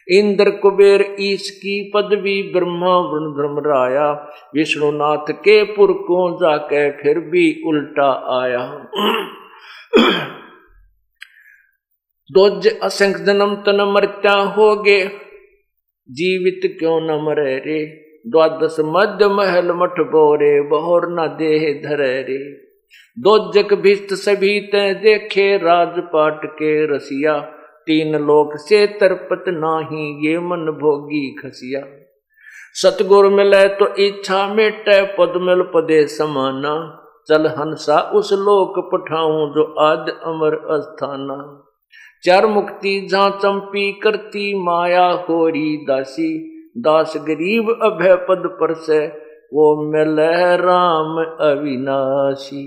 इंद्र 0.09 0.51
कुबेर 0.51 1.17
ईश 1.21 1.51
की 1.51 1.93
पदवी 1.95 2.43
ब्रह्मा 2.43 2.97
वृण 2.97 3.33
ब्रह्म 3.33 3.59
राया 3.59 4.33
विष्णुनाथ 4.55 5.33
के 5.33 5.63
पुर 5.65 5.93
को 5.93 6.37
जाके 6.37 6.91
फिर 6.91 7.19
भी 7.19 7.63
उल्टा 7.67 8.43
आया। 8.43 8.91
दोज 12.33 12.81
असंख 12.83 13.17
जन्म 13.17 13.55
तन 13.55 13.93
मरत्या 13.95 14.33
हो 14.33 14.77
गे 14.77 15.05
जीवित 16.11 16.77
क्यों 16.79 17.01
न 17.01 17.25
मरे 17.25 17.59
रे? 17.59 18.01
द्वादश 18.27 18.77
मध्य 18.81 19.29
महल 19.29 19.73
मठ 19.73 20.01
बोरे 20.01 20.61
बहोर 20.61 21.03
न 21.11 21.37
देह 21.39 21.89
धरे 21.89 22.23
रे। 22.23 22.53
दो 23.19 23.53
जग 23.53 23.75
भिस्त 23.75 24.15
सभी 24.15 24.61
ते 24.61 24.95
देखे, 24.95 25.57
राजपाट 25.57 26.41
के 26.45 26.97
रसिया 26.97 27.54
तीन 27.87 28.15
लोक 28.17 28.57
से 28.57 28.87
तरपत 28.87 29.45
नाही, 29.49 30.27
ये 30.27 30.39
मन 30.39 30.79
भोगी 30.81 31.37
खसिया। 31.43 31.83
सतगुर 32.75 33.29
मिले 33.29 33.69
तो 33.69 33.95
इच्छा 33.95 34.47
मिटे, 34.55 35.03
पद 35.03 35.33
मिल 35.37 35.63
पदे 35.63 36.07
समाना। 36.07 37.01
चल 37.29 37.47
हंसा 37.47 38.01
उस 38.01 38.33
लोक 38.33 38.91
पठाऊं 38.93 39.51
जो 39.55 39.75
आद 39.81 40.09
अमर 40.25 40.55
अस्थाना। 40.71 41.71
चार 42.25 42.47
मुक्ति 42.47 43.09
जहाँ 43.11 43.31
चंपी 43.31 43.93
करती, 43.93 44.65
माया 44.65 45.07
होरी 45.07 45.77
दासी। 45.77 46.51
दास 46.79 47.15
गरीब 47.17 47.79
अभय 47.83 48.15
पद 48.15 48.43
पर 48.47 48.75
से 48.75 49.07
वो 49.55 49.93
मिल 49.93 50.17
राम 50.61 51.17
अविनाशी। 51.51 52.65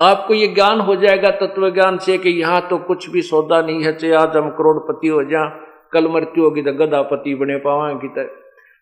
आपको 0.00 0.34
ये 0.34 0.46
ज्ञान 0.54 0.80
हो 0.80 0.94
जाएगा 0.96 1.30
तत्व 1.40 1.68
ज्ञान 1.74 1.98
से 1.98 2.16
कि 2.18 2.30
यहाँ 2.30 2.60
तो 2.70 2.78
कुछ 2.84 3.08
भी 3.10 3.22
सौदा 3.22 3.60
नहीं 3.62 3.84
है, 3.84 3.92
चाहे 3.92 4.12
आज 4.14 4.36
हम 4.36 4.48
करोड़पति 4.52 5.08
हो 5.08 5.22
जाए, 5.24 5.50
कल 5.92 6.08
मृत्यु 6.12 6.44
होगी 6.44 6.62
तो 6.62 6.72
गदापति 6.78 7.34
बने 7.34 7.56
पावाएँगे 7.58 8.08
तो 8.10 8.24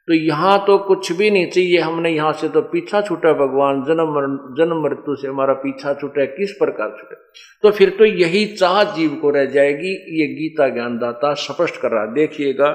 तो 0.09 0.15
यहाँ 0.15 0.59
तो 0.67 0.77
कुछ 0.79 1.11
भी 1.13 1.31
नहीं 1.31 1.47
चाहिए 1.47 1.81
हमने 1.81 2.11
यहाँ 2.11 2.33
से 2.33 2.49
तो 2.49 2.61
पीछा 2.63 3.01
छूटा 3.01 3.33
भगवान, 3.35 3.83
जन्म 3.85 4.15
जन्म 4.59 4.83
मृत्यु 4.83 5.15
से 5.17 5.29
हमारा 5.29 5.55
पीछा 5.57 5.93
छूटा 5.95 6.25
किस 6.33 6.53
प्रकार 6.53 6.89
छूटा? 6.91 7.17
तो 7.65 7.71
फिर 7.71 7.91
तो 7.99 8.05
यही 8.05 8.45
चाह 8.55 8.83
जीव 8.95 9.15
को 9.23 9.31
रह 9.31 9.45
जाएगी, 9.53 9.93
ये 10.13 10.27
गीता 10.35 10.69
ज्ञानदाता 10.69 11.33
स्पष्ट 11.43 11.81
कर 11.83 11.91
रहा 11.91 12.07
देखिएगा 12.15 12.73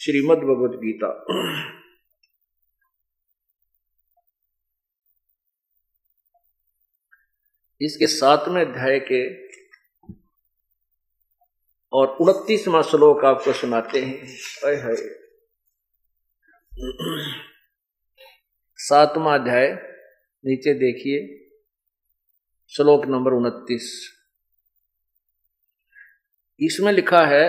श्रीमद 0.00 0.38
भगवत 0.40 0.78
गीता 0.80 1.12
इसके 7.80 8.06
सातवें 8.06 8.60
अध्याय 8.60 8.98
के 9.02 9.22
और 11.92 12.16
उनतीसवा 12.20 12.80
श्लोक 12.82 13.24
आपको 13.24 13.52
सुनाते 13.52 14.00
हैं। 14.00 14.16
अय 14.64 14.76
है 14.76 14.94
सातवा 18.78 19.34
अध्याय 19.34 19.68
नीचे 20.44 20.74
देखिए 20.74 21.26
श्लोक 22.72 23.06
नंबर 23.06 23.32
उनतीस। 23.32 23.86
इसमें 26.60 26.92
लिखा 26.92 27.24
है 27.26 27.44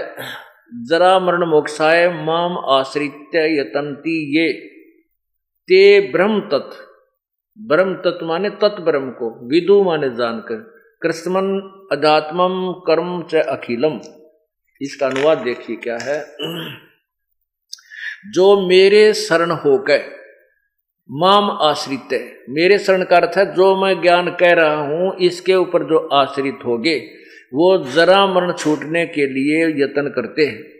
जरा 0.90 1.18
मरण 1.20 1.46
मोक्षाय 1.50 2.08
माम 2.26 2.58
आश्रित्य 2.72 3.46
यतंती 3.60 4.18
ये 4.36 4.52
ते 5.70 5.80
ब्रह्म 6.12 6.40
तत्व 6.50 6.86
ब्रह्म 7.68 7.94
तत्व 7.94 8.26
माने 8.26 8.50
तत्ब्रह्म 8.50 9.10
को, 9.10 9.48
विदु 9.48 9.84
माने 9.84 10.10
जानकर। 10.10 10.56
कृष्णमन 11.02 11.60
अध्यात्मम 11.92 12.72
कर्म 12.72 13.24
च 13.24 13.36
अखिलम। 13.36 14.00
इसका 14.82 15.08
अनुवाद 15.08 15.38
देखिए 15.38 15.76
क्या 15.76 15.98
है। 15.98 16.36
जो 18.32 18.68
मेरे 18.68 19.14
शरण 19.14 19.52
होकर 19.52 20.00
माम 21.12 21.52
आश्रित 21.62 22.14
है, 22.14 22.40
मेरे 22.50 22.80
शरण 22.80 23.04
का 23.04 23.16
अर्थ 23.16 23.38
है, 23.38 23.56
जो 23.56 23.86
मैं 23.86 24.02
ज्ञान 24.02 24.30
कह 24.30 24.54
रहा 24.54 24.76
हूँ, 24.76 25.18
इसके 25.18 25.56
ऊपर 25.56 25.84
जो 25.84 25.98
आश्रित 25.98 26.60
होगे, 26.66 27.00
वो 27.54 27.78
जरा 27.78 28.28
मरण 28.28 28.54
छूटने 28.54 29.06
के 29.06 29.26
लिए 29.26 29.84
यत्न 29.84 30.10
करते 30.10 30.46
हैं। 30.46 30.79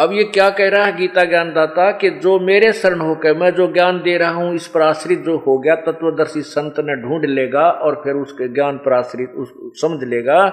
अब 0.00 0.12
ये 0.12 0.24
क्या 0.24 0.50
कह 0.50 0.68
रहा 0.68 0.84
है 0.84 0.96
गीता 0.96 1.24
ज्ञानदाता 1.24 1.90
कि 1.92 2.10
जो 2.10 2.38
मेरे 2.40 2.72
शरण 2.72 3.00
होकर 3.00 3.34
मैं 3.34 3.50
जो 3.50 3.72
ज्ञान 3.72 4.02
दे 4.02 4.18
रहा 4.18 4.30
हूँ, 4.30 4.54
इस 4.54 4.66
पर 4.68 4.82
आश्रित 4.82 5.18
जो 5.18 5.36
हो 5.36 5.58
गया, 5.58 5.74
तत्वदर्शी 5.74 6.42
संत 6.42 6.74
ने 6.78 6.94
ढूंढ 7.02 7.24
लेगा 7.24 7.70
और 7.70 8.00
फिर 8.04 8.14
उसके 8.14 8.48
ज्ञान 8.48 8.76
पर 8.76 8.92
आश्रित 8.92 9.30
उस 9.30 9.52
समझ 9.80 10.04
लेगा। 10.04 10.48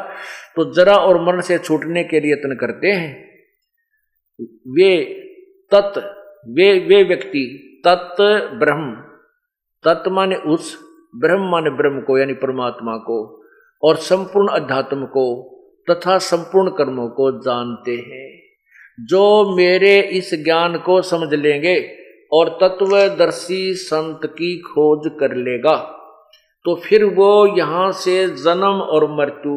तो 0.55 0.73
जरा 0.73 0.95
और 0.95 1.21
मरण 1.21 1.41
से 1.41 1.57
छूटने 1.57 2.03
के 2.03 2.19
लिए 2.19 2.33
यत्न 2.33 2.55
करते 2.55 2.87
हैं। 2.87 3.27
वे 4.67 5.03
तत्, 5.73 5.97
वे 6.47 6.79
वे 6.79 7.03
व्यक्ति 7.03 7.63
तत् 7.87 8.21
ब्रह्म 8.59 8.91
तत्व 9.83 10.11
माने 10.11 10.35
उस, 10.35 10.77
ब्रह्म 11.15 11.41
माने 11.41 11.69
ब्रह्म 11.69 12.01
को, 12.01 12.17
यानी 12.17 12.33
परमात्मा 12.33 12.97
को, 12.97 13.45
और 13.83 13.95
संपूर्ण 13.95 14.47
अध्यात्म 14.47 15.05
को 15.05 15.53
तथा 15.91 16.17
संपूर्ण 16.17 16.69
कर्मों 16.69 17.09
को 17.09 17.31
जानते 17.39 17.91
हैं। 17.91 18.46
जो 18.99 19.55
मेरे 19.55 19.99
इस 19.99 20.31
ज्ञान 20.43 20.77
को 20.77 21.01
समझ 21.01 21.33
लेंगे 21.33 21.89
और 22.31 22.49
तत्वदर्शी 22.61 23.73
संत 23.73 24.19
की 24.23 24.57
खोज 24.57 25.11
कर 25.19 25.35
लेगा 25.35 25.93
तो 26.65 26.75
फिर 26.75 27.05
वो 27.05 27.57
यहाँ 27.57 27.91
से 27.91 28.27
जन्म 28.27 28.81
और 28.81 29.11
मृत्यु, 29.11 29.51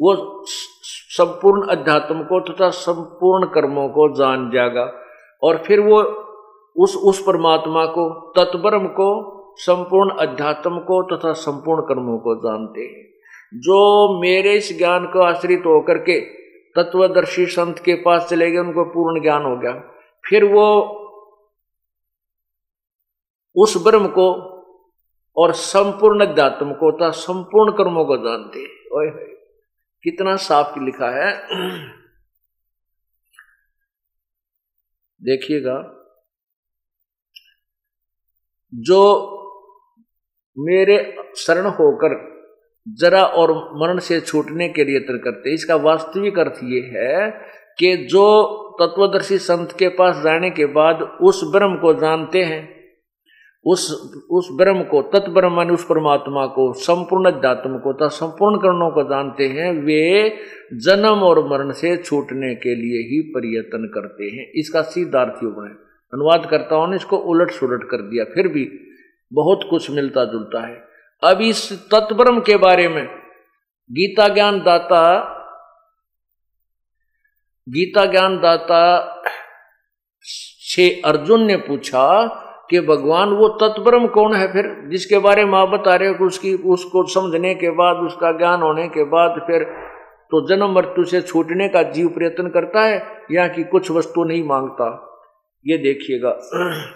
वो 0.00 0.42
संपूर्ण 0.46 1.66
अध्यात्म 1.66 2.22
को 2.22 2.40
तथा 2.40 2.68
संपूर्ण 2.70 3.46
कर्मों 3.46 3.88
को 3.88 4.08
जान 4.14 4.50
जाएगा। 4.54 4.92
और 5.42 5.62
फिर 5.66 5.80
वो 5.80 6.02
उस 6.76 6.96
उस 6.96 7.20
परमात्मा 7.22 7.84
को, 7.86 8.32
तत्परम 8.38 8.86
को, 8.86 9.08
संपूर्ण 9.56 10.10
अध्यात्म 10.10 10.78
को 10.78 11.02
तथा 11.02 11.32
संपूर्ण 11.32 11.82
कर्मों 11.82 12.18
को 12.18 12.34
जानते 12.34 12.80
हैं। 12.80 13.04
जो 13.54 14.20
मेरे 14.20 14.54
इस 14.54 14.78
ज्ञान 14.78 15.06
को 15.06 15.20
आश्रित 15.20 15.62
होकर 15.66 15.98
के 15.98 16.20
तत्वदर्शी 16.76 17.46
संत 17.46 17.78
के 17.78 17.94
पास 17.94 18.28
चले 18.30 18.50
गए, 18.50 18.58
उनको 18.58 18.84
पूर्ण 18.84 19.22
ज्ञान 19.22 19.42
हो 19.42 19.56
गया। 19.56 19.72
फिर 20.28 20.44
वो 20.44 20.66
उस 23.56 23.76
ब्रह्म 23.86 24.08
को 24.08 24.56
और 25.36 25.52
संपूर्ण 25.52 26.26
अध्यात्म 26.26 26.72
को 26.72 27.00
था 27.00 27.10
संपूर्ण 27.10 27.72
कर्मों 27.72 28.04
को 28.04 28.16
जानते। 28.16 28.66
कितना 30.02 30.36
साफ़ 30.36 30.78
लिखा 30.78 31.10
है। 31.10 31.48
देखिएगा, 35.22 35.92
जो 38.74 39.02
मेरे 40.58 40.96
शरण 41.36 41.66
होकर 41.66 42.35
जरा 42.86 43.22
और 43.22 43.52
मरण 43.80 43.98
से 43.98 44.20
छूटने 44.20 44.68
के 44.68 44.84
लिए 44.84 44.96
यत्न 44.96 45.18
करते 45.18 45.54
इसका 45.54 45.76
वास्तविक 45.76 46.38
अर्थ 46.38 46.60
ये 46.64 46.80
है 46.92 47.28
कि 47.78 47.96
जो 48.06 48.26
तत्वदर्शी 48.80 49.38
संत 49.38 49.72
के 49.72 49.88
पास 49.88 50.22
जाने 50.24 50.50
के 50.50 50.66
बाद 50.66 51.02
उस 51.22 51.40
ब्रह्म 51.52 51.76
को 51.76 51.92
जानते 51.94 52.42
हैं, 52.44 52.76
उस 53.66 53.90
उस 54.30 54.48
ब्रह्म 54.52 54.82
को, 54.82 55.00
तत्ब्रह्म 55.02 55.54
मान 55.54 55.70
उस 55.70 55.84
परमात्मा 55.84 56.46
को, 56.46 56.72
संपूर्ण 56.72 57.30
अध्यात्म 57.30 57.78
को 57.78 57.92
तथा 57.92 58.08
संपूर्ण 58.08 58.58
करणों 58.58 58.90
को 58.90 59.02
जानते 59.02 59.48
हैं, 59.48 59.72
वे 59.72 60.28
जन्म 60.84 61.22
और 61.22 61.44
मरण 61.48 61.72
से 61.72 61.96
छूटने 61.96 62.54
के 62.54 62.74
लिए 62.74 63.02
ही 63.02 63.20
प्रयत्न 63.32 63.90
करते 63.94 64.24
हैं। 64.24 64.50
इसका 64.52 64.82
सीधा 64.82 65.20
अर्थ 65.20 65.42
है 65.42 65.70
अनुवाद 66.12 66.46
करता 66.50 66.76
हूँ 66.76 66.94
इसको 66.94 67.16
उलट 67.16 67.50
सुलट 67.50 67.88
कर 67.90 68.02
दिया, 68.02 68.24
फिर 68.24 68.48
भी 68.48 68.68
बहुत 69.32 69.66
कुछ 69.70 69.90
मिलता 69.90 70.24
जुलता 70.24 70.66
है। 70.66 70.85
अब 71.24 71.40
इस 71.40 71.72
तत्ब्रह्म 71.72 72.40
के 72.40 72.56
बारे 72.56 72.88
में 72.88 73.08
गीता 73.92 74.28
ज्ञान 74.28 74.60
दाता 74.60 75.32
गीता 77.68 78.06
ज्ञान 78.06 78.40
दाता 78.40 79.12
से 80.20 81.02
अर्जुन 81.04 81.44
ने 81.44 81.56
पूछा 81.56 82.26
कि 82.70 82.80
भगवान 82.80 83.28
वो 83.28 83.48
तत्ब्रह्म 83.48 84.06
कौन 84.06 84.34
है 84.34 84.52
फिर, 84.52 84.90
जिसके 84.90 85.18
बारे 85.18 85.44
में 85.44 85.58
आप 85.58 85.68
बता 85.68 85.94
रहे 85.94 86.08
हो 86.08 86.26
उसकी, 86.26 86.54
उसको 86.54 87.06
समझने 87.06 87.54
के 87.54 87.70
बाद, 87.70 87.96
उसका 87.96 88.32
ज्ञान 88.32 88.62
होने 88.62 88.88
के 88.88 89.04
बाद 89.04 89.44
फिर 89.46 89.86
तो 90.30 90.48
जन्म 90.48 90.74
मृत्यु 90.74 91.04
से 91.04 91.22
छूटने 91.22 91.68
का 91.68 91.82
जीव 91.82 92.08
प्रयत्न 92.08 92.48
करता 92.48 92.82
है 92.82 93.24
या 93.32 93.48
कि 93.48 93.64
कुछ 93.64 93.90
वस्तु 93.90 94.24
नहीं 94.24 94.44
माँगता? 94.44 95.16
ये 95.66 95.78
देखिएगा। 95.78 96.30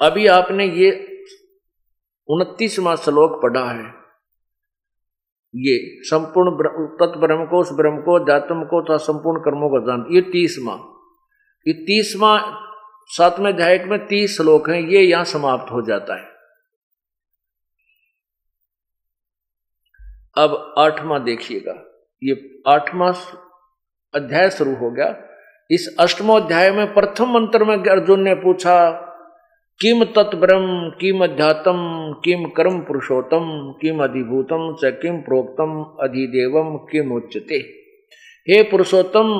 अभी 0.00 0.26
आपने 0.26 0.64
ये 0.64 1.09
उनतीसवा 2.30 2.96
श्लोक 2.96 3.42
पढ़ा 3.42 3.70
है। 3.70 4.00
ये 5.56 6.02
संपूर्ण 6.02 6.50
तत्ब्रह्म 6.86 7.46
को, 7.46 7.60
उस 7.60 7.72
ब्रह्म 7.72 7.96
को, 7.96 8.26
जातम 8.26 8.64
को 8.64 8.82
तथा 8.82 8.96
संपूर्ण 8.96 9.40
कर्मों 9.40 9.68
का 9.68 9.86
जान, 9.86 10.14
ये 10.14 10.20
तीसवा। 10.20 10.74
ये 11.68 11.72
तीसवा, 11.72 12.60
सातवें 13.06 13.52
अध्याय 13.52 13.78
में 13.78 14.06
तीस 14.06 14.36
श्लोक 14.36 14.70
हैं, 14.70 14.80
ये 14.80 15.02
यहाँ 15.02 15.24
समाप्त 15.24 15.72
हो 15.72 15.82
जाता 15.82 16.14
है। 16.14 16.30
अब 20.38 20.74
आठवां 20.78 21.24
देखिएगा। 21.24 21.84
ये 22.22 22.62
आठवां 22.68 23.12
अध्याय 24.14 24.50
शुरू 24.50 24.74
हो 24.74 24.90
गया। 24.90 25.28
इस 25.70 25.96
अष्टमो 26.00 26.40
अध्याय 26.40 26.70
में 26.70 26.94
प्रथम 26.94 27.30
मंत्र 27.30 27.64
में 27.64 27.76
अर्जुन 27.76 28.20
ने 28.20 28.34
पूछा 28.34 29.06
किम 29.80 30.04
तत्ब्रह्म 30.04 30.88
किम 31.00 31.22
अध्यात्म 31.24 31.72
किम 32.24 32.44
कर्म 32.48 32.80
पुरुषोत्तम, 32.80 33.44
किम 33.80 34.02
अधिभूतम 34.04 34.64
च 34.80 34.90
किम 35.02 35.16
प्रोक्तम 35.16 35.70
अधिदेवम 36.02 36.76
किम 36.90 37.12
उच्चते 37.12 37.56
हे 38.48 38.62
पुरुषोत्तम 38.62 39.30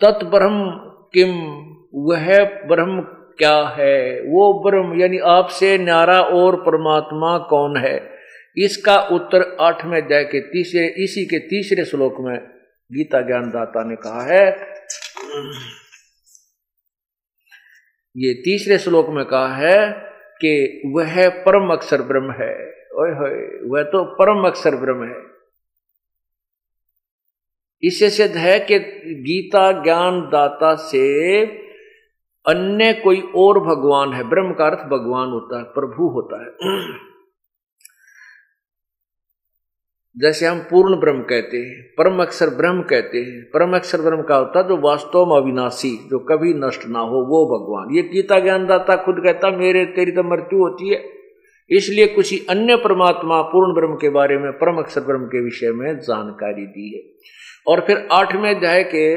तत्ब्रह्म 0.00 0.64
किम, 1.14 1.30
वह 1.94 2.26
ब्रह्म 2.66 3.00
क्या 3.38 3.54
है? 3.78 4.20
वो 4.20 4.70
ब्रह्म 4.70 5.00
यानी 5.00 5.18
आपसे 5.18 5.78
न्यारा 5.78 6.18
और 6.20 6.56
परमात्मा 6.56 7.38
कौन 7.38 7.76
है? 7.76 7.96
इसका 8.56 8.98
उत्तर 9.12 9.56
आठवें 9.60 10.00
अध्याय 10.02 10.24
के 10.24 10.40
तीसरे, 10.40 10.86
इसी 11.04 11.24
के 11.24 11.38
तीसरे 11.38 11.84
श्लोक 11.84 12.16
में 12.20 12.36
गीता 12.90 13.20
ज्ञानदाता 13.20 13.84
ने 13.84 13.96
कहा 13.96 14.22
है। 14.34 14.50
ये 18.16 18.34
तीसरे 18.34 18.78
श्लोक 18.78 19.06
में 19.08 19.24
कहा 19.24 19.54
है 19.54 19.92
कि 20.40 20.82
वह 20.86 21.28
परम 21.28 21.72
अक्षर 21.72 22.02
ब्रह्म 22.02 22.30
है। 22.30 22.74
ओए 22.94 23.10
होए, 23.10 23.68
वह 23.68 23.82
तो 23.82 24.04
परम 24.04 24.46
अक्षर 24.46 24.76
ब्रह्म 24.76 25.04
है। 25.04 25.22
इससे 27.82 28.10
सिद्ध 28.10 28.36
है 28.36 28.60
कि 28.60 28.78
गीता 29.14 29.82
ज्ञान 29.82 30.20
दाता 30.20 30.74
से 30.74 31.44
अन्य 32.46 32.92
कोई 32.92 33.20
और 33.20 33.60
भगवान 33.60 34.12
है। 34.12 34.24
ब्रह्म 34.28 34.54
का 34.54 34.66
अर्थ 34.66 34.78
भगवान 34.78 35.28
होता 35.28 35.58
है, 35.58 35.64
प्रभु 35.64 36.08
होता 36.08 36.42
है। 36.42 36.50
जैसे 40.18 40.46
हम 40.46 40.58
पूर्ण 40.58 40.96
ब्रह्म 40.96 41.20
कहते 41.20 41.56
हैं, 41.56 41.82
परम 41.98 42.22
अक्षर 42.22 42.46
ब्रह्म 42.46 42.82
कहते 42.82 43.18
हैं, 43.18 43.42
परम 43.44 43.74
अक्षर 43.74 43.98
ब्रह्म 43.98 44.22
का 44.22 44.36
होता 44.36 44.58
है 44.58 44.68
जो 44.68 44.76
वास्तव 44.76 45.26
में 45.26 45.36
अविनाशी, 45.36 46.08
जो 46.10 46.18
कभी 46.18 46.54
नष्ट 46.54 46.80
ना 46.88 46.98
हो, 46.98 47.16
वो 47.16 47.58
भगवान। 47.58 47.96
ये 47.96 48.02
गीता 48.02 48.40
ज्ञानदाता 48.40 48.96
खुद 48.96 49.16
कहता, 49.18 49.50
मेरे, 49.50 49.84
तेरी 49.84 50.12
तो 50.12 50.22
मृत्यु 50.22 50.58
होती 50.58 50.88
है। 50.88 51.04
इसलिए 51.70 52.06
कुछ 52.06 52.46
अन्य 52.48 52.76
परमात्मा 52.76 53.42
पूर्ण 53.42 53.74
ब्रह्म 53.74 53.94
के 53.94 54.08
बारे 54.08 54.38
में, 54.38 54.52
परम 54.52 54.76
अक्षर 54.76 55.00
ब्रह्म 55.00 55.24
के 55.24 55.44
विषय 55.44 55.72
में 55.72 55.98
जानकारी 55.98 56.66
दी 56.66 56.96
है। 56.96 57.02
और 57.66 57.80
फिर 57.80 58.08
आठवें 58.12 58.54
अध्याय 58.54 58.84
के 58.84 59.16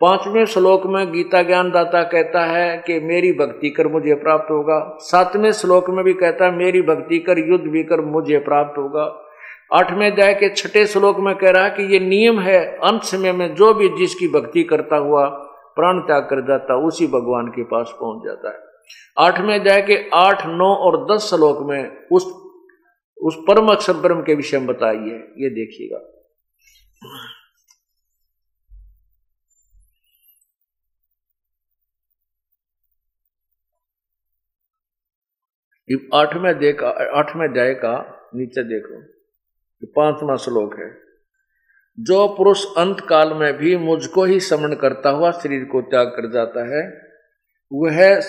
पाँचवें 0.00 0.44
श्लोक 0.44 0.86
में 0.86 1.12
गीता 1.12 1.42
ज्ञानदाता 1.42 2.02
कहता 2.02 2.44
है 2.44 2.84
कि, 2.86 3.00
मेरी 3.00 3.32
भक्ति 3.32 3.70
कर 3.70 3.86
मुझे 3.86 4.14
प्राप्त 4.14 4.50
होगा। 4.50 4.96
सातवें 5.00 5.52
श्लोक 5.52 5.90
में 5.90 6.04
भी 6.04 6.12
कहता 6.12 6.44
है, 6.44 6.56
मेरी 6.56 6.82
भक्ति 6.82 7.18
कर 7.18 7.38
युद्ध 7.38 7.64
भी 7.64 7.84
कर 7.84 8.00
मुझे 8.00 8.38
प्राप्त 8.38 8.78
होगा। 8.78 9.26
आठवें 9.70 10.10
अध्याय 10.10 10.32
के 10.34 10.48
छठे 10.54 10.86
श्लोक 10.86 11.18
में 11.20 11.34
कह 11.34 11.50
रहा 11.50 11.64
है 11.64 11.70
कि 11.70 11.82
ये 11.92 11.98
नियम 12.00 12.40
है, 12.40 12.58
अंत 12.78 13.02
समय 13.02 13.32
में 13.32 13.54
जो 13.54 13.72
भी 13.74 13.88
जिसकी 13.98 14.28
भक्ति 14.28 14.62
करता 14.64 14.96
हुआ 14.96 15.26
प्राण 15.76 16.00
त्याग 16.00 16.22
कर 16.22 16.40
जाता, 16.46 16.76
उसी 16.86 17.06
भगवान 17.06 17.48
के 17.48 17.64
पास 17.64 17.92
पहुँच 18.00 18.24
जाता 18.26 18.50
है। 18.50 18.68
आठवें 19.18 19.54
अध्याय 19.54 19.82
के 19.82 19.98
आठ, 20.14 20.46
नौ 20.46 20.74
और 20.76 21.04
दस 21.06 21.28
श्लोक 21.30 21.66
में 21.68 22.06
उस 22.12 22.24
उस 23.18 23.36
परम 23.48 23.68
अक्षर 23.68 23.92
ब्रह्म 23.92 24.22
के 24.22 24.34
विषय 24.34 24.58
में 24.58 24.66
बताई 24.66 24.96
है 24.96 25.18
ये 25.38 25.50
देखिएगा। 25.50 25.98
आठवें 36.14 36.58
देख, 36.58 36.82
आठवें 36.82 37.48
अध्याय 37.48 37.74
का 37.74 37.94
नीचे 38.34 38.62
देखो 38.64 39.02
पांचवा 39.84 40.36
श्लोक 40.36 40.78
है, 40.78 40.90
जो 41.98 42.28
पुरुष 42.28 42.64
अंत 42.78 43.00
काल 43.00 43.32
में 43.32 43.56
भी 43.56 43.76
मुझको 43.76 44.24
ही 44.24 44.40
समन 44.40 44.74
करता 44.74 45.10
हुआ 45.10 45.30
शरीर 45.30 45.64
को 45.64 45.80
त्याग 45.82 46.06
कर 46.06 46.30
जाता 46.32 46.64
है, 46.76 47.10
वह 47.72 48.20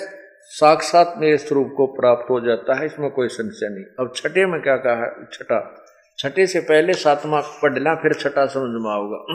साक्षात 0.44 1.14
मेरे 1.18 1.38
स्वरूप 1.38 1.74
को 1.78 1.86
प्राप्त 1.88 2.30
हो 2.30 2.40
जाता 2.40 2.80
है, 2.80 2.86
इसमें 2.86 3.12
कोई 3.12 3.28
संशय 3.28 3.70
नहीं। 3.70 3.84
अब 4.00 4.14
छठे 4.16 4.46
में 4.46 4.62
क्या 4.62 4.78
कहा 4.78 5.06
है? 5.06 5.26
छठा। 5.34 5.86
छठे 6.18 6.48
से 6.48 6.60
पहले 6.60 6.94
सातवा 6.94 7.42
पढ़ना 7.42 7.96
फिर 7.96 8.14
छठा 8.14 8.46
समझ 8.46 8.82
में 8.82 8.92
आऊगा 8.92 9.26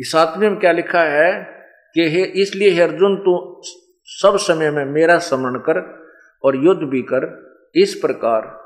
सातवें 0.00 0.50
में 0.50 0.58
क्या 0.60 0.72
लिखा 0.72 1.02
है 1.02 1.32
कि 1.94 2.08
हे, 2.08 2.22
इसलिए 2.24 2.70
हे 2.70 2.80
अर्जुन, 2.80 3.16
तू 3.16 3.62
सब 4.04 4.36
समय 4.36 4.70
में 4.70 4.84
मेरा 4.84 5.18
स्मरण 5.18 5.58
कर 5.58 5.78
और 6.44 6.56
युद्ध 6.56 6.82
भी 6.82 7.02
कर, 7.02 7.26
इस 7.74 7.94
प्रकार 7.94 8.57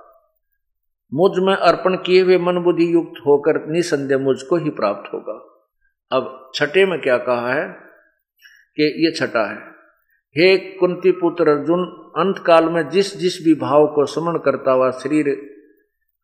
मुझमें 1.14 1.54
अर्पण 1.54 1.96
किए 1.96 2.22
हुए 2.22 2.38
मन 2.38 2.58
बुद्धि 2.58 2.94
युक्त 2.94 3.20
होकर 3.26 3.66
निसंदेह 3.66 4.18
मुझको 4.18 4.56
ही 4.56 4.70
प्राप्त 4.70 5.14
होगा। 5.14 5.34
अब 6.12 6.50
छठे 6.54 6.86
में 6.86 7.00
क्या 7.00 7.18
कहा 7.18 7.52
है 7.54 7.68
कि 8.76 9.06
ये 9.06 9.12
छठा 9.12 9.50
है। 9.50 9.72
हे 10.36 10.56
कुंती 10.56 11.10
पुत्र 11.10 11.48
अर्जुन 11.48 11.84
अंत 12.16 12.38
काल 12.38 12.64
में 12.64 12.88
जिस 12.88 13.16
जिस 13.18 13.44
भी 13.44 13.54
भाव 13.54 13.86
को 13.86 14.06
स्मरण 14.06 14.38
करता 14.38 14.72
हुआ 14.72 14.90
शरीर 14.90 15.48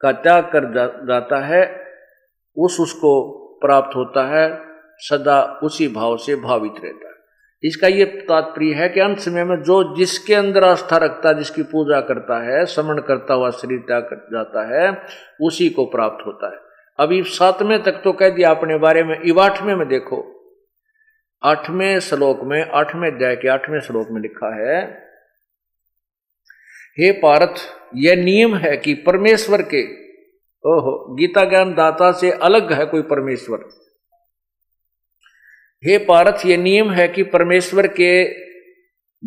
का 0.01 0.12
त्याग 0.12 0.45
कर 0.45 0.64
जाता 1.09 1.39
है, 1.39 1.84
उस 2.57 2.80
उसको 2.80 3.12
प्राप्त 3.62 3.97
होता 3.97 4.26
है, 4.26 4.62
सदा 4.99 5.61
उसी 5.62 5.89
भाव 5.89 6.16
से 6.16 6.36
भावित 6.36 6.72
रहता 6.84 7.07
है। 7.07 7.07
इसका 7.62 7.88
ये 7.88 8.04
तात्पर्य 8.04 8.74
है 8.74 8.88
कि 8.88 9.00
अंत 9.00 9.18
समय 9.18 9.44
में 9.44 9.56
जो 9.62 9.96
जिसके 9.96 10.34
अंदर 10.34 10.64
आस्था 10.64 10.96
रखता 10.96 11.28
है 11.28 11.34
जिसकी 11.34 11.62
पूजा 11.62 12.00
करता 12.00 12.38
है 12.42 12.64
समण 12.66 13.00
करता 13.00 13.34
हुआ 13.34 13.50
शरीर 13.50 13.78
त्याग 13.78 14.09
जाता 14.32 14.66
है, 14.68 14.90
उसी 15.40 15.68
को 15.68 15.84
प्राप्त 15.84 16.26
होता 16.26 16.50
है। 16.52 16.61
अभी 16.98 17.22
सातवें 17.22 17.82
तक 17.82 18.00
तो 18.04 18.12
कह 18.12 18.28
दिया 18.28 18.50
अपने 18.50 18.78
बारे 18.78 19.02
में, 19.02 19.20
इव 19.20 19.40
आठवें 19.40 19.74
में 19.74 19.88
देखो। 19.88 20.22
आठवें 21.42 22.00
श्लोक 22.00 22.40
में, 22.42 22.70
आठवें 22.70 23.11
अध्याय 23.11 23.36
के 23.36 23.48
आठवें 23.48 23.80
श्लोक 23.80 24.09
में 24.11 24.20
लिखा 24.22 24.54
है, 24.54 24.82
हे 26.98 27.11
पार्थ, 27.12 27.61
यह 27.94 28.16
नियम 28.16 28.54
है 28.56 28.76
कि 28.76 28.94
परमेश्वर 28.94 29.62
के, 29.62 29.82
ओहो, 30.64 31.14
गीता 31.14 31.44
ज्ञान 31.44 31.74
दाता 31.74 32.11
से 32.12 32.30
अलग 32.30 32.72
है 32.72 32.86
कोई 32.86 33.02
परमेश्वर। 33.02 33.59
हे 35.84 35.98
पारथ, 35.98 36.46
ये 36.46 36.56
नियम 36.56 36.90
है 36.90 37.08
कि 37.08 37.22
परमेश्वर 37.22 37.86
के 37.86 38.28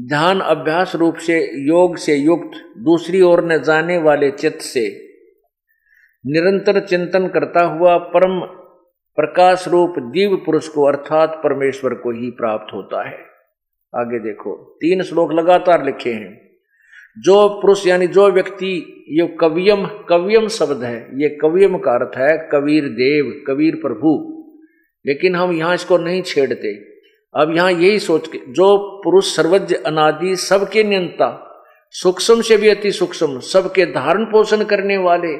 ध्यान 0.08 0.40
अभ्यास 0.40 0.96
रूप 0.96 1.16
से, 1.16 1.52
योग 1.54 1.98
से 1.98 2.16
युक्त, 2.16 2.52
दूसरी 2.78 3.22
ओर 3.22 3.46
न 3.46 3.62
जाने 3.62 3.98
वाले 3.98 4.32
चित्त 4.32 4.58
से 4.58 5.08
निरंतर 6.26 6.80
चिंतन 6.80 7.28
करता 7.28 7.66
हुआ 7.66 7.98
परम 7.98 8.40
प्रकाश 9.16 9.68
रूप 9.68 9.94
दिव्य 10.00 10.36
पुरुष 10.36 10.68
को 10.68 10.84
अर्थात 10.88 11.30
परमेश्वर 11.44 11.94
को 11.94 12.12
ही 12.12 12.32
प्राप्त 12.32 12.74
होता 12.74 13.10
है। 13.10 13.18
आगे 13.96 14.20
देखो, 14.20 14.56
तीन 14.76 15.02
श्लोक 15.02 15.32
लगातार 15.32 15.86
लिखे 15.86 16.14
हैं। 16.14 16.50
जो 17.20 17.50
पुरुष 17.50 17.88
यानी 17.88 18.08
जो 18.08 18.32
व्यक्ति, 18.32 19.06
ये 19.10 19.28
कवियम 19.28 19.86
कवियम 19.86 20.48
शब्द 20.48 20.84
है, 20.84 21.10
ये 21.14 21.30
कवियम 21.30 21.78
का 21.78 21.92
अर्थ 21.92 22.18
है 22.18 22.50
कबीर 22.52 22.84
देव, 22.84 23.44
कबीर 23.48 23.76
प्रभु। 23.76 24.41
लेकिन 25.06 25.36
हम 25.36 25.52
यहाँ 25.52 25.76
इसको 25.76 25.98
नहीं 25.98 26.22
छेड़ते। 26.22 26.74
अब 27.34 27.56
यहाँ 27.56 27.72
यही 27.72 28.00
सोच 28.00 28.28
के, 28.28 28.40
जो 28.50 28.78
पुरुष 29.04 29.36
सर्वज्ञ, 29.36 29.76
अनादि, 29.78 30.36
सबके 30.38 30.84
नियंता 30.84 31.48
सूक्ष्म 31.96 32.42
से 32.42 32.58
भी 32.58 32.70
अति 32.70 32.92
सूक्ष्म, 32.92 33.40
सबके 33.42 33.86
धारण 33.86 34.26
पोषण 34.26 34.64
करने 34.64 34.98
वाले, 34.98 35.36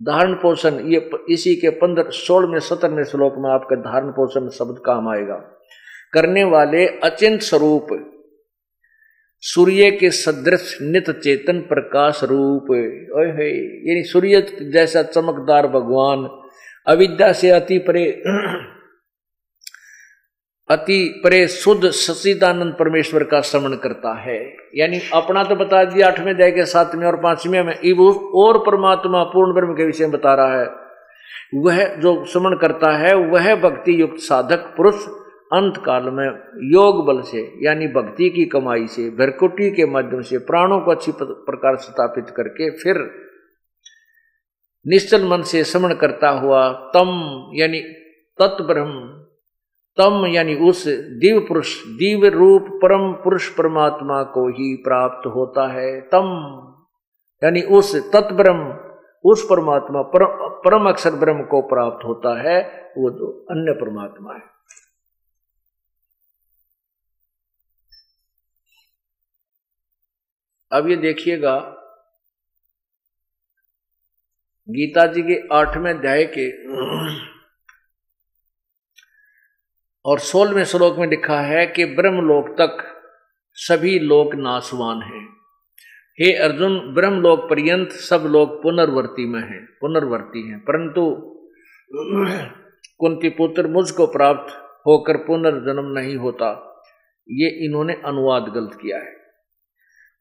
धारण 0.00 0.34
पोषण, 0.34 0.78
ये 0.92 1.10
इसी 1.30 1.54
के 1.56 1.70
पंद्रह 1.70 2.02
सोलह 2.04 2.18
सोलहवें, 2.18 2.60
सत्रहवें 2.60 3.04
श्लोक 3.04 3.34
में 3.38 3.50
आपका 3.50 3.76
धारण 3.82 4.10
पोषण 4.10 4.48
शब्द 4.48 4.82
काम 4.84 5.08
आएगा। 5.08 5.36
करने 6.12 6.44
वाले 6.44 6.86
अचिंत 7.04 7.40
स्वरूप, 7.42 7.86
सूर्य 9.42 9.90
के 9.90 10.10
सदृश 10.10 10.76
नित 10.82 11.10
चेतन 11.14 11.60
प्रकाश 11.68 12.20
रूप। 12.24 12.66
यानी 12.70 14.02
सूर्य 14.02 14.40
जैसा 14.72 15.02
चमकदार 15.04 15.66
भगवान, 15.68 16.28
अविद्या 16.86 17.32
से 17.32 17.50
अति 17.50 17.78
परे 17.78 18.04
अति 20.70 21.20
परे 21.24 21.46
शुद्ध 21.48 21.90
सचिदानंद 21.90 22.74
परमेश्वर 22.78 23.22
का 23.24 23.40
श्रवण 23.40 23.76
करता 23.76 24.12
है। 24.14 24.38
यानी 24.76 25.00
अपना 25.14 25.44
तो 25.44 25.54
बता 25.56 25.84
दिया 25.84 26.06
आठवें 26.06 26.32
अध्याय 26.32 26.50
के 26.50 26.64
सातवें 26.64 27.06
और 27.06 27.16
पाँचवें 27.16 27.62
में, 27.62 27.78
इब 27.80 28.00
और 28.34 28.58
परमात्मा 28.58 29.22
पूर्ण 29.24 29.54
ब्रह्म 29.54 29.74
के 29.74 29.84
विषय 29.84 30.04
में 30.04 30.12
बता 30.12 30.34
रहा 30.34 30.60
है। 30.60 30.66
वह 31.54 31.84
जो 31.96 32.24
श्रवण 32.24 32.56
करता 32.56 32.90
है, 32.96 33.14
वह 33.14 33.54
भक्ति 33.54 34.00
युक्त 34.00 34.18
साधक 34.18 34.72
पुरुष 34.76 35.06
अंत 35.52 35.76
काल 35.76 36.10
में 36.10 36.26
योग 36.72 37.04
बल 37.06 37.22
से, 37.22 37.40
यानी 37.62 37.86
भक्ति 37.88 38.28
की 38.30 38.44
कमाई 38.44 38.86
से 38.86 39.08
भरकुटी 39.10 39.70
के 39.70 39.86
माध्यम 39.86 40.20
से, 40.22 40.38
प्राणों 40.38 40.80
को 40.80 40.90
अच्छी 40.90 41.12
प्रकार 41.18 41.76
स्थापित 41.76 42.30
करके 42.36 42.70
फिर 42.70 43.00
निश्चल 44.86 45.24
मन 45.24 45.42
से 45.42 45.64
श्रवण 45.64 45.94
करता 45.94 46.28
हुआ 46.28 46.68
तम, 46.94 47.08
यानी 47.54 47.80
तत्ब्रह्म 48.38 49.17
तम 49.96 50.26
यानी 50.26 50.54
उस 50.54 50.84
दिव्य 50.88 51.40
पुरुष 51.40 51.84
दिव्य 51.86 52.28
रूप 52.28 52.62
परम 52.82 53.12
पुरुष 53.12 53.48
परमात्मा 53.48 54.22
को 54.22 54.48
ही 54.48 54.76
प्राप्त 54.76 55.26
होता 55.26 55.72
है। 55.72 56.00
तम, 56.00 56.28
यानी 57.44 57.62
उस 57.62 57.96
तत्ब्रह्म, 58.12 58.88
उस 59.24 59.46
परमात्मा 59.50 60.02
परम 60.02 60.48
परम 60.64 60.88
अक्षर 60.88 61.10
ब्रह्म 61.10 61.42
को 61.42 61.62
प्राप्त 61.62 62.04
होता 62.04 62.42
है, 62.42 62.58
वो 62.98 63.10
जो 63.10 63.46
अन्य 63.50 63.72
परमात्मा 63.72 64.34
है। 64.34 64.58
अब 70.72 70.88
ये 70.88 70.96
देखिएगा, 70.96 71.74
गीता 74.70 75.06
जी 75.06 75.22
के 75.22 75.48
आठवें 75.52 75.94
अध्याय 75.94 76.24
के 76.24 76.48
और 80.08 80.18
सोलहवें 80.18 80.64
श्लोक 80.64 80.98
में 80.98 81.06
लिखा 81.06 81.40
है 81.40 81.66
कि 81.66 81.84
ब्रह्मलोक 81.84 82.48
तक 82.60 82.76
सभी 83.54 83.98
लोग 83.98 84.34
नासवान 84.34 85.02
हैं। 85.02 85.26
हे 86.20 86.32
अर्जुन, 86.34 86.78
ब्रह्मलोक 86.94 87.40
पर्यंत 87.50 87.90
सब 87.90 88.24
लोग 88.26 88.62
पुनर्वर्ती 88.62 89.26
में 89.26 89.40
हैं, 89.40 89.64
पुनर्वर्ती 89.80 90.48
हैं। 90.48 90.58
परंतु 90.60 91.02
कुंती 93.00 93.28
पुत्र 93.28 93.66
मुझको 93.66 94.06
प्राप्त 94.06 94.54
होकर 94.86 95.16
पुनर्जन्म 95.16 95.92
नहीं 95.98 96.16
होता, 96.16 96.48
ये 97.28 97.48
इन्होंने 97.66 97.94
अनुवाद 98.04 98.42
गलत 98.42 98.78
किया 98.82 98.98
है। 98.98 99.12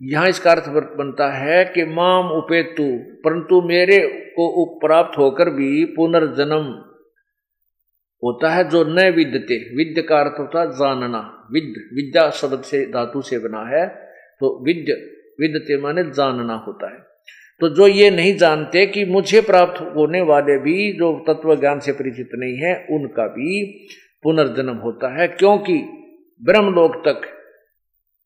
यहाँ 0.01 0.27
इसका 0.27 0.51
अर्थ 0.51 0.69
बनता 0.69 1.31
है 1.31 1.63
कि 1.65 1.85
माम 1.85 2.31
उपेतु, 2.31 2.83
परंतु 3.23 3.61
मेरे 3.61 3.99
को 4.29 4.65
प्राप्त 4.79 5.17
होकर 5.17 5.49
भी 5.49 5.85
पुनर्जन्म 5.85 6.86
होता 8.23 8.49
है 8.49 8.67
जो 8.69 8.83
न 8.83 9.09
विद्यते 9.15 9.57
विद्य 9.75 10.01
का 10.01 10.19
अर्थ 10.19 10.39
होता 10.39 10.61
है 10.61 10.71
जानना। 10.73 11.19
विद्य 11.51 11.81
विद्या 11.95 12.29
शब्द 12.31 12.61
से, 12.61 12.85
धातु 12.85 13.21
से 13.21 13.39
बना 13.39 13.63
है 13.67 13.85
तो 14.41 14.49
विद्य 14.65 14.93
विद्यते 15.39 15.77
माने 15.81 16.03
जानना 16.11 16.55
होता 16.57 16.93
है। 16.93 17.05
तो 17.61 17.69
जो 17.69 17.87
ये 17.87 18.09
नहीं 18.09 18.35
जानते 18.37 18.85
कि 18.85 19.05
मुझे 19.05 19.41
प्राप्त 19.41 19.81
होने 19.95 20.21
वाले 20.21 20.57
भी 20.57 20.91
जो 20.93 21.11
तत्व 21.27 21.55
ज्ञान 21.55 21.79
से 21.79 21.91
परिचित 21.91 22.29
नहीं 22.33 22.57
है, 22.57 22.73
उनका 22.91 23.27
भी 23.27 23.63
पुनर्जन्म 24.23 24.75
होता 24.77 25.13
है, 25.15 25.27
क्योंकि 25.27 25.77
ब्रह्मलोक 26.41 26.95
तक 27.05 27.21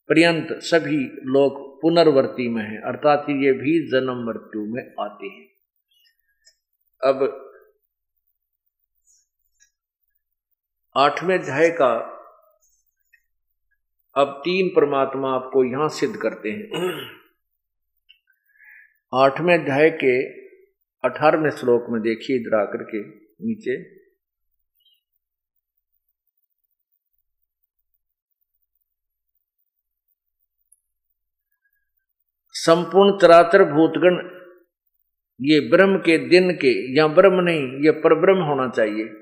पर्यंत 0.09 0.47
सभी 0.61 0.97
लोग 1.27 1.59
पुनर्वर्ती 1.81 2.47
में 2.49 2.61
हैं, 2.63 2.81
अर्थात 2.81 3.25
ये 3.29 3.51
भी 3.53 3.79
जन्म 3.89 4.25
मृत्यु 4.25 4.65
में 4.65 4.83
आते 4.99 5.27
हैं। 5.27 5.47
अब 7.01 7.50
आठवें 10.95 11.37
अध्याय 11.39 11.69
का 11.69 11.87
अब 14.15 14.31
तीन 14.45 14.69
परमात्मा 14.69 15.29
आपको 15.35 15.63
यहाँ 15.63 15.87
सिद्ध 15.89 16.15
करते 16.15 16.49
हैं। 16.49 16.81
आठवें 19.13 19.53
अध्याय 19.53 19.89
के 20.03 20.15
अठारहवें 21.03 21.49
श्लोक 21.51 21.85
में 21.89 22.01
देखिए 22.01 22.37
इधर 22.37 22.55
आकर 22.59 22.83
के 22.83 23.01
नीचे। 23.45 23.77
संपूर्ण 32.55 33.17
चराचर 33.17 33.63
भूतगण, 33.63 34.19
ये 35.39 35.59
ब्रह्म 35.69 35.97
के 35.97 36.17
दिन 36.29 36.51
के, 36.51 36.75
या 36.97 37.07
ब्रह्म 37.07 37.41
नहीं, 37.41 37.65
ये 37.85 37.91
परब्रह्म 38.01 38.43
होना 38.43 38.69
चाहिए। 38.69 39.20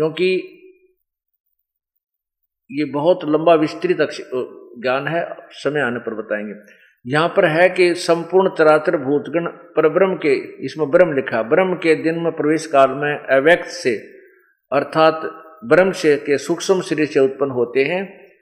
क्योंकि 0.00 0.56
ये 2.70 2.84
बहुत 2.84 3.20
लंबा 3.24 3.54
विस्तृत 3.54 3.98
ज्ञान 4.82 5.08
है 5.08 5.24
समय 5.50 5.80
आने 5.80 5.98
पर 5.98 6.14
बताएँगे। 6.14 6.54
यहाँ 7.06 7.28
पर 7.28 7.44
है 7.44 7.68
कि 7.68 7.94
संपूर्ण 7.94 8.50
चराचर 8.58 8.96
भूतगण 8.96 9.46
पर 9.46 9.88
ब्रह्म 9.88 10.16
के, 10.16 10.34
इसमें 10.64 10.90
ब्रह्म 10.90 11.12
लिखा, 11.12 11.42
ब्रह्म 11.42 11.74
के 11.74 11.94
दिन 11.94 12.18
में 12.18 12.32
प्रवेश 12.32 12.66
काल 12.66 12.90
में 12.90 13.18
अव्यक्त 13.18 13.66
से, 13.66 13.96
अर्थात 14.72 15.20
ब्रह्म 15.64 15.92
से 15.92 16.16
के 16.16 16.38
सूक्ष्म 16.38 16.80
शरीर 16.80 17.06
से 17.06 17.20
उत्पन्न 17.20 17.50
होते 17.50 17.84
हैं 17.84 18.32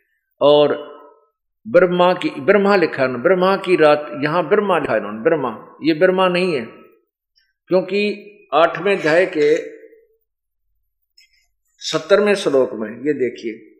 और 0.40 0.74
ब्रह्मा 1.68 2.12
की, 2.12 2.30
ब्रह्मा 2.40 2.76
लिखा 2.76 3.02
है, 3.02 3.22
ब्रह्मा 3.22 3.56
की 3.56 3.76
रात, 3.76 4.10
यहाँ 4.24 4.48
ब्रह्मा 4.48 4.78
लिखा 4.78 4.94
है 4.94 5.00
ब्रह्मा, 5.00 5.78
ये 5.82 5.94
ब्रह्मा 5.94 6.28
नहीं 6.28 6.54
है। 6.54 6.64
क्योंकि 7.68 8.02
आठवें 8.54 8.96
अध्याय 8.98 9.26
के 9.26 9.77
सत्तरवें 11.78 12.34
श्लोक 12.34 12.70
में, 12.72 12.90
ये 12.90 13.12
देखिए। 13.12 13.74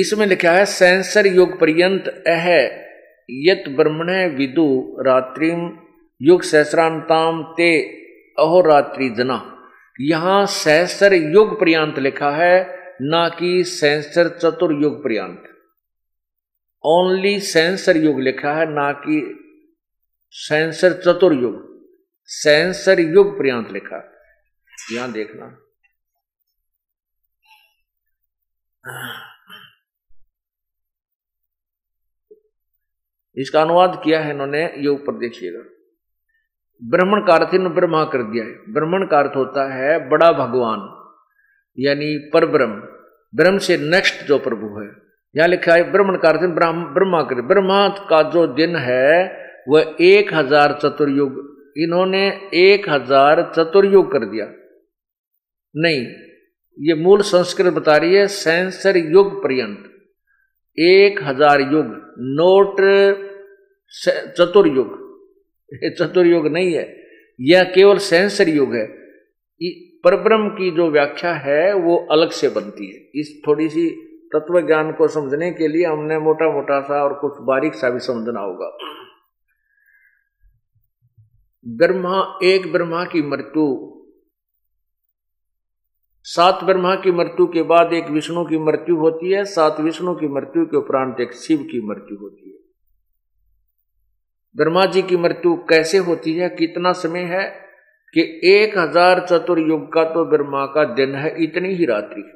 इसमें 0.00 0.26
लिखा 0.26 0.52
है, 0.52 0.64
सेंसर 0.64 1.26
युग 1.26 1.60
पर्यंत 1.60 2.08
अह 2.08 2.46
यत 3.30 3.64
ब्रह्मण 3.68 4.36
विदु 4.36 4.96
रात्रिम 5.00 5.78
युग 6.22 6.42
सहस्रांताम 6.42 7.42
ते 7.42 7.82
अहोरात्रि 8.38 9.10
जना। 9.10 9.68
यहाँ 10.00 10.46
सहसर 10.46 11.14
युग 11.14 11.60
पर्यंत 11.60 11.98
लिखा 11.98 12.30
है, 12.30 12.78
ना 13.02 13.28
कि 13.28 13.64
सेंसर 13.64 14.28
चतुर्युग 14.28 15.04
पर्यंत। 15.04 15.42
ओनली 16.84 17.40
सेंसर 17.40 17.96
युग 17.96 18.20
लिखा 18.20 18.52
है, 18.52 18.66
ना 18.66 18.92
कि 18.92 19.38
सेंसर 20.30 20.92
चतुर्युग 20.92 21.84
सेंसर 22.26 23.00
युग 23.00 23.38
पर्यंत 23.38 23.72
लिखा 23.72 23.96
है। 23.96 24.15
यहाँ 24.86 25.10
देखना। 25.12 25.46
इसका 33.36 33.60
अनुवाद 33.62 34.00
किया 34.04 34.20
है 34.20 34.30
इन्होंने, 34.30 34.62
ये 34.64 34.88
ऊपर 34.88 35.18
देखिएगा। 35.18 35.62
ब्राह्मण 36.82 37.24
का 37.26 37.34
अर्थ 37.34 37.54
इन्होंने 37.54 37.74
ब्रह्मा 37.74 38.04
कर 38.12 38.22
दिया 38.24 38.44
है। 38.44 38.72
ब्राह्मण 38.72 39.06
का 39.06 39.18
अर्थ 39.18 39.36
होता 39.36 39.64
है 39.72 39.98
बड़ा 40.08 40.30
भगवान, 40.34 40.80
यानी 41.78 42.16
पर 42.32 42.46
ब्रह्म 42.48 42.82
ब्रह्म 43.32 43.58
से 43.58 43.76
नेक्स्ट 43.78 44.24
जो 44.26 44.38
प्रभु 44.40 44.68
है। 44.78 44.86
यहाँ 45.34 45.48
लिखा 45.48 45.74
है, 45.74 45.90
ब्राह्मण 45.92 46.16
का 46.18 46.28
अर्थ 46.28 46.40
ब्रह्मा 46.94 47.22
कर 47.24 47.40
ब्रह्मा 47.44 47.88
का 48.10 48.22
जो 48.30 48.46
दिन 48.54 48.76
है, 48.78 49.10
वह 49.68 49.96
एक 50.02 50.32
हज़ार 50.34 50.78
चतुर्युग, 50.82 51.32
इन्होंने 51.78 52.26
एक 52.56 52.88
हज़ार 52.88 53.42
चतुर्युग 53.56 54.12
कर 54.12 54.24
दिया। 54.26 54.46
नहीं, 55.76 56.00
ये 56.78 56.94
मूल 56.94 57.22
संस्कृत 57.22 57.72
बता 57.74 57.96
रही 57.96 58.14
है, 58.14 58.26
सेंसर 58.26 58.96
युग 58.96 59.42
पर्यंत। 59.42 59.92
एक 60.78 61.22
हज़ार 61.22 61.60
युग, 61.62 61.86
नोट 62.36 62.80
चतुर्युग 64.36 64.94
चतुर्युग 65.98 66.46
नहीं 66.46 66.72
है, 66.72 66.84
यह 67.40 67.64
केवल 67.64 67.98
सेंसर 67.98 68.48
युग 68.48 68.74
है। 68.74 68.86
परब्रह्म 70.04 70.48
की 70.48 70.70
जो 70.70 70.90
व्याख्या 70.90 71.32
है, 71.34 71.72
वो 71.74 71.96
अलग 72.10 72.30
से 72.30 72.48
बनती 72.48 72.86
है। 72.86 73.20
इस 73.20 73.30
थोड़ी 73.46 73.68
सी 73.68 73.88
तत्व 74.32 74.60
ज्ञान 74.66 74.92
को 74.92 75.08
समझने 75.08 75.50
के 75.52 75.68
लिए 75.68 75.84
हमने 75.84 76.18
मोटा 76.18 76.52
मोटा 76.52 76.80
सा 76.80 77.02
और 77.04 77.14
कुछ 77.14 77.32
बारीक 77.42 77.74
सा 77.74 77.90
भी 77.90 78.00
समझना 78.00 78.40
होगा। 78.40 78.68
ब्रह्मा, 81.66 82.38
एक 82.42 82.72
ब्रह्मा 82.72 83.04
की 83.04 83.22
मृत्यु 83.22 83.66
सात 86.28 86.64
ब्रह्मा 86.64 86.94
की 86.94 87.10
मृत्यु 87.10 87.46
के 87.46 87.62
बाद 87.62 87.92
एक 87.92 88.08
विष्णु 88.10 88.44
की 88.44 88.58
मृत्यु 88.58 88.96
होती 88.96 89.32
है। 89.32 89.44
सात 89.44 89.80
विष्णु 89.80 90.14
की 90.14 90.28
मृत्यु 90.28 90.66
के 90.66 90.76
उपरांत 90.76 91.20
एक 91.20 91.32
शिव 91.32 91.58
की 91.58 91.86
मृत्यु 91.86 92.18
होती 92.18 92.50
है। 92.50 92.56
ब्रह्मा 94.56 94.86
जी 94.86 95.02
की 95.02 95.16
मृत्यु 95.16 95.54
कैसे 95.54 95.98
होती 95.98 96.32
है? 96.32 96.48
कितना 96.48 96.92
समय 96.92 97.20
है? 97.20 97.50
कि 98.14 98.40
एक 98.44 98.78
हज़ार 98.78 99.26
चतुर्युग 99.30 99.92
का 99.92 100.04
तो 100.04 100.24
ब्रह्मा 100.24 100.66
का 100.66 100.84
दिन 100.84 101.14
है, 101.14 101.44
इतनी 101.44 101.68
ही 101.68 101.84
रात्रि 101.84 102.32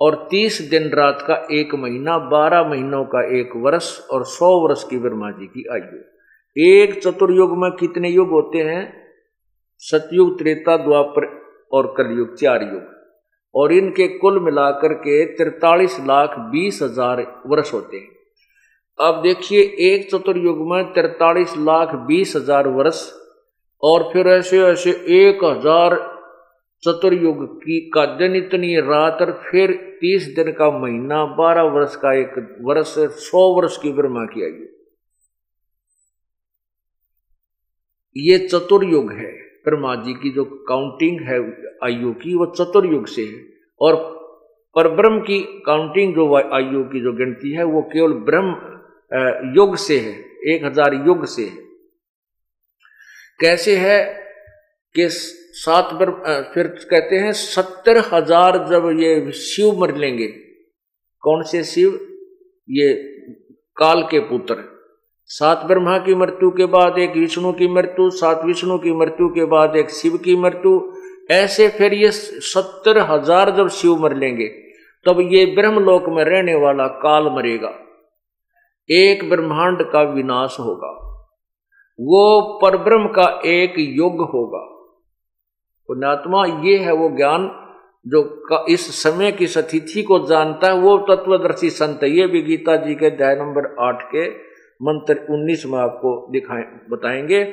और 0.00 0.28
तीस 0.30 0.62
दिन 0.62 0.90
रात 0.90 1.24
का 1.26 1.46
एक 1.52 1.74
महीना, 1.74 2.18
बारह 2.18 2.68
महीनों 2.68 3.04
का 3.04 3.38
एक 3.38 3.50
वर्ष 3.56 4.08
और 4.10 4.24
सौ 4.24 4.68
वर्ष 4.68 4.84
की 4.84 4.98
ब्रह्मा 4.98 5.30
जी 5.30 5.46
की 5.46 5.64
आयु 5.72 5.98
एक 6.74 7.02
चतुर्युग 7.02 7.58
में 7.58 7.70
कितने 7.72 8.08
युग 8.08 8.28
होते 8.28 8.58
हैं? 8.58 9.06
सतयुग, 9.78 10.38
त्रेता, 10.38 10.76
द्वापर 10.76 11.45
और 11.72 11.94
कलयुग 11.96 12.36
चार 12.36 12.62
युग। 12.64 12.94
और 13.54 13.72
इनके 13.72 14.06
कुल 14.18 14.38
मिलाकर 14.40 14.92
के 14.96 15.24
तिरतालीस 15.36 15.98
लाख 16.00 16.38
बीस 16.50 16.82
हज़ार 16.82 17.22
वर्ष 17.46 17.72
होते 17.74 17.96
हैं। 17.96 18.14
अब 18.98 19.22
देखिए, 19.22 19.60
एक 19.60 20.08
चतुर्युग 20.10 20.58
में 20.70 20.92
तिरतालीस 20.92 21.54
लाख 21.58 21.94
बीस 22.06 22.36
हज़ार 22.36 22.68
वर्ष 22.70 23.00
और 23.82 24.10
फिर 24.12 24.28
ऐसे 24.28 24.62
ऐसे 24.64 24.90
एक 25.16 25.44
हज़ार 25.44 25.96
चतुर्युग 26.82 27.44
की 27.56 27.78
का 27.90 28.04
दिन 28.16 28.36
इतनी 28.36 28.74
रात 28.82 29.20
और 29.20 29.32
फिर 29.44 29.72
तीस 30.00 30.26
दिन 30.36 30.52
का 30.52 30.70
महीना, 30.72 31.24
बारह 31.36 31.62
वर्ष 31.74 31.96
का 31.96 32.12
एक 32.14 32.34
वर्ष, 32.62 32.94
सौ 33.20 33.54
वर्ष 33.54 33.76
की 33.76 33.92
ब्रह्मा 33.92 34.24
की 34.26 34.44
आयु 34.44 34.64
ये 38.16 38.38
चतुर्युग 38.40 39.12
है। 39.12 39.32
ब्रह्मा 39.66 39.94
जी 39.96 40.12
की 40.14 40.30
जो 40.30 40.44
काउंटिंग 40.68 41.20
है 41.22 41.38
आयु 41.84 42.12
की, 42.14 42.34
वो 42.34 42.46
चतुर्युग 42.48 43.06
से 43.08 43.22
है। 43.22 43.40
और 43.80 43.94
परब्रह्म 44.76 45.20
की 45.20 45.38
काउंटिंग 45.66 46.14
जो 46.14 46.34
आयु 46.34 46.82
की 46.84 47.00
जो 47.02 47.12
गिनती 47.14 47.52
है, 47.52 47.64
वो 47.64 47.82
केवल 47.92 48.12
ब्रह्म 48.24 49.54
युग 49.56 49.76
से 49.78 49.98
है, 49.98 50.14
एक 50.46 50.64
हज़ार 50.64 50.94
युग 51.06 51.24
से 51.26 51.44
है। 51.44 51.64
कैसे 53.40 53.76
है 53.78 53.98
कि 54.94 55.08
सात 55.08 55.92
बर 55.94 56.10
फिर 56.54 56.66
कहते 56.90 57.16
हैं 57.16 57.32
सत्तर 57.34 57.98
हज़ार 58.12 58.58
जब 58.68 58.88
ये 59.00 59.32
शिव 59.34 59.80
मर 59.80 59.94
लेंगे, 59.96 60.26
कौन 61.24 61.42
से 61.44 61.62
शिव? 61.64 61.98
ये 62.68 62.92
काल 63.76 64.02
के 64.02 64.20
पुत्र। 64.28 64.54
सात 65.30 65.64
ब्रह्मा 65.64 65.96
की 65.98 66.14
मृत्यु 66.14 66.50
के 66.50 66.66
बाद 66.66 66.98
एक 66.98 67.16
विष्णु 67.16 67.52
की 67.52 67.68
मृत्यु, 67.68 68.10
सात 68.10 68.44
विष्णु 68.44 68.78
की 68.78 68.92
मृत्यु 68.92 69.28
के 69.28 69.44
बाद 69.44 69.76
एक 69.76 69.90
शिव 69.90 70.16
की 70.16 70.36
मृत्यु। 70.36 70.80
ऐसे 71.30 71.68
फिर 71.68 71.94
ये 71.94 72.10
सत्तर 72.10 72.98
हज़ार 72.98 73.50
जब 73.50 73.68
शिव 73.68 73.96
मर 73.96 74.14
लेंगे, 74.16 74.46
तब 75.06 75.20
ये 75.22 75.44
ब्रह्मलोक 75.46 76.08
में 76.08 76.22
रहने 76.24 76.54
वाला 76.54 76.86
काल 77.02 77.24
मरेगा। 77.30 77.72
एक 78.88 79.28
ब्रह्मांड 79.30 79.82
का 79.82 80.02
विनाश 80.12 80.56
होगा। 80.60 80.92
वो 81.98 82.24
परब्रह्म 82.62 83.06
का 83.08 83.28
एक 83.46 83.74
युग 83.78 84.20
होगा। 84.32 84.64
पुण्यात्मा, 85.88 86.44
ये 86.46 86.76
है 86.78 86.92
वो 86.92 87.08
ज्ञान 87.16 87.50
जो 88.06 88.66
इस 88.68 88.90
समय 89.02 89.32
की 89.32 89.46
सतिथि 89.46 90.02
को 90.02 90.18
जानता 90.26 90.66
है, 90.66 90.74
वो 90.74 90.98
तत्वदर्शी 91.10 91.70
संत 91.70 92.04
ये 92.04 92.26
भी 92.26 92.42
गीता 92.42 92.76
जी 92.76 92.94
के 92.94 93.06
अध्याय 93.06 93.36
नंबर 93.36 93.74
आठ 93.84 94.02
के 94.04 94.28
मंत्र 94.80 95.26
उन्नीस 95.30 95.64
में 95.66 95.78
आपको 95.78 96.10
दिखाए, 96.32 96.62
बताएँगे। 96.90 97.44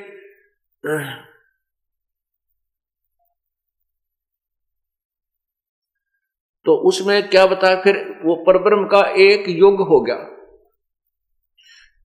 तो 6.66 6.74
उसमें 6.88 7.28
क्या 7.28 7.46
बताया? 7.46 7.80
फिर 7.82 7.96
वो 8.24 8.34
परब्रह्म 8.46 8.86
का 8.86 9.00
एक 9.20 9.48
युग 9.48 9.80
हो 9.88 10.00
गया। 10.00 10.30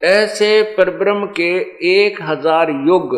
ऐसे 0.02 0.62
परब्रह्म 0.78 1.26
के 1.38 1.50
एक 1.92 2.22
हज़ार 2.22 2.70
युग, 2.88 3.16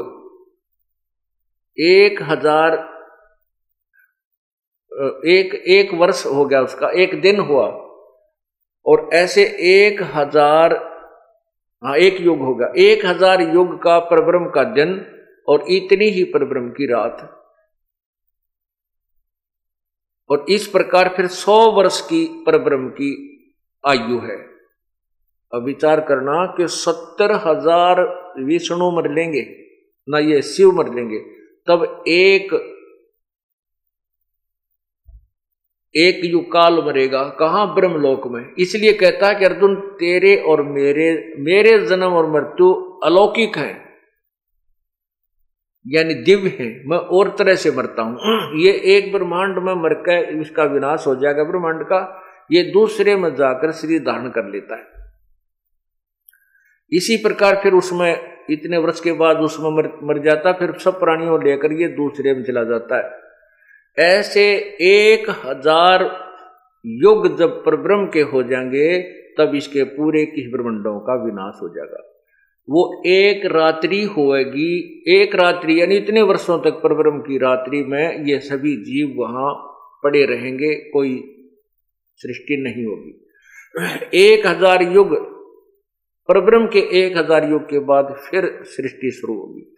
एक 1.78 2.22
हज़ार, 2.22 2.76
एक 5.28 5.54
एक 5.70 5.94
वर्ष 5.94 6.26
हो 6.26 6.46
गया 6.46 6.62
उसका, 6.62 6.90
एक 6.90 7.20
दिन 7.22 7.40
हुआ। 7.40 7.68
और 8.86 9.10
ऐसे 9.14 9.44
एक 9.70 10.02
हज़ार 10.16 10.74
हाँ 11.84 11.96
एक 11.98 12.20
युग 12.22 12.40
होगा। 12.40 12.72
एक 12.78 13.06
हज़ार 13.06 13.42
युग 13.44 13.76
का 13.84 13.98
परब्रह्म 14.08 14.50
का 14.50 14.64
दिन 14.74 14.94
और 15.48 15.66
इतनी 15.72 16.10
ही 16.10 16.24
परब्रह्म 16.24 16.70
की 16.70 16.86
रात। 16.86 17.22
और 20.30 20.46
इस 20.50 20.68
प्रकार 20.68 21.14
फिर 21.16 21.28
सौ 21.30 21.60
वर्ष 21.72 22.00
की 22.02 22.24
परब्रह्म 22.46 22.90
की 22.92 23.10
आयु 23.84 24.20
है। 24.20 24.38
अब 25.54 25.64
विचार 25.64 26.00
करना 26.02 26.46
कि 26.58 26.68
सत्तर 26.70 27.32
हज़ार 27.46 28.02
विष्णु 28.40 28.92
मर 28.92 29.10
लेंगे, 29.12 29.42
ना 30.08 30.20
ये 30.20 30.42
शिव 30.44 30.72
मर 30.72 30.94
लेंगे, 30.96 31.20
तब 31.68 32.04
एक 32.10 32.54
एक 35.96 36.22
युग 36.26 36.52
काल 36.52 36.74
मरेगा 36.74 37.24
कहा 37.24 37.66
ब्रह्मलोक 37.66 38.28
में? 38.28 38.54
इसलिए 38.60 38.94
कहता 38.94 39.28
है 39.28 39.36
कि 39.36 39.46
अर्जुन 39.46 39.76
तेरे 39.76 40.36
और 40.36 40.64
मेरे 40.64 41.34
मेरे 41.38 41.86
जन्म 41.86 42.14
और 42.14 42.32
मृत्यु 42.32 42.74
अलौकिक 43.04 43.58
है। 43.58 43.82
यानी 45.88 46.14
दिव्य 46.14 46.58
है। 46.60 46.84
मैं 46.86 46.98
और 46.98 47.36
तरह 47.40 47.56
से 47.56 47.72
मरता 47.72 48.02
हूँ। 48.02 48.18
ये 48.60 48.72
एक 48.72 49.12
ब्रह्मांड 49.12 49.58
में 49.58 49.74
मर 49.74 49.94
कर 49.94 50.40
इसका 50.42 50.64
विनाश 50.64 51.04
हो 51.08 51.16
जाएगा 51.16 51.44
ब्रह्मांड 51.44 51.84
का। 51.84 52.24
ये 52.52 52.64
दूसरे 52.64 53.16
में 53.16 53.36
जाकर 53.36 53.72
शरीर 53.72 54.00
धारण 54.00 54.30
कर 54.30 54.46
लेता 54.46 54.76
है। 54.76 54.84
इसी 56.94 57.18
प्रकार 57.18 57.60
फिर 57.64 57.74
उसमें 57.74 58.38
इतने 58.50 58.78
वर्ष 58.78 59.02
के 59.02 59.12
बाद 59.12 59.38
उसमें 59.38 59.72
मर, 59.72 60.00
मर 60.04 60.24
जाता 60.24 60.52
फिर 60.52 60.74
सब 60.74 61.00
प्राणियों 61.00 61.44
लेकर 61.44 61.72
ये 61.72 61.88
दूसरे 61.88 62.34
में 62.34 62.44
चला 62.44 62.64
जाता 62.64 62.96
है। 62.96 63.31
ऐसे 63.98 64.44
एक 64.82 65.30
हज़ार 65.46 66.04
युग 66.86 67.38
जब 67.38 67.64
परब्रह्म 67.66 68.06
के 68.06 68.22
हो 68.22 68.44
जाएँगे, 68.44 69.02
तब 69.38 69.56
इसके 69.56 69.84
पूरे 69.84 70.26
किस 70.26 70.52
ब्रह्मंडों 70.52 71.00
का 71.00 71.16
विनाश 71.26 71.60
हो 71.62 71.70
जाएगा। 71.70 72.08
वो 72.68 73.04
एक 73.06 73.46
रात्रि 73.46 74.04
होएगी, 74.04 75.04
एक 75.08 75.36
रात्रि, 75.36 75.82
यानी 75.82 75.96
इतने 75.96 76.22
वर्षों 76.22 76.58
तक 76.60 76.80
परब्रह्म 76.84 77.20
की 77.20 77.38
रात्रि 77.38 77.84
में 77.84 78.26
ये 78.26 78.40
सभी 78.40 78.76
जीव 78.76 79.14
वहाँ 79.18 79.54
पड़े 80.04 80.26
रहेंगे, 80.26 80.76
कोई 80.76 81.16
सृष्टि 82.20 82.58
नहीं 82.58 82.86
होगी। 82.86 84.24
एक 84.32 84.48
हज़ार 84.48 84.84
युग, 84.84 85.16
परब्रह्म 86.30 86.68
के 86.68 86.80
एक 87.00 87.18
हज़ार 87.18 87.50
युग 87.50 87.64
के 87.64 87.80
बाद 87.80 88.16
फिर 88.30 88.46
सृष्टि 88.66 89.12
शुरू 89.12 89.34
होगी। 89.34 89.76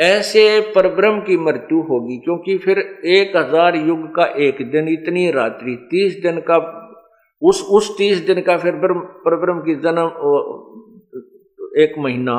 ऐसे 0.00 0.60
परब्रह्म 0.74 1.20
की 1.20 1.36
मृत्यु 1.38 1.80
होगी, 1.82 2.16
क्योंकि 2.18 2.56
फिर 2.58 2.78
एक 3.08 3.36
हज़ार 3.36 3.76
युग 3.78 4.06
का 4.14 4.24
एक 4.40 4.62
दिन, 4.70 4.88
इतनी 4.88 5.30
रात्रि, 5.30 5.74
तीस 5.90 6.20
दिन 6.22 6.40
का, 6.40 6.56
उस 7.42 7.62
उस 7.70 7.96
तीस 7.98 8.18
दिन 8.26 8.40
का 8.40 8.56
फिर 8.58 8.74
परब्रह्म 9.24 9.60
की 9.60 9.74
जन्म 9.80 10.06
एक 11.82 11.94
महीना, 11.98 12.34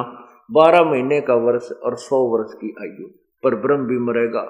बारह 0.49 0.84
महीने 0.84 1.20
का 1.22 1.36
वर्ष 1.38 1.72
और 1.74 1.95
सौ 1.97 2.18
वर्ष 2.30 2.53
की 2.55 2.74
आयु 2.82 3.07
पर 3.43 3.55
ब्रह्म 3.57 3.86
भी 3.88 3.97
मरेगा। 4.01 4.43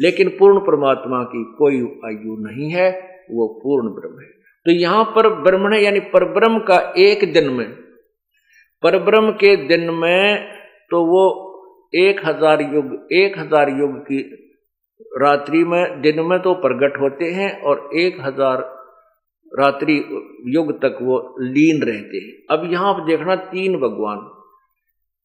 लेकिन 0.00 0.28
पूर्ण 0.38 0.60
परमात्मा 0.60 1.22
की 1.24 1.42
कोई 1.58 1.80
आयु 2.04 2.36
नहीं 2.40 2.70
है, 2.70 2.90
वो 3.30 3.46
पूर्ण 3.62 3.88
ब्रह्म 3.94 4.20
है। 4.20 4.28
तो 4.66 4.70
यहाँ 4.72 5.04
पर 5.16 5.28
ब्रह्मण 5.42 5.74
यानी 5.74 6.00
परब्रह्म 6.12 6.58
का 6.60 6.78
एक 6.98 7.32
दिन 7.32 7.48
में, 7.50 7.68
परब्रह्म 8.82 9.30
के 9.34 9.56
दिन 9.66 9.90
में 9.94 10.48
तो 10.90 11.04
वो 11.06 11.22
एक 11.92 12.20
हज़ार 12.26 12.62
युग, 12.64 12.86
एक 13.12 13.38
हज़ार 13.38 13.68
युग 13.70 13.98
की 14.02 14.20
रात्रि 15.16 15.62
में, 15.64 16.00
दिन 16.00 16.20
में 16.20 16.38
तो 16.38 16.54
प्रकट 16.62 17.00
होते 17.00 17.30
हैं 17.32 17.50
और 17.60 17.88
एक 17.96 18.16
हज़ार 18.20 18.60
रात्रि 19.52 19.94
युग 20.46 20.72
तक 20.78 20.98
वो 21.02 21.18
लीन 21.40 21.82
रहते 21.82 22.16
हैं। 22.16 22.32
अब 22.50 22.72
यहाँ 22.72 22.92
पर 22.94 23.06
देखना 23.06 23.36
तीन 23.46 23.76
भगवान। 23.80 24.18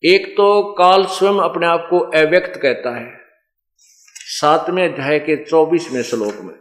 एक 0.04 0.28
तो 0.38 0.62
काल 0.74 1.04
स्वयं 1.10 1.40
अपने 1.42 1.66
आप 1.68 1.88
को 1.90 2.00
अव्यक्त 2.18 2.60
कहता 2.62 2.96
है। 2.96 3.12
सातवें 4.32 4.84
अध्याय 4.84 5.20
के 5.20 5.36
चौबीसवें 5.44 6.02
श्लोक 6.04 6.42
में। 6.42 6.54